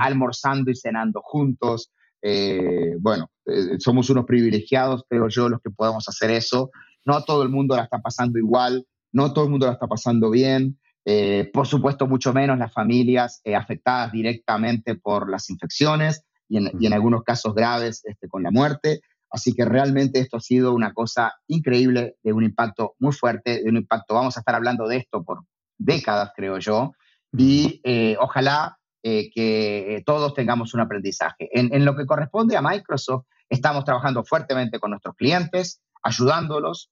almorzando 0.00 0.70
y 0.70 0.76
cenando 0.76 1.22
juntos. 1.22 1.90
Bueno, 3.00 3.30
somos 3.78 4.10
unos 4.10 4.24
privilegiados, 4.24 5.04
creo 5.08 5.28
yo, 5.28 5.48
los 5.48 5.60
que 5.60 5.70
podemos 5.70 6.08
hacer 6.08 6.30
eso. 6.30 6.70
No 7.04 7.22
todo 7.22 7.42
el 7.42 7.48
mundo 7.48 7.76
la 7.76 7.84
está 7.84 7.98
pasando 7.98 8.38
igual, 8.38 8.84
no 9.12 9.32
todo 9.32 9.44
el 9.44 9.50
mundo 9.50 9.66
la 9.66 9.72
está 9.72 9.86
pasando 9.86 10.30
bien. 10.30 10.78
Eh, 11.08 11.48
por 11.52 11.68
supuesto, 11.68 12.08
mucho 12.08 12.32
menos 12.32 12.58
las 12.58 12.72
familias 12.72 13.40
eh, 13.44 13.54
afectadas 13.54 14.10
directamente 14.10 14.96
por 14.96 15.30
las 15.30 15.48
infecciones 15.50 16.24
y 16.48 16.58
en, 16.58 16.92
algunos 16.92 17.22
casos 17.22 17.54
graves 17.54 18.02
este, 18.04 18.28
con 18.28 18.42
la 18.42 18.50
muerte. 18.50 19.00
Así 19.30 19.54
que 19.54 19.64
realmente 19.64 20.18
esto 20.18 20.38
ha 20.38 20.40
sido 20.40 20.74
una 20.74 20.92
cosa 20.92 21.32
increíble, 21.46 22.16
de 22.24 22.32
un 22.32 22.42
impacto 22.42 22.94
muy 22.98 23.12
fuerte, 23.12 23.62
de 23.62 23.70
un 23.70 23.76
impacto, 23.76 24.14
vamos 24.14 24.36
a 24.36 24.40
estar 24.40 24.56
hablando 24.56 24.88
de 24.88 24.96
esto 24.96 25.22
por 25.22 25.44
décadas, 25.78 26.32
creo 26.34 26.58
yo, 26.58 26.92
y 27.32 27.80
eh, 27.84 28.16
ojalá 28.20 28.78
que 29.02 30.02
todos 30.04 30.34
tengamos 30.34 30.74
un 30.74 30.80
aprendizaje. 30.80 31.48
En, 31.52 31.72
en, 31.72 31.84
lo 31.84 31.94
que 31.94 32.06
corresponde 32.06 32.56
a 32.56 32.62
Microsoft, 32.62 33.26
estamos 33.48 33.84
trabajando 33.84 34.24
fuertemente 34.24 34.80
con 34.80 34.90
nuestros 34.90 35.14
clientes, 35.14 35.80
ayudándolos. 36.02 36.90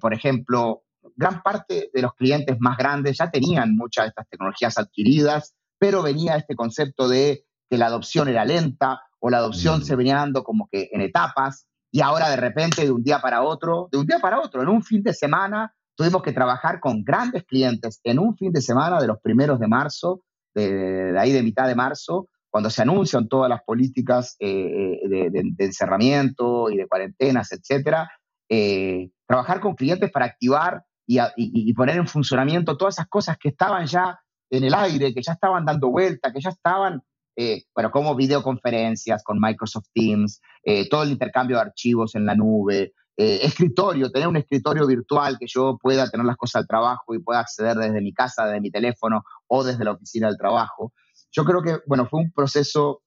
por 0.00 0.12
ejemplo, 0.12 0.82
gran 1.14 1.42
parte 1.42 1.90
de 1.92 2.02
los 2.02 2.14
clientes 2.14 2.56
más 2.58 2.76
grandes 2.76 3.18
ya 3.18 3.30
tenían 3.30 3.76
muchas 3.76 4.06
de 4.06 4.08
estas 4.08 4.28
tecnologías 4.28 4.78
adquiridas, 4.78 5.54
pero 5.78 6.02
venía 6.02 6.36
este 6.36 6.56
concepto 6.56 7.08
de 7.08 7.44
que 7.68 7.78
la 7.78 7.86
adopción 7.86 8.28
era 8.28 8.44
lenta 8.44 9.02
o 9.18 9.30
la 9.30 9.38
adopción 9.38 9.84
se 9.84 9.94
mm. 9.94 9.98
venía 9.98 10.16
dando 10.16 10.44
como 10.44 10.68
que 10.70 10.88
en 10.92 11.00
etapas 11.00 11.66
y 11.90 12.00
ahora 12.00 12.28
de 12.28 12.36
repente 12.36 12.84
de 12.84 12.90
un 12.90 13.02
día 13.02 13.20
para 13.20 13.42
otro, 13.42 13.88
de 13.90 13.98
un 13.98 14.06
día 14.06 14.18
para 14.18 14.40
otro, 14.40 14.62
en 14.62 14.68
un 14.68 14.82
fin 14.82 15.02
de 15.02 15.14
semana, 15.14 15.74
tuvimos 15.94 16.22
que 16.22 16.32
trabajar 16.32 16.80
con 16.80 17.02
grandes 17.04 17.44
clientes 17.44 18.00
en 18.04 18.18
un 18.18 18.36
fin 18.36 18.52
de 18.52 18.60
semana 18.60 19.00
de 19.00 19.06
los 19.06 19.18
primeros 19.20 19.58
de 19.58 19.68
marzo, 19.68 20.22
de, 20.64 21.18
ahí 21.18 21.32
de 21.32 21.42
mitad 21.42 21.68
de 21.68 21.74
marzo, 21.74 22.28
cuando 22.50 22.70
se 22.70 22.82
anuncian 22.82 23.28
todas 23.28 23.50
las 23.50 23.62
políticas 23.62 24.36
eh, 24.40 24.98
eh, 25.04 25.30
de, 25.30 25.54
encerramiento 25.58 26.70
y 26.70 26.76
de 26.78 26.86
cuarentenas, 26.86 27.52
etcétera, 27.52 28.10
eh, 28.48 29.10
trabajar 29.26 29.60
con 29.60 29.74
clientes 29.74 30.10
para 30.10 30.24
activar 30.26 30.82
y, 31.06 31.72
poner 31.74 31.96
en 31.96 32.08
funcionamiento 32.08 32.76
todas 32.76 32.94
esas 32.94 33.08
cosas 33.08 33.36
que 33.38 33.50
estaban 33.50 33.86
ya 33.86 34.18
en 34.50 34.64
el 34.64 34.74
aire, 34.74 35.12
que 35.12 35.22
ya 35.22 35.32
estaban 35.32 35.64
dando 35.64 35.90
vuelta, 35.90 36.32
que 36.32 36.40
ya 36.40 36.50
estaban, 36.50 37.02
eh, 37.36 37.64
bueno, 37.74 37.90
como 37.90 38.16
videoconferencias 38.16 39.22
con 39.22 39.38
Microsoft 39.38 39.88
Teams, 39.92 40.40
todo 40.90 41.02
el 41.02 41.10
intercambio 41.10 41.56
de 41.56 41.62
archivos 41.62 42.14
en 42.14 42.26
la 42.26 42.34
nube, 42.34 42.92
eh, 43.16 43.40
escritorio, 43.42 44.10
tener 44.10 44.28
un 44.28 44.36
escritorio 44.36 44.86
virtual 44.86 45.38
que 45.38 45.46
yo 45.48 45.78
pueda 45.80 46.08
tener 46.10 46.26
las 46.26 46.36
cosas 46.36 46.60
al 46.60 46.66
trabajo 46.66 47.14
y 47.14 47.18
pueda 47.18 47.40
acceder 47.40 47.76
desde 47.76 48.00
mi 48.00 48.12
casa, 48.12 48.46
desde 48.46 48.60
mi 48.60 48.70
teléfono 48.70 49.22
o 49.46 49.64
desde 49.64 49.84
la 49.84 49.92
oficina 49.92 50.28
del 50.28 50.36
trabajo. 50.36 50.92
Yo 51.32 51.44
creo 51.44 51.62
que, 51.62 51.78
bueno, 51.86 52.06
fue 52.06 52.20
un 52.20 52.32
proceso 52.32 53.02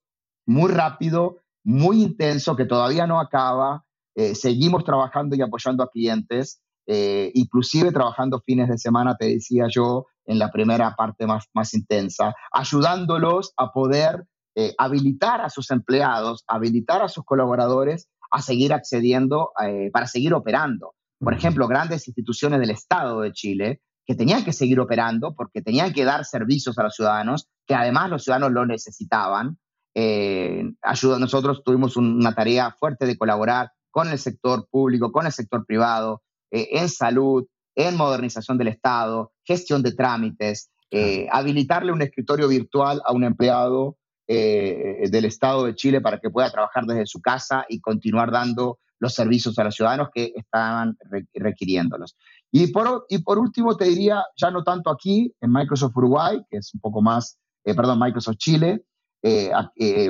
muy 0.45 0.71
rápido, 0.71 1.37
muy 1.63 2.01
intenso, 2.01 2.55
que 2.55 2.65
todavía 2.65 3.05
no 3.07 3.19
acaba. 3.19 3.85
seguimos 4.33 4.83
trabajando 4.83 5.35
y 5.35 5.41
apoyando 5.41 5.83
a 5.83 5.89
clientes. 5.89 6.61
Eh, 6.91 7.29
inclusive 7.35 7.91
trabajando 7.91 8.41
fines 8.43 8.67
de 8.67 8.79
semana, 8.79 9.15
te 9.15 9.27
decía 9.27 9.67
yo, 9.69 10.07
en 10.25 10.39
la 10.39 10.49
primera 10.51 10.95
parte 10.95 11.27
más, 11.27 11.45
más 11.53 11.75
intensa, 11.75 12.33
ayudándolos 12.51 13.53
a 13.57 13.71
poder 13.71 14.25
eh, 14.55 14.73
habilitar 14.75 15.41
a 15.41 15.51
sus 15.51 15.69
empleados, 15.69 16.43
habilitar 16.47 17.03
a 17.03 17.07
sus 17.07 17.23
colaboradores 17.25 18.09
a 18.31 18.41
seguir 18.41 18.73
accediendo, 18.73 19.51
eh, 19.63 19.89
para 19.91 20.07
seguir 20.07 20.33
operando. 20.33 20.95
Por 21.19 21.33
ejemplo, 21.33 21.67
grandes 21.67 22.07
instituciones 22.07 22.59
del 22.59 22.69
Estado 22.69 23.21
de 23.21 23.31
Chile 23.31 23.81
que 24.05 24.15
tenían 24.15 24.43
que 24.43 24.53
seguir 24.53 24.79
operando 24.79 25.35
porque 25.35 25.61
tenían 25.61 25.93
que 25.93 26.05
dar 26.05 26.25
servicios 26.25 26.77
a 26.79 26.83
los 26.83 26.95
ciudadanos, 26.95 27.47
que 27.67 27.75
además 27.75 28.09
los 28.09 28.23
ciudadanos 28.23 28.51
lo 28.51 28.65
necesitaban. 28.65 29.57
ayuda, 30.81 31.19
nosotros 31.19 31.61
tuvimos 31.63 31.97
una 31.97 32.33
tarea 32.33 32.73
fuerte 32.79 33.05
de 33.05 33.17
colaborar 33.17 33.71
con 33.91 34.09
el 34.09 34.17
sector 34.17 34.67
público, 34.69 35.11
con 35.11 35.25
el 35.25 35.31
sector 35.31 35.65
privado, 35.65 36.21
eh, 36.51 36.69
en 36.71 36.89
salud, 36.89 37.45
en 37.75 37.95
modernización 37.95 38.57
del 38.57 38.69
Estado, 38.69 39.31
gestión 39.43 39.83
de 39.83 39.93
trámites, 39.93 40.71
eh, 40.91 41.27
habilitarle 41.31 41.91
un 41.91 42.01
escritorio 42.01 42.47
virtual 42.47 43.01
a 43.05 43.13
un 43.13 43.23
empleado 43.23 43.97
eh, 44.31 45.09
del 45.09 45.25
Estado 45.25 45.65
de 45.65 45.73
Chile 45.73 46.01
para 46.01 46.19
que 46.19 46.29
pueda 46.29 46.51
trabajar 46.51 46.85
desde 46.85 47.07
su 47.07 47.19
casa 47.19 47.65
y 47.67 47.81
continuar 47.81 48.31
dando 48.31 48.77
los 48.99 49.15
servicios 49.15 49.57
a 49.57 49.63
los 49.63 49.73
ciudadanos 49.73 50.09
que 50.13 50.33
estaban 50.35 50.95
requiriéndolos. 51.33 52.15
Y 52.51 52.67
por, 52.67 53.05
y 53.09 53.23
por 53.23 53.39
último, 53.39 53.75
te 53.75 53.85
diría, 53.85 54.23
ya 54.35 54.51
no 54.51 54.63
tanto 54.63 54.91
aquí, 54.91 55.33
en 55.41 55.51
Microsoft 55.51 55.97
Uruguay, 55.97 56.41
que 56.49 56.57
es 56.57 56.71
un 56.73 56.79
poco 56.79 57.01
más, 57.01 57.39
perdón, 57.63 57.99
Microsoft 57.99 58.37
Chile, 58.37 58.83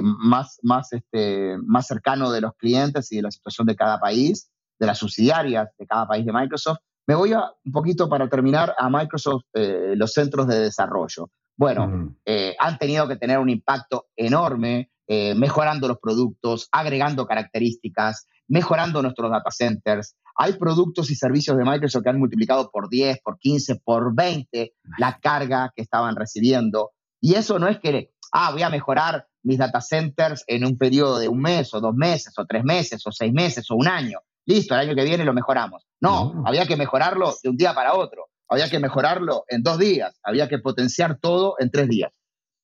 más, 0.02 0.58
más, 0.64 0.92
este, 0.92 1.58
más 1.64 1.88
cercano 1.88 2.30
de 2.32 2.42
los 2.42 2.54
clientes 2.58 3.12
y 3.12 3.18
de 3.18 3.22
la 3.22 3.32
situación 3.32 3.68
de 3.68 3.76
cada 3.76 4.00
país, 4.00 4.52
de 4.80 4.88
las 4.88 4.98
subsidiarias 4.98 5.70
de 5.78 5.86
cada 5.86 6.08
país 6.08 6.26
de 6.26 6.34
Microsoft. 6.34 6.80
Me 7.10 7.16
voy 7.16 7.34
a, 7.34 7.52
un 7.66 7.72
poquito 7.72 8.08
para 8.08 8.30
terminar 8.30 8.76
a 8.78 8.90
Microsoft, 8.90 9.44
eh, 9.54 9.94
los 9.96 10.14
centros 10.14 10.48
de 10.48 10.60
desarrollo. 10.60 11.30
Bueno, 11.60 11.88
mm. 11.88 12.16
eh, 12.26 12.56
han 12.58 12.78
tenido 12.78 13.06
que 13.10 13.18
tener 13.18 13.38
un 13.38 13.50
impacto 13.50 14.08
enorme 14.16 14.92
eh, 15.08 15.36
mejorando 15.36 15.90
los 15.90 16.00
productos, 16.00 16.70
agregando 16.72 17.28
características, 17.28 18.28
mejorando 18.48 19.02
nuestros 19.02 19.30
data 19.30 19.52
centers. 19.52 20.16
Hay 20.38 20.54
productos 20.54 21.12
y 21.12 21.16
servicios 21.16 21.58
de 21.58 21.66
Microsoft 21.66 22.04
que 22.04 22.10
han 22.12 22.20
multiplicado 22.20 22.72
por 22.72 22.88
10, 22.88 23.20
por 23.22 23.38
15, 23.40 23.76
por 23.84 24.16
20 24.16 24.74
la 25.00 25.20
carga 25.20 25.74
que 25.76 25.82
estaban 25.82 26.16
recibiendo. 26.16 26.92
Y 27.20 27.34
eso 27.34 27.60
no 27.60 27.68
es 27.68 27.78
que, 27.80 28.14
ah, 28.32 28.52
voy 28.54 28.62
a 28.62 28.70
mejorar 28.70 29.28
mis 29.44 29.58
data 29.58 29.82
centers 29.82 30.46
en 30.48 30.64
un 30.64 30.78
periodo 30.78 31.20
de 31.20 31.28
un 31.28 31.42
mes 31.42 31.74
o 31.74 31.82
dos 31.82 31.94
meses 31.94 32.34
o 32.38 32.46
tres 32.46 32.64
meses 32.64 33.06
o 33.06 33.12
seis 33.12 33.34
meses 33.34 33.70
o 33.70 33.76
un 33.76 33.90
año 33.90 34.20
listo, 34.50 34.74
el 34.74 34.82
año 34.82 34.96
que 34.96 35.04
viene 35.04 35.24
lo 35.24 35.34
mejoramos. 35.34 35.86
No, 36.02 36.44
había 36.46 36.66
que 36.66 36.76
mejorarlo 36.76 37.36
de 37.44 37.50
un 37.50 37.58
día 37.58 37.74
para 37.74 37.94
otro, 37.94 38.29
había 38.50 38.70
que 38.70 38.80
mejorarlo 38.80 39.46
en 39.48 39.64
dos 39.64 39.78
días, 39.78 40.20
había 40.24 40.50
que 40.50 40.60
potenciar 40.60 41.20
todo 41.20 41.56
en 41.60 41.70
tres 41.70 41.88
días. 41.88 42.12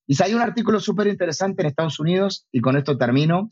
Y 0.07 0.15
salió 0.15 0.36
un 0.36 0.41
artículo 0.41 0.79
súper 0.79 1.07
interesante 1.07 1.61
en 1.61 1.67
Estados 1.67 1.99
Unidos, 1.99 2.47
y 2.51 2.61
con 2.61 2.77
esto 2.77 2.97
termino. 2.97 3.51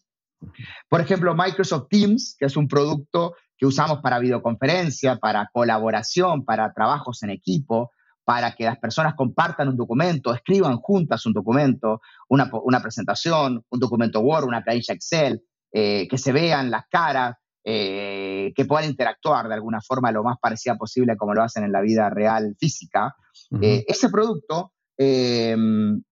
Por 0.90 1.02
ejemplo, 1.02 1.36
Microsoft 1.36 1.88
Teams, 1.90 2.36
que 2.38 2.46
es 2.46 2.58
un 2.58 2.68
producto 2.68 3.36
que 3.58 3.66
usamos 3.66 4.00
para 4.02 4.20
videoconferencia, 4.20 5.18
para 5.18 5.50
colaboración, 5.54 6.44
para 6.44 6.74
trabajos 6.74 7.24
en 7.24 7.30
equipo, 7.30 7.92
para 8.26 8.56
que 8.56 8.66
las 8.66 8.78
personas 8.78 9.16
compartan 9.16 9.70
un 9.70 9.78
documento, 9.78 10.34
escriban 10.34 10.78
juntas 10.78 11.26
un 11.26 11.34
documento, 11.34 12.02
una, 12.30 12.82
presentación, 12.82 13.64
un 13.70 13.80
documento 13.80 14.22
Word, 14.22 14.46
una 14.46 14.64
planilla 14.64 14.94
Excel, 14.94 15.42
eh, 15.72 16.08
que 16.10 16.18
se 16.18 16.32
vean 16.32 16.72
las 16.72 16.86
caras, 16.90 17.36
eh, 17.66 18.52
que 18.58 18.66
puedan 18.66 18.90
interactuar 18.90 19.48
de 19.48 19.54
alguna 19.54 19.80
forma 19.80 20.12
lo 20.12 20.22
más 20.22 20.38
parecida 20.38 20.76
posible 20.76 21.16
como 21.16 21.34
lo 21.34 21.44
hacen 21.44 21.64
en 21.64 21.72
la 21.72 21.80
vida 21.80 22.10
real 22.10 22.58
física. 22.60 23.16
Eh, 23.62 23.86
ese 23.88 24.10
producto, 24.10 24.74
eh, 24.98 25.56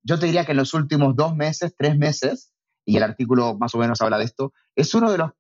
yo 0.02 0.18
te 0.18 0.28
diría 0.28 0.46
que 0.46 0.52
en 0.52 0.58
los 0.58 0.74
últimos 0.74 1.14
dos 1.18 1.36
meses, 1.36 1.76
tres 1.78 1.98
meses, 1.98 2.54
y 2.86 2.96
el 2.96 3.04
artículo 3.04 3.58
más 3.58 3.76
o 3.76 3.80
menos 3.80 4.00
habla 4.00 4.18
de 4.18 4.24
esto, 4.24 4.54
es 4.78 4.96
uno 4.96 5.12
de 5.12 5.18
los, 5.18 5.32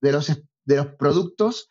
de 0.00 0.12
los, 0.12 0.42
de 0.64 0.76
los 0.76 0.86
productos 0.94 1.70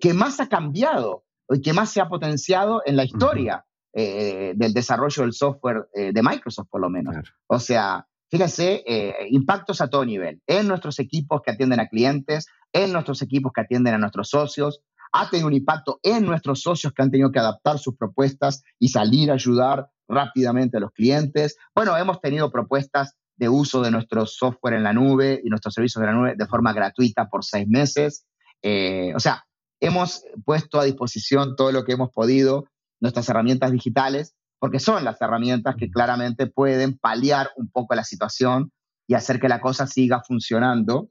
que 0.00 0.14
más 0.14 0.40
ha 0.40 0.48
cambiado 0.48 1.24
y 1.50 1.60
que 1.60 1.74
más 1.74 1.90
se 1.90 2.00
ha 2.00 2.08
potenciado 2.08 2.80
en 2.86 2.96
la 2.96 3.04
historia 3.04 3.66
del 3.92 4.72
desarrollo 4.72 5.22
del 5.22 5.34
software 5.34 5.88
de 5.92 6.22
Microsoft, 6.22 6.68
por 6.70 6.80
lo 6.80 6.88
menos. 6.88 7.14
O 7.46 7.58
sea, 7.58 8.06
Fíjense, 8.28 8.82
impactos 9.30 9.80
a 9.80 9.88
todo 9.88 10.04
nivel, 10.04 10.42
en 10.48 10.66
nuestros 10.66 10.98
equipos 10.98 11.42
que 11.42 11.52
atienden 11.52 11.78
a 11.78 11.86
clientes, 11.86 12.48
en 12.76 12.92
nuestros 12.92 13.22
equipos 13.22 13.52
que 13.54 13.62
atienden 13.62 13.94
a 13.94 13.98
nuestros 13.98 14.28
socios, 14.28 14.82
ha 15.12 15.30
tenido 15.30 15.48
un 15.48 15.54
impacto 15.54 15.98
en 16.02 16.26
nuestros 16.26 16.60
socios 16.60 16.92
que 16.92 17.02
han 17.02 17.10
tenido 17.10 17.32
que 17.32 17.38
adaptar 17.38 17.78
sus 17.78 17.96
propuestas 17.96 18.62
y 18.78 18.88
salir 18.88 19.30
a 19.30 19.34
ayudar 19.34 19.88
rápidamente 20.08 20.76
a 20.76 20.80
los 20.80 20.92
clientes. 20.92 21.56
Bueno, 21.74 21.96
hemos 21.96 22.20
tenido 22.20 22.50
propuestas 22.50 23.14
de 23.36 23.48
uso 23.48 23.80
de 23.82 23.90
nuestro 23.90 24.26
software 24.26 24.74
en 24.74 24.82
la 24.82 24.92
nube 24.92 25.40
y 25.42 25.48
nuestros 25.48 25.74
servicios 25.74 26.00
de 26.00 26.06
la 26.06 26.12
nube 26.12 26.34
de 26.36 26.46
forma 26.46 26.72
gratuita 26.74 27.28
por 27.28 27.44
seis 27.44 27.66
meses. 27.66 28.26
Eh, 28.62 29.12
o 29.14 29.20
sea, 29.20 29.44
hemos 29.80 30.24
puesto 30.44 30.78
a 30.78 30.84
disposición 30.84 31.56
todo 31.56 31.72
lo 31.72 31.84
que 31.84 31.92
hemos 31.92 32.10
podido, 32.10 32.66
nuestras 33.00 33.28
herramientas 33.28 33.72
digitales, 33.72 34.34
porque 34.58 34.80
son 34.80 35.04
las 35.04 35.20
herramientas 35.20 35.76
que 35.76 35.90
claramente 35.90 36.46
pueden 36.46 36.98
paliar 36.98 37.50
un 37.56 37.70
poco 37.70 37.94
la 37.94 38.04
situación 38.04 38.70
y 39.06 39.14
hacer 39.14 39.40
que 39.40 39.48
la 39.48 39.60
cosa 39.60 39.86
siga 39.86 40.22
funcionando 40.26 41.10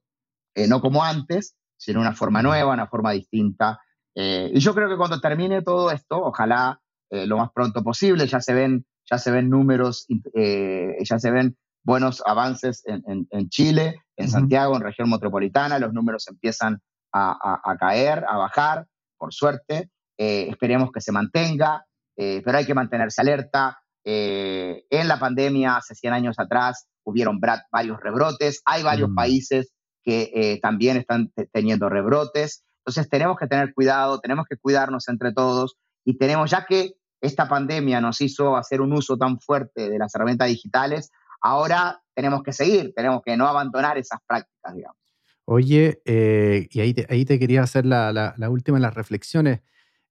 eh, 0.56 0.70
no 0.70 0.80
como 0.80 1.04
antes, 1.04 1.56
sino 1.78 2.00
una 2.00 2.14
forma 2.14 2.42
nueva, 2.42 2.74
una 2.74 2.88
forma 2.88 3.12
distinta. 3.12 3.82
Eh, 4.16 4.50
y 4.54 4.60
yo 4.62 4.74
creo 4.74 4.88
que 4.88 4.96
cuando 4.96 5.20
termine 5.20 5.62
todo 5.62 5.92
esto, 5.92 6.18
ojalá 6.18 6.80
eh, 7.10 7.28
lo 7.28 7.38
más 7.38 7.50
pronto 7.54 7.84
posible, 7.84 8.26
ya 8.26 8.40
se 8.40 8.54
ven, 8.54 8.86
ya 9.10 9.18
se 9.18 9.32
ven 9.32 9.50
números, 9.50 10.08
ya 10.08 11.20
se 11.20 11.32
ven 11.32 11.58
buenos 11.84 12.24
avances 12.26 12.84
en, 12.88 13.50
Chile, 13.50 14.02
en 14.16 14.30
Santiago, 14.30 14.76
en 14.76 14.82
región 14.82 15.10
metropolitana, 15.10 15.78
los 15.78 15.94
números 15.94 16.28
empiezan 16.28 16.82
a, 17.14 17.78
caer, 17.80 18.26
a 18.28 18.38
bajar, 18.38 18.88
por 19.18 19.32
suerte. 19.32 19.92
Esperemos 20.18 20.92
que 20.92 21.02
se 21.02 21.12
mantenga, 21.12 21.86
pero 22.16 22.58
hay 22.58 22.66
que 22.66 22.74
mantenerse 22.74 23.22
alerta. 23.22 23.78
En 24.04 25.08
la 25.08 25.20
pandemia, 25.20 25.78
hace 25.78 25.94
100 25.94 26.14
años 26.14 26.40
atrás, 26.40 26.88
hubieron 27.04 27.40
varios 27.72 28.00
rebrotes. 28.00 28.64
Hay 28.66 28.82
varios 28.82 29.12
mm. 29.12 29.16
países 29.16 29.75
que 30.06 30.60
también 30.62 30.98
están 30.98 31.34
teniendo 31.52 31.90
rebrotes. 31.90 32.64
Entonces 32.86 33.10
tenemos 33.10 33.38
que 33.38 33.48
tener 33.48 33.74
cuidado, 33.74 34.20
tenemos 34.20 34.46
que 34.48 34.58
cuidarnos 34.58 35.08
entre 35.10 35.34
todos 35.34 35.76
y 36.06 36.18
tenemos, 36.18 36.52
ya 36.52 36.66
que 36.66 36.94
esta 37.20 37.50
pandemia 37.50 38.00
nos 38.00 38.22
hizo 38.22 38.56
hacer 38.56 38.82
un 38.82 38.94
uso 38.94 39.18
tan 39.18 39.40
fuerte 39.40 39.90
de 39.90 39.98
las 39.98 40.14
herramientas 40.14 40.48
digitales, 40.48 41.12
ahora 41.42 42.02
tenemos 42.14 42.44
que 42.44 42.54
seguir, 42.54 42.94
tenemos 42.96 43.22
que 43.26 43.36
no 43.36 43.48
abandonar 43.48 43.98
esas 43.98 44.20
prácticas, 44.26 44.76
digamos. 44.76 44.98
Oye, 45.46 46.02
eh, 46.06 46.68
y 46.72 46.80
ahí 46.80 46.94
te, 46.94 47.06
ahí 47.10 47.26
te, 47.26 47.38
quería 47.38 47.62
hacer 47.62 47.86
la, 47.86 48.12
la, 48.14 48.50
última 48.50 48.78
de 48.78 48.82
las 48.82 48.96
reflexiones. 48.96 49.62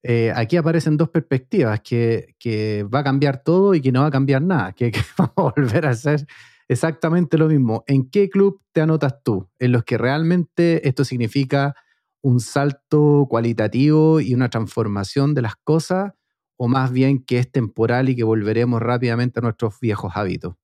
Eh, 0.02 0.32
aquí 0.34 0.56
aparecen 0.56 0.96
dos 0.96 1.08
perspectivas, 1.08 1.80
que, 1.80 2.36
que, 2.38 2.84
va 2.84 3.00
a 3.00 3.04
cambiar 3.04 3.42
todo 3.42 3.74
y 3.74 3.80
que 3.80 3.90
no 3.90 4.02
va 4.02 4.08
a 4.08 4.12
cambiar 4.12 4.42
nada, 4.42 4.72
que, 4.72 4.90
que, 4.92 5.00
vamos 5.18 5.34
a 5.36 5.42
volver 5.42 5.86
a 5.86 5.90
hacer 5.90 6.26
exactamente 6.68 7.38
lo 7.38 7.48
mismo. 7.48 7.84
¿En 7.86 8.08
qué 8.10 8.28
club 8.30 8.60
te 8.72 8.80
anotas 8.80 9.22
tú? 9.22 9.48
¿En 9.58 9.72
los 9.72 9.84
que 9.84 9.98
realmente 9.98 10.86
esto 10.88 11.04
significa 11.04 11.74
un 12.22 12.40
salto 12.40 13.26
cualitativo 13.28 14.20
y 14.20 14.34
una 14.34 14.48
transformación 14.50 15.34
de 15.34 15.42
las 15.42 15.56
cosas? 15.56 16.12
¿O 16.56 16.68
más 16.68 16.92
bien 16.92 17.24
que 17.24 17.38
es 17.38 17.50
temporal 17.50 18.08
y 18.08 18.16
que 18.16 18.24
volveremos 18.24 18.80
rápidamente 18.80 19.40
a 19.40 19.42
nuestros 19.42 19.78
viejos 19.80 20.12
hábitos? 20.16 20.54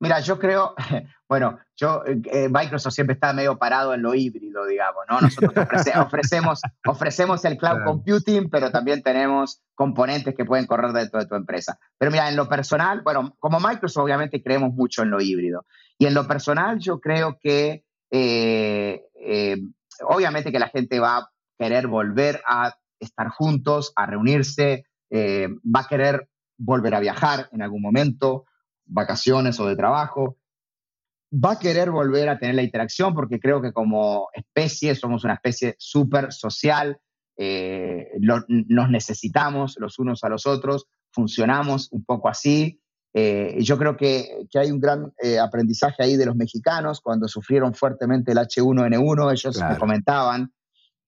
Mira, 0.00 0.20
yo 0.20 0.38
creo, 0.38 0.74
bueno, 1.28 1.58
yo, 1.76 2.02
eh, 2.06 2.48
Microsoft 2.48 2.94
siempre 2.94 3.14
está 3.14 3.32
medio 3.32 3.58
parado 3.58 3.94
en 3.94 4.02
lo 4.02 4.14
híbrido, 4.14 4.64
digamos, 4.66 5.04
¿no? 5.08 5.20
Nosotros 5.20 5.52
ofrecemos, 5.96 6.60
ofrecemos 6.86 7.44
el 7.44 7.56
cloud 7.56 7.84
computing, 7.84 8.48
pero 8.48 8.70
también 8.70 9.02
tenemos 9.02 9.60
componentes 9.74 10.34
que 10.36 10.44
pueden 10.44 10.66
correr 10.66 10.92
dentro 10.92 11.20
de 11.20 11.26
tu 11.26 11.34
empresa. 11.34 11.78
Pero 11.98 12.12
mira, 12.12 12.28
en 12.28 12.36
lo 12.36 12.48
personal, 12.48 13.02
bueno, 13.02 13.34
como 13.40 13.58
Microsoft 13.58 14.04
obviamente 14.04 14.42
creemos 14.42 14.72
mucho 14.72 15.02
en 15.02 15.10
lo 15.10 15.20
híbrido. 15.20 15.66
Y 15.98 16.06
en 16.06 16.14
lo 16.14 16.28
personal 16.28 16.78
yo 16.78 17.00
creo 17.00 17.38
que, 17.40 17.84
eh, 18.10 19.02
eh, 19.20 19.56
obviamente 20.02 20.52
que 20.52 20.60
la 20.60 20.68
gente 20.68 21.00
va 21.00 21.18
a 21.18 21.30
querer 21.58 21.88
volver 21.88 22.40
a 22.46 22.76
estar 23.00 23.28
juntos, 23.30 23.92
a 23.96 24.06
reunirse, 24.06 24.84
va 25.10 25.80
a 25.80 25.88
querer 25.88 26.28
volver 26.56 26.94
a 26.94 27.00
viajar 27.00 27.48
en 27.52 27.62
algún 27.62 27.80
momento 27.80 28.44
vacaciones 28.88 29.60
o 29.60 29.66
de 29.66 29.76
trabajo, 29.76 30.36
va 31.32 31.52
a 31.52 31.58
querer 31.58 31.90
volver 31.90 32.28
a 32.28 32.38
tener 32.38 32.54
la 32.54 32.62
interacción 32.62 33.14
porque 33.14 33.38
creo 33.38 33.60
que 33.60 33.72
como 33.72 34.28
especie 34.32 34.94
somos 34.94 35.24
una 35.24 35.34
especie 35.34 35.76
súper 35.78 36.32
social, 36.32 36.98
eh, 37.36 38.08
nos 38.18 38.90
necesitamos 38.90 39.76
los 39.78 39.98
unos 39.98 40.24
a 40.24 40.28
los 40.28 40.46
otros, 40.46 40.86
funcionamos 41.12 41.88
un 41.92 42.04
poco 42.04 42.28
así. 42.28 42.80
Eh, 43.14 43.56
yo 43.60 43.78
creo 43.78 43.96
que, 43.96 44.46
que, 44.50 44.58
hay 44.58 44.70
un 44.70 44.80
gran 44.80 45.12
eh, 45.22 45.38
aprendizaje 45.38 46.02
ahí 46.02 46.16
de 46.16 46.26
los 46.26 46.36
mexicanos 46.36 47.00
cuando 47.00 47.26
sufrieron 47.26 47.74
fuertemente 47.74 48.32
el 48.32 48.38
H1N1, 48.38 49.32
ellos 49.32 49.60
me 49.60 49.78
comentaban 49.78 50.52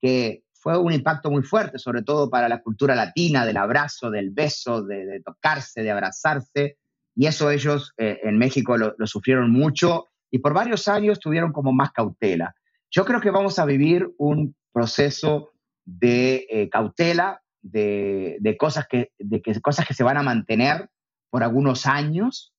que 0.00 0.44
fue 0.52 0.78
un 0.78 0.92
impacto 0.92 1.30
muy 1.30 1.42
fuerte, 1.42 1.78
sobre 1.78 2.02
todo 2.02 2.30
para 2.30 2.48
la 2.48 2.62
cultura 2.62 2.94
latina, 2.94 3.44
del 3.44 3.58
abrazo, 3.58 4.10
del 4.10 4.30
beso, 4.30 4.82
de 4.82 5.22
tocarse, 5.24 5.82
de 5.82 5.90
abrazarse. 5.90 6.78
Y 7.14 7.26
eso 7.26 7.50
ellos 7.50 7.92
eh, 7.98 8.20
en 8.22 8.38
México 8.38 8.76
lo, 8.76 8.94
sufrieron 9.06 9.50
mucho 9.50 10.08
y 10.30 10.38
por 10.38 10.54
varios 10.54 10.88
años 10.88 11.18
tuvieron 11.18 11.52
como 11.52 11.72
más 11.72 11.92
cautela. 11.92 12.54
Yo 12.90 13.04
creo 13.04 13.20
que 13.20 13.30
vamos 13.30 13.58
a 13.58 13.64
vivir 13.64 14.08
un 14.18 14.54
proceso 14.72 15.52
de 15.84 16.46
eh, 16.50 16.68
cautela, 16.70 17.42
de, 17.62 18.56
cosas 18.58 18.86
que, 18.88 19.12
de 19.18 19.42
que, 19.42 19.60
cosas 19.60 19.86
que 19.86 19.94
se 19.94 20.04
van 20.04 20.16
a 20.16 20.22
mantener 20.22 20.88
por 21.30 21.42
algunos 21.42 21.86
años. 21.86 22.54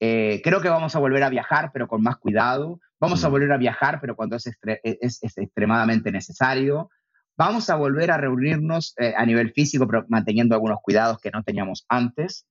Eh, 0.00 0.40
creo 0.42 0.60
que 0.60 0.68
vamos 0.68 0.96
a 0.96 0.98
volver 0.98 1.22
a 1.22 1.28
viajar, 1.28 1.70
pero 1.72 1.86
con 1.86 2.02
más 2.02 2.16
cuidado. 2.16 2.80
Vamos 2.98 3.24
a 3.24 3.28
volver 3.28 3.52
a 3.52 3.56
viajar, 3.56 4.00
pero 4.00 4.16
cuando 4.16 4.36
es, 4.36 4.46
es, 4.46 5.22
es 5.22 5.38
extremadamente 5.38 6.10
necesario. 6.10 6.90
Vamos 7.36 7.70
a 7.70 7.76
volver 7.76 8.10
a 8.10 8.18
reunirnos 8.18 8.94
a 9.16 9.24
nivel 9.26 9.52
físico, 9.52 9.86
pero 9.86 10.04
manteniendo 10.08 10.54
algunos 10.54 10.78
cuidados 10.82 11.18
que 11.20 11.30
no 11.30 11.42
teníamos 11.42 11.84
antes. 11.88 12.46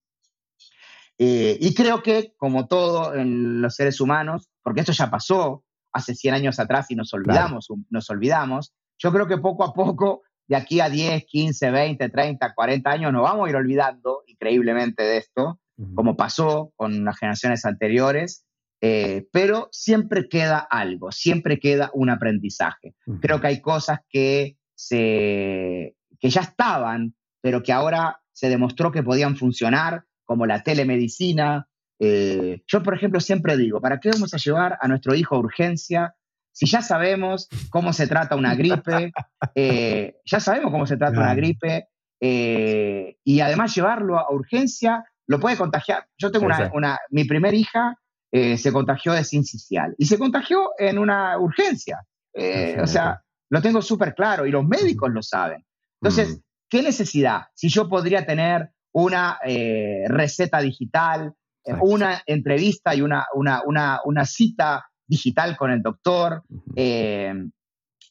Eh, 1.23 1.55
y 1.61 1.75
creo 1.75 2.01
que, 2.01 2.33
como 2.35 2.65
todo 2.65 3.13
en 3.13 3.61
los 3.61 3.75
seres 3.75 4.01
humanos, 4.01 4.49
porque 4.63 4.79
esto 4.79 4.91
ya 4.91 5.11
pasó 5.11 5.63
hace 5.93 6.15
100 6.15 6.33
años 6.33 6.59
atrás 6.59 6.89
y 6.89 6.95
nos 6.95 7.13
olvidamos, 7.13 7.67
nos 7.91 8.09
olvidamos, 8.09 8.73
yo 8.97 9.11
creo 9.11 9.27
que 9.27 9.37
poco 9.37 9.63
a 9.63 9.71
poco, 9.71 10.23
de 10.47 10.55
aquí 10.55 10.79
a 10.79 10.89
10, 10.89 11.25
15, 11.25 11.69
20, 11.69 12.09
30, 12.09 12.53
40 12.55 12.89
años, 12.89 13.13
nos 13.13 13.21
vamos 13.21 13.45
a 13.45 13.49
ir 13.51 13.55
olvidando 13.55 14.23
increíblemente 14.25 15.03
de 15.03 15.17
esto, 15.17 15.59
como 15.93 16.17
pasó 16.17 16.73
con 16.75 17.05
las 17.05 17.19
generaciones 17.19 17.65
anteriores, 17.65 18.43
eh, 18.81 19.27
pero 19.31 19.69
siempre 19.71 20.27
queda 20.27 20.57
algo, 20.57 21.11
siempre 21.11 21.59
queda 21.59 21.91
un 21.93 22.09
aprendizaje. 22.09 22.95
Creo 23.21 23.39
que 23.39 23.47
hay 23.47 23.61
cosas 23.61 23.99
que, 24.09 24.57
se, 24.73 25.95
que 26.19 26.29
ya 26.31 26.41
estaban, 26.41 27.13
pero 27.41 27.61
que 27.61 27.73
ahora 27.73 28.21
se 28.31 28.49
demostró 28.49 28.91
que 28.91 29.03
podían 29.03 29.37
funcionar 29.37 30.05
como 30.25 30.45
la 30.45 30.63
telemedicina. 30.63 31.67
Eh, 31.99 32.63
yo, 32.67 32.83
por 32.83 32.95
ejemplo, 32.95 33.19
siempre 33.19 33.57
digo, 33.57 33.81
¿para 33.81 33.99
qué 33.99 34.09
vamos 34.09 34.33
a 34.33 34.37
llevar 34.37 34.77
a 34.81 34.87
nuestro 34.87 35.13
hijo 35.15 35.35
a 35.35 35.39
urgencia 35.39 36.15
si 36.53 36.65
ya 36.65 36.81
sabemos 36.81 37.47
cómo 37.69 37.93
se 37.93 38.07
trata 38.07 38.35
una 38.35 38.55
gripe? 38.55 39.11
Eh, 39.55 40.15
ya 40.25 40.39
sabemos 40.39 40.71
cómo 40.71 40.85
se 40.85 40.97
trata 40.97 41.19
una 41.19 41.33
gripe 41.33 41.87
eh, 42.21 43.17
y 43.23 43.39
además 43.39 43.75
llevarlo 43.75 44.17
a 44.17 44.31
urgencia 44.31 45.03
lo 45.27 45.39
puede 45.39 45.57
contagiar. 45.57 46.07
Yo 46.17 46.31
tengo 46.31 46.47
una, 46.73 46.99
mi 47.09 47.25
primera 47.25 47.55
hija 47.55 47.97
se 48.31 48.71
contagió 48.71 49.11
de 49.11 49.25
sincicial 49.25 49.93
y 49.97 50.05
se 50.05 50.17
contagió 50.17 50.71
en 50.77 50.97
una 50.97 51.37
urgencia. 51.37 52.05
o 52.33 52.87
sea, 52.87 53.21
lo 53.51 53.61
tengo 53.61 53.81
súper 53.81 54.15
claro 54.15 54.45
y 54.45 54.51
los 54.51 54.65
médicos 54.65 55.11
lo 55.11 55.21
saben. 55.21 55.65
Entonces, 56.01 56.37
mm. 56.37 56.41
¿qué 56.69 56.81
necesidad? 56.81 57.41
Si 57.53 57.67
yo 57.69 57.89
podría 57.89 58.25
tener 58.25 58.71
una 58.93 59.39
eh, 59.45 60.05
receta 60.07 60.59
digital, 60.59 61.33
eh, 61.63 61.73
una 61.81 62.21
entrevista 62.25 62.93
y 62.95 63.01
una, 63.01 63.25
una, 63.33 64.25
cita 64.25 64.85
digital 65.07 65.57
con 65.57 65.71
el 65.71 65.81
doctor 65.81 66.43
eh, 66.75 67.33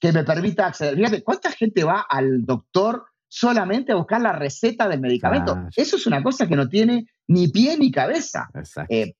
que 0.01 0.12
me 0.12 0.24
permita 0.24 0.66
acceder. 0.66 0.97
Fíjate, 0.97 1.22
¿cuánta 1.22 1.51
gente 1.51 1.85
va 1.85 2.07
al 2.09 2.45
doctor 2.45 3.05
solamente 3.28 3.93
a 3.93 3.97
buscar 3.97 4.20
la 4.20 4.33
receta 4.33 4.89
del 4.89 5.01
medicamento? 5.01 5.68
Eso 5.76 5.97
es 5.97 6.07
una 6.07 6.22
cosa 6.22 6.47
que 6.47 6.57
no 6.57 6.68
tiene 6.68 7.07
ni 7.28 7.49
pie 7.49 7.76
ni 7.78 7.91
cabeza. 7.91 8.49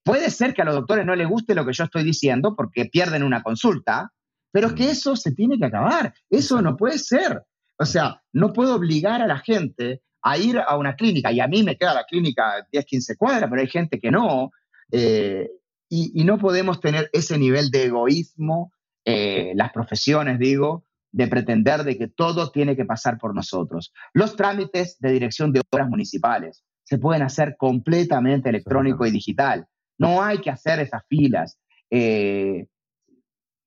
puede 0.02 0.30
ser 0.30 0.54
que 0.54 0.62
a 0.62 0.64
los 0.64 0.74
doctores 0.74 1.06
no 1.06 1.14
les 1.14 1.28
guste 1.28 1.54
lo 1.54 1.64
que 1.64 1.72
yo 1.72 1.84
estoy 1.84 2.02
diciendo 2.02 2.54
porque 2.56 2.86
pierden 2.86 3.22
una 3.22 3.42
consulta, 3.42 4.12
pero 4.52 4.68
es 4.68 4.72
que 4.72 4.90
eso 4.90 5.14
se 5.14 5.32
tiene 5.32 5.58
que 5.58 5.66
acabar. 5.66 6.12
Eso 6.28 6.61
no 6.61 6.76
puede 6.76 6.98
ser. 6.98 7.42
O 7.78 7.86
sea, 7.86 8.20
no 8.32 8.52
puedo 8.52 8.74
obligar 8.74 9.22
a 9.22 9.26
la 9.26 9.38
gente 9.38 10.02
a 10.22 10.38
ir 10.38 10.58
a 10.58 10.76
una 10.76 10.96
clínica, 10.96 11.32
y 11.32 11.40
a 11.40 11.48
mí 11.48 11.62
me 11.62 11.76
queda 11.76 11.94
la 11.94 12.04
clínica 12.04 12.66
10, 12.70 12.84
15 12.84 13.16
cuadras, 13.16 13.48
pero 13.48 13.62
hay 13.62 13.68
gente 13.68 13.98
que 13.98 14.10
no, 14.10 14.50
eh, 14.92 15.50
y, 15.88 16.24
no 16.24 16.38
podemos 16.38 16.80
tener 16.80 17.10
ese 17.12 17.36
nivel 17.36 17.70
de 17.70 17.84
egoísmo, 17.84 18.72
eh, 19.04 19.52
las 19.56 19.72
profesiones, 19.72 20.38
digo, 20.38 20.84
de 21.10 21.26
pretender 21.26 21.82
de 21.82 21.98
que 21.98 22.06
todo 22.06 22.52
tiene 22.52 22.76
que 22.76 22.84
pasar 22.84 23.18
por 23.18 23.34
nosotros. 23.34 23.92
Los 24.12 24.36
trámites 24.36 24.98
de 25.00 25.10
dirección 25.10 25.52
de 25.52 25.62
obras 25.70 25.88
municipales 25.88 26.62
se 26.84 26.98
pueden 26.98 27.22
hacer 27.22 27.56
completamente 27.58 28.48
electrónico 28.48 29.04
y 29.04 29.10
digital. 29.10 29.66
No 29.98 30.22
hay 30.22 30.38
que 30.38 30.50
hacer 30.50 30.78
esas 30.78 31.02
filas. 31.08 31.58
Eh, 31.90 32.66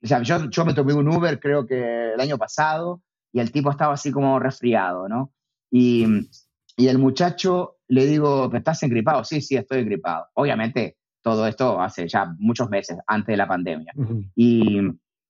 o 0.01 0.07
sea, 0.07 0.21
yo, 0.21 0.49
yo 0.49 0.65
me 0.65 0.73
tomé 0.73 0.93
un 0.93 1.09
Uber 1.09 1.39
creo 1.39 1.65
que 1.65 2.13
el 2.13 2.19
año 2.21 2.37
pasado 2.37 3.01
y 3.33 3.39
el 3.39 3.51
tipo 3.51 3.69
estaba 3.69 3.93
así 3.93 4.11
como 4.11 4.39
resfriado, 4.39 5.09
¿no? 5.09 5.33
Y, 5.71 6.05
y 6.76 6.88
el 6.88 6.97
muchacho 6.97 7.78
le 7.88 8.05
digo, 8.05 8.51
¿estás 8.53 8.82
engripado? 8.84 9.24
Sí, 9.24 9.41
sí, 9.41 9.55
estoy 9.55 9.80
engripado. 9.80 10.28
Obviamente, 10.34 10.97
todo 11.21 11.47
esto 11.47 11.80
hace 11.82 12.07
ya 12.07 12.34
muchos 12.39 12.69
meses, 12.69 12.97
antes 13.07 13.34
de 13.34 13.38
la 13.38 13.47
pandemia. 13.47 13.93
y, 14.36 14.80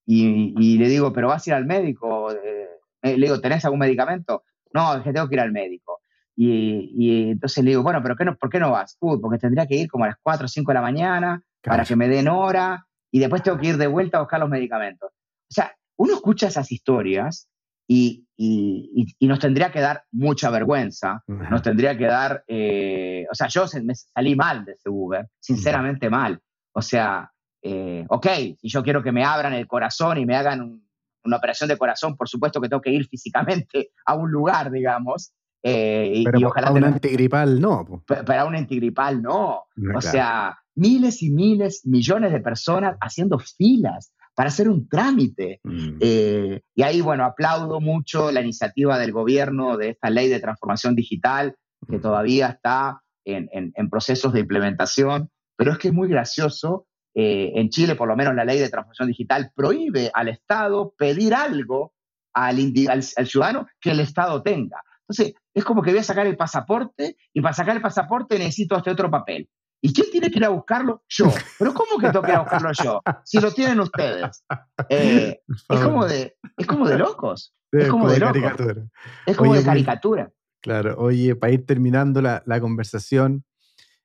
y, 0.05 0.77
le 0.77 0.89
digo, 0.89 1.13
¿pero 1.13 1.27
vas 1.27 1.45
a 1.45 1.49
ir 1.51 1.53
al 1.55 1.65
médico? 1.65 2.31
Eh, 2.31 3.17
le 3.17 3.27
digo, 3.27 3.39
¿tenés 3.39 3.63
algún 3.65 3.79
medicamento? 3.79 4.43
No, 4.73 4.95
es 4.95 5.03
que 5.03 5.13
tengo 5.13 5.27
que 5.27 5.35
ir 5.35 5.41
al 5.41 5.51
médico. 5.51 6.01
Y, 6.35 6.91
y 6.95 7.31
entonces 7.31 7.63
le 7.63 7.71
digo, 7.71 7.83
bueno, 7.83 8.01
¿pero 8.01 8.15
qué 8.15 8.25
no, 8.25 8.35
por 8.35 8.49
qué 8.49 8.59
no 8.59 8.71
vas? 8.71 8.97
porque 8.99 9.37
tendría 9.37 9.67
que 9.67 9.75
ir 9.75 9.87
como 9.87 10.05
a 10.05 10.07
las 10.07 10.17
4 10.21 10.45
o 10.45 10.47
5 10.47 10.71
de 10.71 10.73
la 10.73 10.81
mañana 10.81 11.43
para 11.61 11.85
que 11.85 11.95
me 11.95 12.07
den 12.07 12.27
hora 12.27 12.87
y 13.11 13.19
después 13.19 13.43
tengo 13.43 13.59
que 13.59 13.67
ir 13.67 13.77
de 13.77 13.87
vuelta 13.87 14.17
a 14.17 14.21
buscar 14.21 14.39
los 14.39 14.49
medicamentos. 14.49 15.11
O 15.11 15.53
sea, 15.53 15.75
uno 15.97 16.15
escucha 16.15 16.47
esas 16.47 16.71
historias 16.71 17.47
y, 17.87 18.25
nos 18.37 19.39
tendría 19.39 19.71
que 19.71 19.79
dar 19.79 20.03
mucha 20.11 20.49
vergüenza, 20.49 21.23
nos 21.27 21.61
tendría 21.61 21.97
que 21.97 22.05
dar, 22.05 22.43
eh, 22.47 23.25
o 23.31 23.35
sea, 23.35 23.47
yo 23.47 23.65
me 23.83 23.95
salí 23.95 24.35
mal 24.35 24.65
de 24.65 24.73
ese 24.73 24.89
Uber, 24.89 25.27
sinceramente 25.39 26.09
mal. 26.09 26.39
O 26.73 26.81
sea, 26.81 27.31
eh, 27.61 28.05
ok, 28.09 28.27
si 28.59 28.69
yo 28.69 28.83
quiero 28.83 29.03
que 29.03 29.11
me 29.11 29.23
abran 29.23 29.53
el 29.53 29.67
corazón 29.67 30.17
y 30.17 30.25
me 30.25 30.35
hagan 30.35 30.81
una 31.23 31.37
operación 31.37 31.69
de 31.69 31.77
corazón, 31.77 32.17
por 32.17 32.27
supuesto 32.27 32.59
que 32.59 32.69
tengo 32.69 32.81
que 32.81 32.91
ir 32.91 33.07
físicamente 33.07 33.91
a 34.05 34.15
un 34.15 34.31
lugar, 34.31 34.71
digamos. 34.71 35.33
Eh, 35.65 36.23
pero 36.25 36.39
y, 36.39 36.43
ojalá 36.43 36.67
para 36.67 36.79
un 36.79 36.83
antigripal 36.83 37.61
no. 37.61 38.03
Para 38.05 38.45
un 38.45 38.55
antigripal 38.55 39.21
no. 39.21 39.63
o 39.95 40.01
sea, 40.01 40.57
miles 40.75 41.23
y 41.23 41.29
miles, 41.29 41.85
millones 41.85 42.33
de 42.33 42.41
personas 42.41 42.97
haciendo 42.99 43.39
filas 43.39 44.11
para 44.35 44.49
hacer 44.49 44.69
un 44.69 44.87
trámite. 44.87 45.59
Mm. 45.63 45.97
Eh, 45.99 46.61
y 46.75 46.83
ahí, 46.83 47.01
bueno, 47.01 47.25
aplaudo 47.25 47.79
mucho 47.79 48.31
la 48.31 48.41
iniciativa 48.41 48.97
del 48.97 49.11
gobierno 49.11 49.77
de 49.77 49.89
esta 49.89 50.09
ley 50.09 50.27
de 50.27 50.39
transformación 50.39 50.95
digital, 50.95 51.55
que 51.87 51.97
mm. 51.97 52.01
todavía 52.01 52.47
está 52.47 53.01
en, 53.25 53.49
en, 53.51 53.89
procesos 53.89 54.33
de 54.33 54.41
implementación, 54.41 55.29
pero 55.55 55.71
es 55.71 55.77
que 55.77 55.89
es 55.89 55.93
muy 55.93 56.09
gracioso. 56.09 56.87
Eh, 57.15 57.51
en 57.55 57.69
Chile, 57.69 57.95
por 57.95 58.07
lo 58.07 58.15
menos, 58.15 58.33
la 58.33 58.45
ley 58.45 58.59
de 58.59 58.69
transformación 58.69 59.07
digital 59.07 59.51
prohíbe 59.55 60.09
al 60.13 60.29
Estado 60.29 60.93
pedir 60.97 61.33
algo 61.33 61.93
al, 62.33 62.59
al, 62.89 63.03
al 63.15 63.27
ciudadano 63.27 63.67
que 63.79 63.91
el 63.91 63.99
Estado 63.99 64.41
tenga. 64.41 64.81
Entonces, 65.07 65.35
es 65.53 65.63
como 65.63 65.81
que 65.83 65.91
voy 65.91 65.99
a 65.99 66.03
sacar 66.03 66.25
el 66.25 66.37
pasaporte 66.37 67.17
y 67.33 67.41
para 67.41 67.53
sacar 67.53 67.75
el 67.75 67.81
pasaporte 67.81 68.39
necesito 68.39 68.75
este 68.75 68.89
otro 68.89 69.11
papel. 69.11 69.47
¿Y 69.85 69.91
quién 69.91 70.07
tiene 70.09 70.31
que 70.31 70.39
ir 70.39 70.45
a 70.45 70.49
buscarlo? 70.49 71.03
Yo. 71.09 71.29
Pero 71.59 71.73
¿cómo 71.73 71.99
que 71.99 72.07
tengo 72.07 72.21
que 72.21 72.31
ir 72.31 72.37
a 72.37 72.39
buscarlo 72.39 72.71
yo? 72.81 73.01
Si 73.25 73.41
lo 73.41 73.51
tienen 73.51 73.81
ustedes. 73.81 74.45
Eh, 74.89 75.41
es, 75.47 75.79
como 75.81 76.05
de, 76.05 76.37
es 76.57 76.65
como 76.65 76.87
de 76.87 76.97
locos. 76.97 77.53
Es 77.69 77.89
como 77.89 78.09
de, 78.09 78.17
Caricatura. 78.17 78.85
Es 79.25 79.35
como 79.35 79.53
de 79.53 79.63
caricatura. 79.63 80.31
Claro. 80.61 80.95
Oye, 80.97 81.35
para 81.35 81.51
ir 81.51 81.65
terminando 81.65 82.21
la, 82.21 82.59
conversación, 82.61 83.43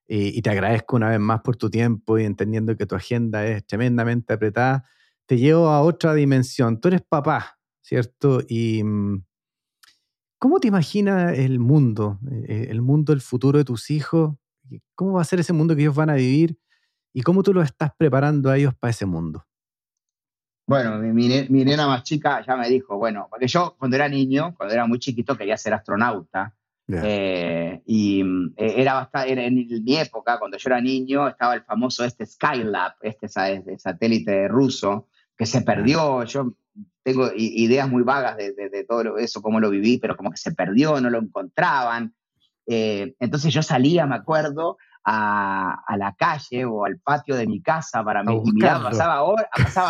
y, 0.08 0.36
y, 0.36 0.42
te 0.42 0.50
agradezco 0.50 0.96
una 0.96 1.10
vez 1.10 1.20
más 1.20 1.42
por 1.42 1.54
tu 1.54 1.70
tiempo 1.70 2.18
y 2.18 2.24
entendiendo 2.24 2.76
que 2.76 2.86
tu 2.86 2.96
agenda 2.96 3.46
es 3.46 3.64
tremendamente 3.64 4.34
apretada, 4.34 4.84
te 5.26 5.36
llevo 5.36 5.68
a 5.68 5.82
otra 5.82 6.12
dimensión. 6.14 6.80
Tú 6.80 6.88
eres 6.88 7.02
papá, 7.02 7.60
¿cierto? 7.82 8.40
Y 8.48 8.82
mm, 8.82 9.22
¿cómo 10.38 10.58
te 10.58 10.66
imaginas 10.66 11.38
el 11.38 11.60
mundo, 11.60 12.18
eh, 12.48 12.66
el 12.68 12.82
mundo, 12.82 13.12
el 13.12 13.20
futuro 13.20 13.58
de 13.58 13.64
tus 13.64 13.90
hijos? 13.90 14.34
¿Cómo 14.94 15.14
va 15.14 15.22
a 15.22 15.24
ser 15.24 15.40
ese 15.40 15.52
mundo 15.52 15.74
que 15.74 15.82
ellos 15.82 15.94
van 15.94 16.10
a 16.10 16.14
vivir? 16.14 16.58
¿Y 17.12 17.22
cómo 17.22 17.42
tú 17.42 17.52
los 17.52 17.64
estás 17.64 17.90
preparando 17.96 18.50
a 18.50 18.56
ellos 18.56 18.74
para 18.74 18.90
ese 18.90 19.06
mundo? 19.06 19.44
Bueno, 20.68 20.98
mi, 20.98 21.28
nena 21.28 21.86
más 21.86 22.02
chica 22.02 22.44
ya 22.46 22.54
me 22.54 22.68
dijo, 22.68 22.98
bueno, 22.98 23.26
porque 23.30 23.48
yo 23.48 23.74
cuando 23.78 23.96
era 23.96 24.06
niño, 24.06 24.54
cuando 24.54 24.74
era 24.74 24.86
muy 24.86 24.98
chiquito, 24.98 25.34
quería 25.34 25.56
ser 25.56 25.72
astronauta. 25.72 26.54
Eh, 26.90 27.82
y 27.86 28.22
mm, 28.22 28.54
e, 28.56 28.82
era 28.82 28.94
bastante, 28.94 29.46
en 29.46 29.54
mi 29.82 29.96
época, 29.96 30.38
cuando 30.38 30.58
yo 30.58 30.68
era 30.68 30.80
niño, 30.80 31.26
estaba 31.26 31.54
el 31.54 31.62
famoso 31.62 32.04
este 32.04 32.26
Skylab, 32.26 32.96
este, 33.00 33.28
satélite 33.28 34.46
ruso, 34.48 35.08
que 35.36 35.46
se 35.46 35.62
perdió. 35.62 36.22
Yo 36.24 36.52
tengo 37.02 37.30
ideas 37.34 37.88
muy 37.88 38.02
vagas 38.02 38.36
de, 38.36 38.52
de, 38.52 38.84
todo 38.84 39.16
eso, 39.16 39.40
cómo 39.40 39.60
lo 39.60 39.70
viví, 39.70 39.96
pero 39.98 40.18
como 40.18 40.30
que 40.30 40.36
se 40.36 40.52
perdió, 40.52 41.00
no 41.00 41.08
lo 41.08 41.18
encontraban. 41.18 42.14
Eh, 42.70 43.14
entonces 43.18 43.52
yo 43.52 43.62
salía, 43.62 44.06
me 44.06 44.16
acuerdo, 44.16 44.76
a, 45.04 45.96
la 45.96 46.14
calle 46.16 46.64
o 46.66 46.84
al 46.84 46.98
patio 46.98 47.34
de 47.34 47.46
mi 47.46 47.62
casa 47.62 48.04
para 48.04 48.22
mí, 48.22 48.42
y 48.44 48.60
pasaba, 48.60 49.22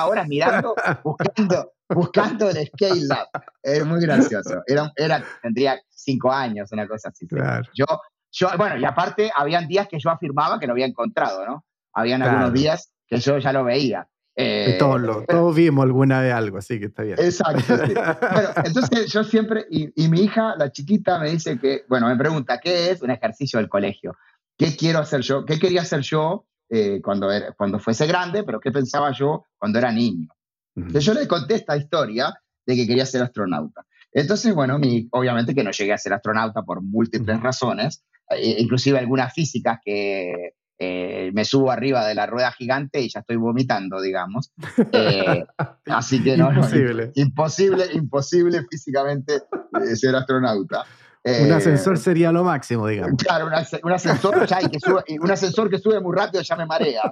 horas 0.07 0.29
mirando, 0.29 0.75
buscando, 1.05 1.73
buscando 1.89 2.51
el 2.51 2.67
Scale 2.69 3.07
Lab. 3.07 3.27
Es 3.63 3.85
muy 3.85 4.01
gracioso. 4.01 4.63
Era, 4.67 4.93
era, 4.95 5.25
tendría 5.43 5.81
cinco 5.89 6.31
años, 6.31 6.71
una 6.73 6.87
cosa 6.87 7.09
así. 7.09 7.27
Yo, 7.75 7.87
yo, 8.31 8.49
bueno, 8.57 8.77
y 8.79 8.85
aparte, 8.85 9.31
habían 9.35 9.67
días 9.67 9.89
que 9.89 9.99
yo 9.99 10.11
afirmaba 10.11 10.61
que 10.61 10.67
lo 10.67 10.73
había 10.73 10.87
encontrado, 10.87 11.45
¿no? 11.47 11.65
Habían 11.93 12.23
algunos 12.23 12.53
días 12.53 12.93
que 13.09 13.19
yo 13.19 13.39
ya 13.39 13.53
lo 13.53 13.65
veía. 13.65 14.07
Eh, 14.41 14.77
todos, 14.79 15.27
todos, 15.27 15.57
vimos 15.57 15.83
alguna 15.83 16.21
vez 16.21 16.33
algo, 16.33 16.59
así 16.59 16.79
que 16.79 16.87
está 16.87 17.03
bien. 17.03 17.17
Exacto. 17.19 17.77
bueno, 17.77 18.49
entonces 18.65 19.13
yo 19.13 19.25
siempre, 19.25 19.67
y, 19.69 19.91
y, 20.01 20.09
mi 20.09 20.21
hija, 20.21 20.55
la 20.57 20.71
chiquita, 20.71 21.19
me 21.19 21.31
dice 21.31 21.59
que, 21.59 21.85
bueno, 21.89 22.07
me 22.07 22.17
pregunta, 22.17 22.61
¿qué 22.61 22.93
es 22.93 23.03
un 23.03 23.11
ejercicio 23.11 23.59
del 23.59 23.69
colegio? 23.69 24.17
¿Qué 24.57 24.77
quiero 24.77 25.01
hacer 25.01 25.23
yo? 25.23 25.45
¿Qué 25.45 25.59
quería 25.59 25.83
hacer 25.83 26.03
yo 26.03 26.47
eh, 26.69 27.01
cuando, 27.03 27.33
era, 27.33 27.51
cuando 27.55 27.81
fuese 27.81 28.07
grande, 28.07 28.45
pero 28.45 28.61
qué 28.61 28.71
pensaba 28.71 29.11
yo 29.11 29.45
cuando 29.57 29.81
era 29.81 29.91
niño? 29.91 30.29
Entonces 30.77 31.05
yo 31.05 31.15
le 31.15 31.27
conté 31.27 31.57
esta 31.57 31.77
historia 31.77 32.33
de 32.65 32.77
que 32.77 32.87
quería 32.87 33.07
ser 33.07 33.23
astronauta. 33.23 33.87
Entonces, 34.13 34.55
bueno, 34.55 34.79
mi, 34.79 35.09
obviamente 35.11 35.53
que 35.53 35.65
no 35.65 35.73
llegué 35.73 35.93
a 35.93 35.99
ser 35.99 36.13
astronauta 36.13 36.63
por 36.63 36.81
múltiples 36.81 37.41
razones, 37.41 38.05
eh, 38.31 38.57
inclusive 38.59 39.01
algunas 39.01 39.33
físicas 39.33 39.79
que 39.85 40.55
eh, 40.81 41.33
me 41.35 41.45
subo 41.45 41.73
arriba 41.73 42.07
de 42.07 42.15
la 42.15 42.27
rueda 42.27 42.53
gigante 42.53 43.01
y 43.01 43.09
ya 43.09 43.21
estoy 43.21 43.37
vomitando, 43.37 44.01
digamos. 44.01 44.53
Eh, 44.93 45.45
así 45.87 46.23
que 46.23 46.37
no, 46.37 46.53
imposible. 46.53 47.13
imposible, 47.15 47.85
imposible 47.93 48.65
físicamente 48.71 49.35
eh, 49.35 49.97
ser 49.97 50.15
astronauta. 50.15 50.85
un 51.25 51.53
ascensor 51.53 51.99
sería 51.99 52.33
lo 52.33 52.45
máximo, 52.45 52.87
digamos. 52.87 53.23
Claro, 53.23 53.47
un, 53.47 53.53
ascensor, 53.93 54.47
que 54.71 54.81
sube, 54.81 55.05
un 55.21 55.31
ascensor 55.31 55.69
que 55.69 55.79
sube 55.79 56.01
muy 56.01 56.17
rápido 56.17 56.43
ya 56.43 56.57
me 56.57 56.67
marea. 56.67 57.03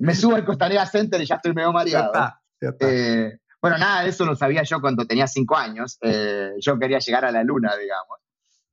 me 0.00 0.14
subo 0.14 0.36
al 0.36 0.44
Costanera 0.44 0.86
Center 0.86 1.20
y 1.20 1.26
ya 1.26 1.36
estoy 1.36 1.52
medio 1.54 1.72
mareado. 1.72 2.12
bueno, 3.60 3.78
nada 3.78 4.02
de 4.02 4.10
eso 4.10 4.24
lo 4.24 4.36
sabía 4.36 4.62
yo 4.62 4.80
cuando 4.80 5.06
tenía 5.06 5.26
cinco 5.26 5.56
años. 5.56 5.98
yo 6.60 6.78
quería 6.78 6.98
llegar 6.98 7.24
a 7.24 7.32
la 7.32 7.42
luna, 7.42 7.76
digamos. 7.76 8.18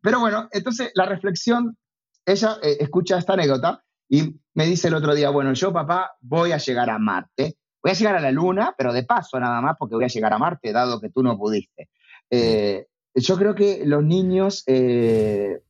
Pero 0.01 0.19
bueno, 0.19 0.47
entonces 0.51 0.91
la 0.93 1.05
reflexión 1.05 1.77
ella 2.25 2.57
escucha 2.61 3.17
esta 3.17 3.33
anécdota 3.33 3.83
y 4.09 4.35
me 4.53 4.65
dice 4.65 4.87
el 4.87 4.95
otro 4.95 5.13
día, 5.13 5.29
bueno, 5.29 5.53
yo 5.53 5.73
papá 5.73 6.15
voy 6.21 6.51
a 6.51 6.57
llegar 6.57 6.89
a 6.89 6.99
Marte, 6.99 7.57
voy 7.81 7.91
a 7.91 7.95
llegar 7.95 8.15
a 8.15 8.19
la 8.19 8.31
Luna, 8.31 8.73
pero 8.77 8.93
de 8.93 9.03
paso 9.03 9.39
nada 9.39 9.61
más 9.61 9.75
porque 9.77 9.95
voy 9.95 10.05
a 10.05 10.09
llegar 10.09 10.33
a 10.33 10.37
Marte, 10.37 10.71
dado 10.71 10.99
que 10.99 11.09
tú 11.09 11.23
no 11.23 11.37
pudiste. 11.37 11.89
Eh, 12.29 12.87
yo 13.15 13.37
creo 13.37 13.55
que 13.55 13.85
los 13.85 14.03
niños, 14.03 14.63
eh, 14.67 15.61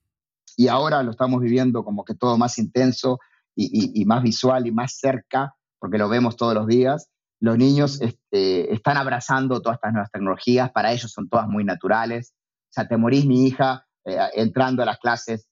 y 0.57 0.67
ahora 0.67 1.03
lo 1.03 1.11
estamos 1.11 1.41
viviendo 1.41 1.83
como 1.83 2.03
que 2.05 2.15
todo 2.15 2.37
más 2.37 2.57
intenso 2.57 3.19
y, 3.55 4.03
más 4.05 4.21
visual 4.21 4.67
y 4.67 4.71
más 4.71 4.97
cerca, 4.97 5.55
porque 5.79 5.97
lo 5.97 6.09
vemos 6.09 6.35
todos 6.35 6.53
los 6.53 6.67
días, 6.67 7.09
los 7.39 7.57
niños 7.57 8.01
este, 8.01 8.73
están 8.73 8.97
abrazando 8.97 9.61
todas 9.61 9.77
estas 9.77 9.93
nuevas 9.93 10.11
tecnologías, 10.11 10.71
para 10.71 10.91
ellos 10.91 11.11
son 11.11 11.29
todas 11.29 11.47
muy 11.47 11.63
naturales. 11.63 12.33
O 12.69 12.73
sea, 12.75 12.87
te 12.87 12.97
morís 12.97 13.25
mi 13.25 13.45
hija 13.45 13.84
eh, 14.05 14.17
entrando 14.35 14.83
a 14.83 14.85
las 14.85 14.99
clases 14.99 15.49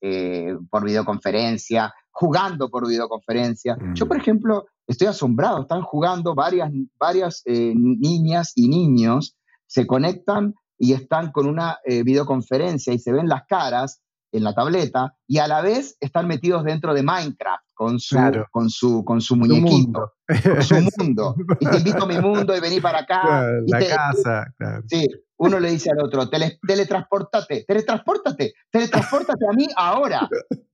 por 0.69 0.83
videoconferencia, 0.85 1.93
jugando 2.13 2.69
por 2.69 2.87
videoconferencia. 2.87 3.77
Yo, 3.95 4.07
por 4.07 4.17
mm. 4.17 4.21
ejemplo, 4.21 4.65
estoy 4.87 5.07
asombrado, 5.07 5.61
están 5.61 5.81
jugando 5.81 6.35
varias, 6.35 6.71
varias 6.99 7.41
eh, 7.45 7.73
niñas 7.75 8.53
y 8.55 8.69
niños, 8.69 9.35
se 9.65 9.87
conectan 9.87 10.53
y 10.77 10.93
están 10.93 11.31
con 11.31 11.47
una 11.47 11.79
eh, 11.85 12.03
videoconferencia 12.03 12.93
y 12.93 12.99
se 12.99 13.11
ven 13.11 13.27
las 13.27 13.45
caras 13.47 14.01
en 14.31 14.43
la 14.43 14.53
tableta 14.53 15.15
y 15.27 15.37
a 15.37 15.47
la 15.47 15.61
vez 15.61 15.95
están 15.99 16.27
metidos 16.27 16.63
dentro 16.63 16.93
de 16.93 17.03
Minecraft 17.03 17.63
con 17.73 17.99
su, 17.99 18.17
con 18.51 18.69
su, 18.69 19.03
con 19.03 19.21
su 19.21 19.35
muñequito, 19.35 20.13
con 20.27 20.63
su 20.63 20.75
mundo. 20.97 21.35
Y 21.59 21.65
te 21.67 21.77
invito 21.77 22.03
a 22.03 22.07
mi 22.07 22.17
mundo 22.17 22.55
y 22.55 22.59
vení 22.59 22.79
para 22.79 22.99
acá. 22.99 23.47
la 23.67 23.79
casa, 23.79 24.53
Sí, 24.87 25.07
uno 25.43 25.59
le 25.59 25.71
dice 25.71 25.91
al 25.91 25.99
otro, 25.99 26.29
Tele, 26.29 26.57
teletransportate, 26.65 27.65
teletransportate, 27.67 28.53
teletransportate 28.71 29.45
a 29.45 29.53
mí 29.53 29.67
ahora, 29.75 30.29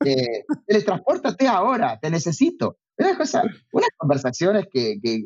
eh, 0.05 0.43
teletransportate 0.67 1.47
ahora, 1.47 1.97
te 1.99 2.11
necesito. 2.11 2.77
Una 2.97 3.17
cosa, 3.17 3.41
unas 3.71 3.89
conversaciones 3.97 4.67
que, 4.71 4.99
que, 5.01 5.23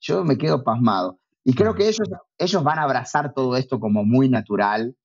yo 0.00 0.24
me 0.24 0.38
quedo 0.38 0.62
pasmado. 0.62 1.18
Y 1.44 1.54
creo 1.54 1.74
que 1.74 1.88
ellos, 1.88 2.08
ellos 2.38 2.62
van 2.62 2.78
a 2.78 2.84
abrazar 2.84 3.32
todo 3.34 3.56
esto 3.56 3.80
como 3.80 4.04
muy 4.04 4.28
natural. 4.28 4.96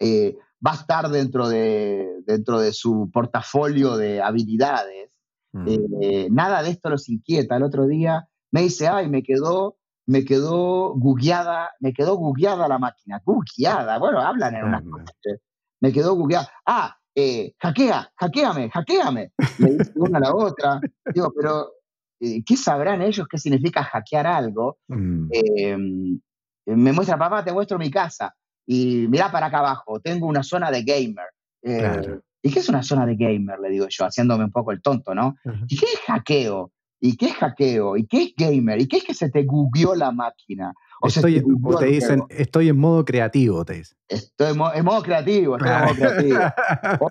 Eh, 0.00 0.36
va 0.64 0.72
a 0.72 0.76
estar 0.76 1.08
dentro 1.08 1.48
de, 1.48 2.06
dentro 2.26 2.60
de 2.60 2.72
su 2.72 3.10
portafolio 3.12 3.96
de 3.96 4.20
habilidades. 4.20 5.10
Mm. 5.52 5.66
Eh, 6.00 6.28
nada 6.30 6.62
de 6.62 6.70
esto 6.70 6.90
los 6.90 7.08
inquieta. 7.08 7.56
El 7.56 7.62
otro 7.62 7.86
día 7.86 8.28
me 8.52 8.62
dice, 8.62 8.88
ay, 8.88 9.08
me 9.08 9.22
quedó 9.22 9.78
me 10.06 10.24
quedó 10.24 10.94
gugueada, 10.94 11.72
me 11.80 11.92
quedó 11.92 12.16
gugueada 12.16 12.68
la 12.68 12.78
máquina, 12.78 13.20
gugueada, 13.24 13.98
bueno, 13.98 14.20
hablan 14.20 14.54
en 14.54 14.64
unas 14.64 14.82
cosas, 14.82 15.40
me 15.80 15.92
quedó 15.92 16.14
gugueada. 16.14 16.48
Ah, 16.64 16.96
eh, 17.14 17.54
hackea, 17.58 18.12
hackeame, 18.16 18.70
hackeame. 18.70 19.32
Le 19.58 19.70
dice 19.70 19.92
una 19.96 20.18
a 20.18 20.20
la 20.20 20.34
otra. 20.34 20.80
Digo, 21.14 21.32
pero 21.34 21.72
eh, 22.20 22.42
¿qué 22.44 22.56
sabrán 22.56 23.02
ellos 23.02 23.26
qué 23.28 23.38
significa 23.38 23.82
hackear 23.82 24.26
algo? 24.26 24.78
Mm. 24.88 25.28
Em, 25.32 26.20
me 26.66 26.92
muestra, 26.92 27.18
papá, 27.18 27.42
te 27.42 27.52
muestro 27.52 27.78
mi 27.78 27.90
casa. 27.90 28.34
Y 28.66 29.06
mira 29.08 29.30
para 29.30 29.46
acá 29.46 29.58
abajo, 29.58 30.00
tengo 30.00 30.26
una 30.26 30.42
zona 30.42 30.70
de 30.70 30.82
gamer. 30.82 31.26
Eh, 31.62 32.20
¿Y 32.42 32.52
qué 32.52 32.58
es 32.58 32.68
una 32.68 32.82
zona 32.82 33.06
de 33.06 33.16
gamer? 33.16 33.58
Le 33.60 33.70
digo 33.70 33.86
yo, 33.88 34.04
haciéndome 34.04 34.44
un 34.44 34.52
poco 34.52 34.72
el 34.72 34.82
tonto, 34.82 35.14
¿no? 35.14 35.36
¿Y 35.68 35.76
qué 35.76 35.86
es 35.86 36.00
hackeo? 36.06 36.72
¿Y 37.06 37.16
qué 37.16 37.26
es 37.26 37.34
hackeo? 37.34 37.96
¿Y 37.96 38.04
qué 38.06 38.22
es 38.24 38.34
gamer? 38.36 38.80
¿Y 38.80 38.88
qué 38.88 38.96
es 38.96 39.04
que 39.04 39.14
se 39.14 39.30
te 39.30 39.44
gugueó 39.44 39.94
la 39.94 40.10
máquina? 40.10 40.74
O, 41.00 41.06
estoy, 41.06 41.40
te, 41.78 41.86
dicen, 41.86 42.24
estoy 42.28 42.68
en 42.68 42.80
modo 42.80 43.04
creativo, 43.04 43.64
te 43.64 43.74
dicen. 43.74 43.96
Estoy 44.08 44.50
en, 44.50 44.84
modo 44.84 45.02
creativo, 45.02 45.56
estoy 45.56 45.70
en 45.70 45.84
modo 45.84 45.94
creativo. 45.94 46.40
o, 47.00 47.08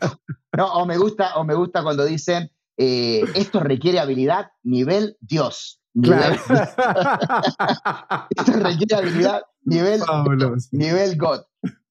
no, 0.57 0.73
o 0.73 0.85
me 0.85 0.97
gusta, 0.97 1.35
o 1.37 1.45
me 1.45 1.53
gusta 1.55 1.81
cuando 1.81 2.03
dicen, 2.03 2.51
eh, 2.75 3.23
esto 3.35 3.61
requiere 3.61 3.99
habilidad 3.99 4.47
nivel 4.63 5.15
Dios. 5.21 5.79
esto 5.95 6.13
requiere 8.53 8.95
habilidad 8.95 9.43
nivel, 9.63 10.01
nivel 10.71 11.17
God. 11.17 11.39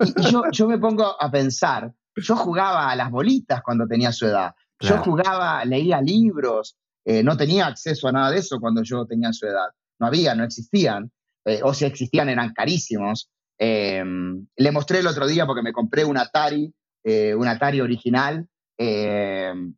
Y, 0.04 0.30
yo, 0.30 0.42
yo 0.52 0.68
me 0.68 0.76
pongo 0.76 1.16
a 1.18 1.30
pensar, 1.30 1.90
yo 2.16 2.36
jugaba 2.36 2.90
a 2.90 2.96
las 2.96 3.10
bolitas 3.10 3.62
cuando 3.62 3.86
tenía 3.86 4.12
su 4.12 4.26
edad. 4.26 4.54
Yo 4.80 4.98
jugaba, 4.98 5.64
leía 5.64 6.02
libros, 6.02 6.76
eh, 7.04 7.22
no 7.22 7.36
tenía 7.36 7.66
acceso 7.66 8.08
a 8.08 8.12
nada 8.12 8.30
de 8.30 8.38
eso 8.38 8.58
cuando 8.58 8.82
yo 8.82 9.06
tenía 9.06 9.32
su 9.32 9.46
edad. 9.46 9.68
No 9.98 10.06
había, 10.06 10.34
no 10.34 10.44
existían. 10.44 11.10
Eh, 11.44 11.60
o 11.62 11.74
si 11.74 11.84
existían 11.84 12.28
eran 12.28 12.52
carísimos. 12.54 13.30
Em, 13.58 14.46
le 14.56 14.72
mostré 14.72 15.00
el 15.00 15.06
otro 15.06 15.26
día 15.26 15.46
porque 15.46 15.62
me 15.62 15.72
compré 15.72 16.04
un 16.04 16.16
Atari, 16.16 16.72
eh, 17.04 17.34
un 17.34 17.46
Atari 17.46 17.80
original, 17.80 18.46
em, 18.78 19.74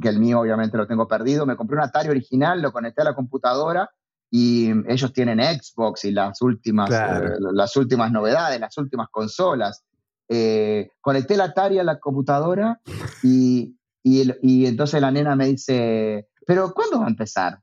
que 0.00 0.08
el 0.08 0.18
mío 0.20 0.40
obviamente 0.40 0.76
lo 0.76 0.86
tengo 0.86 1.08
perdido. 1.08 1.44
Me 1.44 1.56
compré 1.56 1.76
un 1.76 1.82
Atari 1.82 2.08
original, 2.08 2.62
lo 2.62 2.72
conecté 2.72 3.02
a 3.02 3.06
la 3.06 3.14
computadora 3.14 3.90
y 4.30 4.70
ellos 4.88 5.12
tienen 5.12 5.40
Xbox 5.40 6.04
y 6.06 6.12
las 6.12 6.40
últimas, 6.40 6.88
las 6.90 7.76
últimas 7.76 8.10
novedades, 8.10 8.58
las 8.58 8.78
últimas 8.78 9.08
consolas. 9.10 9.84
conecté 11.02 11.34
el 11.34 11.40
Atari 11.42 11.78
a 11.78 11.84
la 11.84 11.98
computadora 11.98 12.80
y, 13.22 13.76
y, 14.02 14.66
entonces 14.66 15.00
la 15.00 15.10
nena 15.10 15.36
me 15.36 15.46
dice, 15.46 16.28
pero 16.46 16.72
¿cuándo 16.72 17.00
va 17.00 17.06
a 17.06 17.10
empezar? 17.10 17.60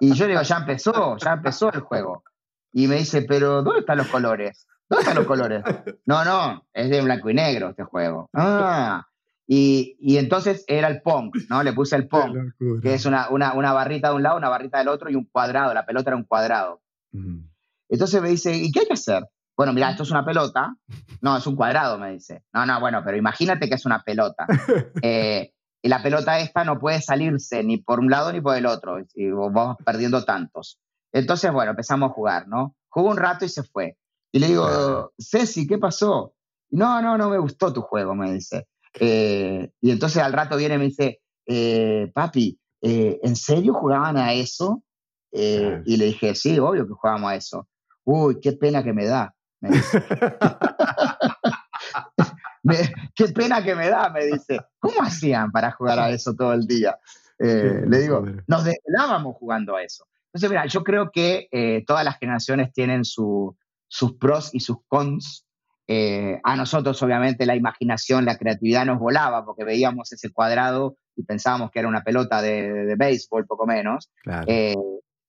Y 0.00 0.14
yo 0.14 0.26
digo, 0.26 0.42
ya 0.42 0.58
empezó, 0.58 1.16
ya 1.16 1.32
empezó 1.32 1.72
el 1.72 1.80
juego. 1.80 2.22
Y 2.72 2.86
me 2.86 2.96
dice, 2.96 3.22
pero 3.22 3.62
¿dónde 3.62 3.80
están 3.80 3.98
los 3.98 4.08
colores? 4.08 4.66
¿Dónde 4.88 5.02
están 5.02 5.16
los 5.16 5.26
colores? 5.26 5.62
No, 6.06 6.24
no, 6.24 6.66
es 6.72 6.88
de 6.88 7.02
blanco 7.02 7.30
y 7.30 7.34
negro 7.34 7.70
este 7.70 7.84
juego. 7.84 8.30
Ah, 8.32 9.06
y, 9.46 9.96
y 10.00 10.18
entonces 10.18 10.64
era 10.66 10.88
el 10.88 11.02
Pong, 11.02 11.32
¿no? 11.48 11.62
Le 11.62 11.72
puse 11.72 11.96
el 11.96 12.06
Pong, 12.06 12.52
que 12.82 12.94
es 12.94 13.06
una, 13.06 13.28
una, 13.30 13.54
una, 13.54 13.72
barrita 13.72 14.10
de 14.10 14.14
un 14.14 14.22
lado, 14.22 14.36
una 14.36 14.48
barrita 14.48 14.78
del 14.78 14.88
otro 14.88 15.10
y 15.10 15.14
un 15.14 15.24
cuadrado. 15.24 15.74
La 15.74 15.86
pelota 15.86 16.10
era 16.10 16.16
un 16.16 16.24
cuadrado. 16.24 16.82
Entonces 17.88 18.22
me 18.22 18.28
dice, 18.28 18.54
¿y 18.54 18.70
qué 18.70 18.80
hay 18.80 18.86
que 18.86 18.92
hacer? 18.92 19.24
Bueno, 19.56 19.72
mira, 19.72 19.90
esto 19.90 20.04
es 20.04 20.10
una 20.10 20.24
pelota. 20.24 20.76
No, 21.20 21.36
es 21.36 21.46
un 21.46 21.56
cuadrado, 21.56 21.98
me 21.98 22.12
dice. 22.12 22.44
No, 22.52 22.64
no, 22.64 22.78
bueno, 22.78 23.02
pero 23.04 23.16
imagínate 23.16 23.68
que 23.68 23.74
es 23.74 23.86
una 23.86 24.02
pelota. 24.02 24.46
Eh, 25.02 25.52
y 25.82 25.88
la 25.88 26.02
pelota 26.02 26.40
esta 26.40 26.64
no 26.64 26.78
puede 26.78 27.00
salirse 27.00 27.62
ni 27.62 27.78
por 27.78 28.00
un 28.00 28.10
lado 28.10 28.32
ni 28.32 28.40
por 28.40 28.56
el 28.56 28.66
otro. 28.66 28.98
Y 29.14 29.30
vamos 29.30 29.76
perdiendo 29.84 30.24
tantos. 30.24 30.80
Entonces, 31.12 31.52
bueno, 31.52 31.70
empezamos 31.70 32.10
a 32.10 32.14
jugar, 32.14 32.48
¿no? 32.48 32.74
Jugó 32.88 33.10
un 33.10 33.16
rato 33.16 33.44
y 33.44 33.48
se 33.48 33.62
fue. 33.62 33.96
Y 34.32 34.40
le 34.40 34.48
digo, 34.48 35.12
Ceci, 35.18 35.66
¿qué 35.66 35.78
pasó? 35.78 36.34
No, 36.70 37.00
no, 37.00 37.16
no 37.16 37.30
me 37.30 37.38
gustó 37.38 37.72
tu 37.72 37.80
juego, 37.82 38.14
me 38.14 38.32
dice. 38.32 38.66
Eh, 38.98 39.70
y 39.80 39.90
entonces 39.90 40.22
al 40.22 40.32
rato 40.32 40.56
viene 40.56 40.74
y 40.74 40.78
me 40.78 40.84
dice, 40.84 41.20
eh, 41.46 42.10
papi, 42.12 42.58
¿en 42.80 43.36
serio 43.36 43.74
jugaban 43.74 44.16
a 44.16 44.32
eso? 44.32 44.82
Y 45.30 45.96
le 45.96 46.04
dije, 46.06 46.34
sí, 46.34 46.58
obvio 46.58 46.86
que 46.86 46.94
jugábamos 46.94 47.30
a 47.30 47.36
eso. 47.36 47.68
Uy, 48.04 48.40
qué 48.40 48.52
pena 48.52 48.82
que 48.82 48.92
me 48.92 49.06
da. 49.06 49.34
qué 53.14 53.28
pena 53.28 53.62
que 53.62 53.74
me 53.74 53.88
da, 53.88 54.10
me 54.10 54.26
dice. 54.26 54.60
¿Cómo 54.78 55.02
hacían 55.02 55.50
para 55.50 55.72
jugar 55.72 55.98
a 55.98 56.10
eso 56.10 56.34
todo 56.34 56.52
el 56.52 56.66
día? 56.66 56.98
Eh, 57.38 57.84
le 57.86 57.98
digo, 57.98 58.24
nos 58.46 58.64
desvelábamos 58.64 59.36
jugando 59.36 59.76
a 59.76 59.82
eso. 59.82 60.06
Entonces, 60.26 60.50
mira, 60.50 60.66
yo 60.66 60.84
creo 60.84 61.10
que 61.10 61.48
eh, 61.50 61.84
todas 61.86 62.04
las 62.04 62.18
generaciones 62.18 62.72
tienen 62.72 63.04
sus 63.04 63.54
pros 64.18 64.50
y 64.52 64.60
sus 64.60 64.78
cons. 64.86 65.46
Eh, 65.86 66.38
a 66.44 66.54
nosotros, 66.56 67.02
obviamente, 67.02 67.46
la 67.46 67.56
imaginación, 67.56 68.24
la 68.24 68.36
creatividad 68.36 68.84
nos 68.84 68.98
volaba 68.98 69.44
porque 69.44 69.64
veíamos 69.64 70.12
ese 70.12 70.30
cuadrado 70.30 70.96
y 71.16 71.22
pensábamos 71.22 71.70
que 71.70 71.78
era 71.78 71.88
una 71.88 72.02
pelota 72.02 72.42
de, 72.42 72.94
béisbol, 72.96 73.46
poco 73.46 73.66
menos. 73.66 74.10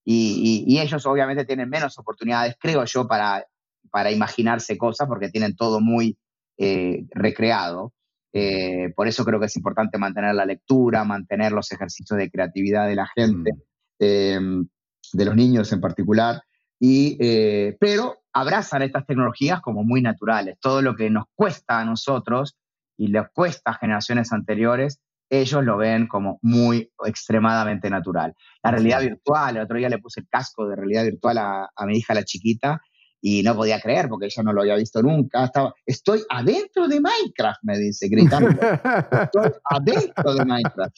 y, 0.04 0.66
y, 0.68 0.80
ellos, 0.80 1.06
obviamente, 1.06 1.46
tienen 1.46 1.70
menos 1.70 1.98
oportunidades, 1.98 2.56
creo 2.60 2.84
yo, 2.84 3.08
para 3.08 3.46
para 3.92 4.12
imaginarse 4.12 4.78
cosas 4.78 5.08
porque 5.08 5.30
tienen 5.30 5.56
todo 5.56 5.80
muy 5.80 6.18
eh, 6.62 7.06
recreado. 7.12 7.94
Eh, 8.34 8.92
por 8.94 9.08
eso 9.08 9.24
creo 9.24 9.40
que 9.40 9.46
es 9.46 9.56
importante 9.56 9.98
mantener 9.98 10.36
la 10.36 10.46
lectura, 10.46 11.06
mantener 11.06 11.54
los 11.54 11.72
ejercicios 11.72 12.20
de 12.20 12.30
creatividad 12.30 12.86
de 12.86 12.96
la 12.96 13.08
gente, 13.16 13.54
mm. 13.54 13.58
em, 14.00 14.68
de 15.14 15.26
los 15.26 15.36
niños 15.36 15.72
en 15.72 15.80
particular, 15.80 16.44
y, 16.78 17.18
eh, 17.22 17.78
pero 17.80 18.18
abrazan 18.34 18.82
estas 18.82 19.06
tecnologías 19.08 19.62
como 19.62 19.86
muy 19.86 20.02
naturales. 20.02 20.58
Todo 20.60 20.82
lo 20.82 20.96
que 20.98 21.10
nos 21.10 21.26
cuesta 21.34 21.80
a 21.80 21.86
nosotros 21.86 22.58
y 22.98 23.08
les 23.08 23.30
cuesta 23.34 23.72
a 23.72 23.76
generaciones 23.76 24.34
anteriores, 24.34 25.00
ellos 25.30 25.64
lo 25.64 25.78
ven 25.78 26.08
como 26.08 26.40
muy 26.42 26.92
extremadamente 27.06 27.90
natural. 27.90 28.36
La 28.64 28.72
realidad 28.72 29.02
virtual, 29.02 29.56
el 29.56 29.64
otro 29.64 29.78
día 29.78 29.88
le 29.88 30.00
puse 30.00 30.20
el 30.20 30.28
casco 30.28 30.68
de 30.68 30.76
realidad 30.76 31.06
virtual 31.06 31.38
a, 31.38 31.70
a 31.74 31.86
mi 31.86 31.98
hija, 31.98 32.14
la 32.14 32.26
chiquita, 32.26 32.82
y 33.22 33.44
no 33.44 33.56
podía 33.56 33.80
creer 33.80 34.08
porque 34.08 34.28
ella 34.28 34.44
no 34.44 34.54
lo 34.54 34.62
había 34.62 34.76
visto 34.76 35.02
nunca. 35.02 35.46
Estaba, 35.46 35.74
estoy 35.86 36.22
adentro 36.30 36.88
de 36.88 37.02
Minecraft, 37.02 37.60
me 37.64 37.78
dice, 37.78 38.08
gritando. 38.08 38.50
estoy 38.50 39.52
adentro 39.70 40.36
de 40.36 40.46
Minecraft. 40.46 40.98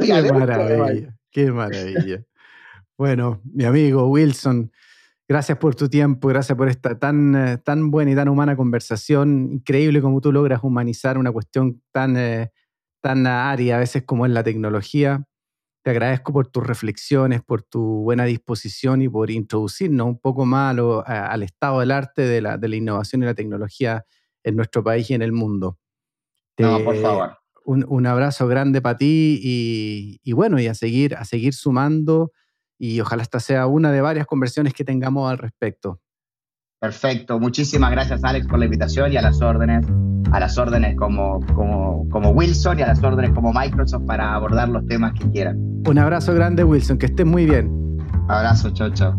qué 0.00 0.32
maravilla, 0.32 1.16
qué 1.30 1.50
maravilla. 1.50 2.24
Bueno, 2.96 3.40
mi 3.44 3.64
amigo 3.64 4.08
Wilson, 4.08 4.70
gracias 5.26 5.58
por 5.58 5.74
tu 5.74 5.88
tiempo, 5.88 6.28
gracias 6.28 6.56
por 6.56 6.68
esta 6.68 6.98
tan, 6.98 7.34
eh, 7.34 7.58
tan 7.58 7.90
buena 7.90 8.12
y 8.12 8.14
tan 8.14 8.28
humana 8.28 8.56
conversación. 8.56 9.48
Increíble 9.52 10.00
cómo 10.00 10.20
tú 10.20 10.30
logras 10.30 10.62
humanizar 10.62 11.18
una 11.18 11.32
cuestión 11.32 11.82
tan, 11.90 12.16
eh, 12.16 12.52
tan 13.00 13.26
área 13.26 13.76
a 13.76 13.80
veces 13.80 14.04
como 14.04 14.26
es 14.26 14.32
la 14.32 14.44
tecnología. 14.44 15.24
Te 15.84 15.90
agradezco 15.90 16.32
por 16.32 16.46
tus 16.46 16.66
reflexiones, 16.66 17.42
por 17.42 17.62
tu 17.62 17.82
buena 18.04 18.24
disposición 18.24 19.02
y 19.02 19.08
por 19.10 19.30
introducirnos 19.30 20.06
un 20.06 20.18
poco 20.18 20.46
más 20.46 20.74
al 21.06 21.42
estado 21.42 21.80
del 21.80 21.90
arte 21.90 22.22
de 22.22 22.40
la, 22.40 22.56
de 22.56 22.68
la, 22.68 22.76
innovación 22.76 23.22
y 23.22 23.26
la 23.26 23.34
tecnología 23.34 24.06
en 24.42 24.56
nuestro 24.56 24.82
país 24.82 25.10
y 25.10 25.14
en 25.14 25.20
el 25.20 25.32
mundo. 25.32 25.78
no, 26.58 26.82
por 26.82 26.96
favor. 26.96 27.36
Un, 27.66 27.84
un 27.86 28.06
abrazo 28.06 28.46
grande 28.48 28.80
para 28.80 28.96
ti 28.96 29.38
y, 29.42 30.20
y, 30.22 30.32
bueno, 30.32 30.58
y 30.58 30.68
a 30.68 30.74
seguir, 30.74 31.16
a 31.16 31.26
seguir 31.26 31.52
sumando 31.52 32.32
y 32.78 33.00
ojalá 33.00 33.22
esta 33.22 33.38
sea 33.38 33.66
una 33.66 33.92
de 33.92 34.00
varias 34.00 34.26
conversiones 34.26 34.72
que 34.72 34.84
tengamos 34.84 35.30
al 35.30 35.36
respecto. 35.36 36.00
Perfecto, 36.80 37.38
muchísimas 37.38 37.90
gracias 37.90 38.24
Alex 38.24 38.46
por 38.46 38.58
la 38.58 38.64
invitación 38.64 39.12
y 39.12 39.18
a 39.18 39.22
las 39.22 39.42
órdenes, 39.42 39.86
a 40.32 40.40
las 40.40 40.58
órdenes 40.58 40.96
como, 40.96 41.40
como, 41.54 42.08
como 42.10 42.30
Wilson 42.30 42.78
y 42.78 42.82
a 42.82 42.86
las 42.86 43.02
órdenes 43.02 43.32
como 43.32 43.52
Microsoft 43.52 44.04
para 44.06 44.34
abordar 44.34 44.68
los 44.68 44.86
temas 44.86 45.12
que 45.18 45.30
quieran. 45.30 45.56
Un 45.86 45.98
abrazo 45.98 46.34
grande 46.34 46.64
Wilson, 46.64 46.98
que 46.98 47.06
estés 47.06 47.26
muy 47.26 47.46
bien. 47.46 47.70
Abrazo, 48.28 48.70
chao, 48.70 48.90
chao. 48.90 49.14